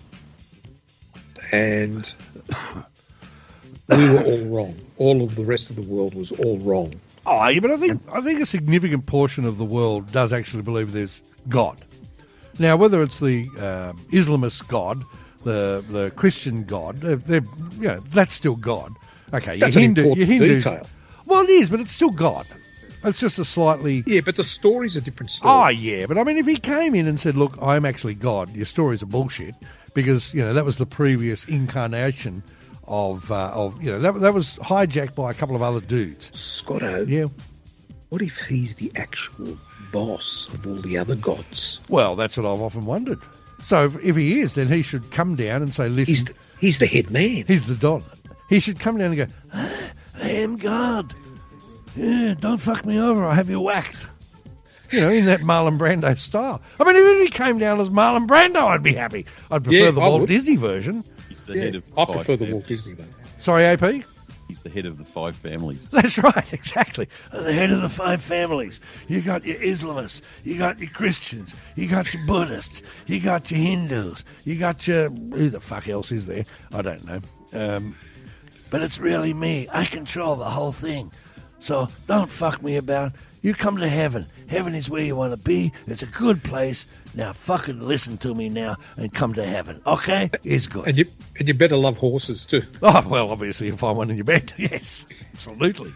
and 1.52 2.14
we 3.88 4.10
were 4.10 4.22
all 4.22 4.44
wrong. 4.46 4.80
All 4.98 5.22
of 5.22 5.34
the 5.34 5.44
rest 5.44 5.70
of 5.70 5.76
the 5.76 5.82
world 5.82 6.14
was 6.14 6.32
all 6.32 6.58
wrong. 6.58 6.94
Oh, 7.26 7.46
yeah, 7.48 7.60
but 7.60 7.70
I 7.70 7.76
think 7.76 8.00
I 8.12 8.20
think 8.20 8.40
a 8.40 8.46
significant 8.46 9.06
portion 9.06 9.44
of 9.44 9.58
the 9.58 9.64
world 9.64 10.10
does 10.12 10.32
actually 10.32 10.62
believe 10.62 10.92
there's 10.92 11.20
God. 11.48 11.78
Now, 12.58 12.76
whether 12.76 13.02
it's 13.02 13.20
the 13.20 13.48
um, 13.58 13.98
Islamist 14.10 14.66
God, 14.68 15.04
the 15.44 15.84
the 15.90 16.10
Christian 16.16 16.64
God, 16.64 16.96
they're, 16.96 17.16
they're, 17.16 17.44
you 17.78 17.88
know, 17.88 18.00
that's 18.00 18.34
still 18.34 18.56
God. 18.56 18.94
Okay, 19.34 19.58
That's 19.58 19.76
an 19.76 19.82
Hindu, 19.82 20.14
your 20.14 20.26
Hindus. 20.26 20.64
detail. 20.64 20.86
Well, 21.26 21.42
it 21.42 21.50
is, 21.50 21.68
but 21.68 21.80
it's 21.80 21.92
still 21.92 22.10
God. 22.10 22.46
It's 23.04 23.20
just 23.20 23.38
a 23.38 23.44
slightly. 23.44 24.02
Yeah, 24.06 24.20
but 24.24 24.36
the 24.36 24.44
story's 24.44 24.96
a 24.96 25.00
different 25.00 25.30
story. 25.30 25.52
Oh 25.54 25.68
yeah, 25.68 26.06
but 26.06 26.18
I 26.18 26.24
mean, 26.24 26.36
if 26.38 26.46
he 26.46 26.56
came 26.56 26.94
in 26.94 27.06
and 27.06 27.18
said, 27.20 27.36
"Look, 27.36 27.56
I'm 27.62 27.84
actually 27.84 28.14
God," 28.14 28.54
your 28.56 28.66
stories 28.66 29.02
are 29.02 29.06
bullshit 29.06 29.54
because 29.94 30.34
you 30.34 30.40
know 30.42 30.52
that 30.52 30.64
was 30.64 30.78
the 30.78 30.86
previous 30.86 31.44
incarnation 31.46 32.42
of 32.86 33.30
uh, 33.30 33.50
of 33.54 33.80
you 33.82 33.90
know 33.90 34.00
that 34.00 34.20
that 34.20 34.34
was 34.34 34.56
hijacked 34.56 35.14
by 35.14 35.30
a 35.30 35.34
couple 35.34 35.54
of 35.54 35.62
other 35.62 35.80
dudes. 35.80 36.30
Scotto, 36.38 37.04
Yeah. 37.06 37.26
what 38.08 38.20
if 38.22 38.38
he's 38.40 38.74
the 38.74 38.90
actual 38.96 39.56
boss 39.92 40.48
of 40.52 40.66
all 40.66 40.74
the 40.76 40.98
other 40.98 41.14
gods? 41.14 41.80
Well, 41.88 42.16
that's 42.16 42.36
what 42.36 42.46
I've 42.46 42.60
often 42.60 42.84
wondered. 42.84 43.20
So 43.62 43.84
if, 43.86 43.96
if 44.04 44.16
he 44.16 44.40
is, 44.40 44.54
then 44.54 44.68
he 44.68 44.82
should 44.82 45.10
come 45.10 45.34
down 45.36 45.62
and 45.62 45.72
say, 45.74 45.88
"Listen, 45.88 46.12
He's 46.12 46.24
the, 46.24 46.34
he's 46.60 46.78
the 46.78 46.86
head 46.86 47.10
man. 47.10 47.44
he's 47.46 47.66
the 47.66 47.74
Don." 47.76 48.02
He 48.48 48.60
should 48.60 48.80
come 48.80 48.98
down 48.98 49.12
and 49.12 49.16
go, 49.16 49.26
"Ah, 49.52 49.72
"I 50.22 50.30
am 50.30 50.56
God. 50.56 51.12
Yeah, 51.96 52.34
don't 52.38 52.58
fuck 52.58 52.84
me 52.84 52.98
over. 52.98 53.24
I'll 53.24 53.34
have 53.34 53.50
you 53.50 53.60
whacked." 53.60 54.06
You 54.90 55.00
know, 55.02 55.10
in 55.10 55.26
that 55.26 55.40
Marlon 55.40 55.76
Brando 55.78 56.16
style. 56.16 56.62
I 56.80 56.84
mean, 56.84 56.96
if 56.96 57.20
he 57.22 57.28
came 57.28 57.58
down 57.58 57.78
as 57.78 57.90
Marlon 57.90 58.26
Brando, 58.26 58.64
I'd 58.64 58.82
be 58.82 58.94
happy. 58.94 59.26
I'd 59.50 59.62
prefer 59.64 59.76
Yeah, 59.84 59.90
the 59.90 60.00
I 60.00 60.08
Walt 60.08 60.20
would. 60.22 60.28
Disney 60.28 60.56
version. 60.56 61.04
He's 61.28 61.42
the 61.42 61.56
Yeah, 61.56 61.64
head 61.64 61.74
of 61.74 61.84
I 61.98 62.04
five 62.06 62.14
prefer 62.16 62.36
the. 62.36 62.52
Walt 62.52 62.66
Disney 62.66 62.94
one. 62.94 63.08
Sorry, 63.36 63.64
AP. 63.64 64.02
He's 64.48 64.60
the 64.62 64.70
head 64.70 64.86
of 64.86 64.96
the 64.96 65.04
five 65.04 65.36
families. 65.36 65.86
That's 65.92 66.16
right, 66.16 66.52
exactly. 66.54 67.06
The 67.30 67.52
head 67.52 67.70
of 67.70 67.82
the 67.82 67.90
five 67.90 68.22
families. 68.22 68.80
You 69.08 69.20
got 69.20 69.44
your 69.44 69.56
Islamists, 69.58 70.22
you 70.42 70.56
got 70.56 70.78
your 70.78 70.88
Christians, 70.88 71.54
you 71.76 71.86
got 71.86 72.14
your 72.14 72.24
Buddhists, 72.26 72.80
you 73.06 73.20
got 73.20 73.50
your 73.50 73.60
Hindus, 73.60 74.24
you 74.44 74.56
got 74.58 74.88
your 74.88 75.10
who 75.10 75.50
the 75.50 75.60
fuck 75.60 75.86
else 75.86 76.10
is 76.12 76.24
there? 76.24 76.44
I 76.72 76.80
don't 76.80 77.04
know. 77.04 77.20
Um, 77.52 77.94
but 78.70 78.80
it's 78.80 78.98
really 78.98 79.34
me. 79.34 79.68
I 79.70 79.84
control 79.84 80.36
the 80.36 80.46
whole 80.46 80.72
thing. 80.72 81.12
So 81.58 81.88
don't 82.06 82.30
fuck 82.30 82.62
me 82.62 82.76
about. 82.76 83.12
You 83.42 83.54
come 83.54 83.76
to 83.78 83.88
heaven. 83.88 84.26
Heaven 84.48 84.74
is 84.74 84.90
where 84.90 85.02
you 85.02 85.16
want 85.16 85.32
to 85.32 85.38
be. 85.38 85.72
It's 85.86 86.02
a 86.02 86.06
good 86.06 86.42
place. 86.42 86.86
Now 87.14 87.32
fucking 87.32 87.80
listen 87.80 88.18
to 88.18 88.34
me 88.34 88.48
now 88.48 88.76
and 88.96 89.12
come 89.12 89.34
to 89.34 89.44
heaven. 89.44 89.80
Okay? 89.86 90.30
It's 90.44 90.66
good. 90.66 90.86
And 90.86 90.96
you 90.96 91.04
and 91.38 91.48
you 91.48 91.54
better 91.54 91.76
love 91.76 91.96
horses 91.96 92.46
too. 92.46 92.62
Oh, 92.82 93.06
well, 93.08 93.30
obviously, 93.30 93.68
if 93.68 93.78
find 93.78 93.96
one 93.96 94.10
in 94.10 94.16
your 94.16 94.24
bed, 94.24 94.52
yes, 94.58 95.04
absolutely. 95.34 95.92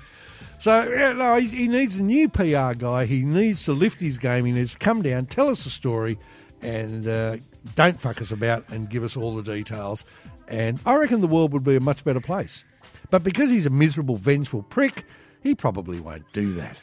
So, 0.58 0.88
yeah, 0.92 1.12
no, 1.12 1.36
he, 1.36 1.48
he 1.48 1.68
needs 1.68 1.96
a 1.96 2.02
new 2.02 2.28
PR 2.28 2.74
guy. 2.74 3.04
He 3.04 3.22
needs 3.22 3.64
to 3.64 3.72
lift 3.72 4.00
his 4.00 4.16
game. 4.18 4.44
He 4.44 4.52
needs 4.52 4.72
to 4.72 4.78
come 4.78 5.02
down, 5.02 5.26
tell 5.26 5.48
us 5.48 5.66
a 5.66 5.70
story, 5.70 6.18
and 6.60 7.06
uh, 7.08 7.38
don't 7.74 8.00
fuck 8.00 8.20
us 8.22 8.30
about 8.30 8.68
and 8.68 8.88
give 8.88 9.02
us 9.02 9.16
all 9.16 9.34
the 9.34 9.42
details. 9.42 10.04
And 10.46 10.78
I 10.86 10.94
reckon 10.94 11.20
the 11.20 11.26
world 11.26 11.52
would 11.52 11.64
be 11.64 11.74
a 11.74 11.80
much 11.80 12.04
better 12.04 12.20
place. 12.20 12.64
But 13.10 13.24
because 13.24 13.50
he's 13.50 13.66
a 13.66 13.70
miserable, 13.70 14.16
vengeful 14.16 14.62
prick, 14.62 15.04
he 15.42 15.54
probably 15.54 16.00
won't 16.00 16.24
do 16.32 16.52
that. 16.54 16.80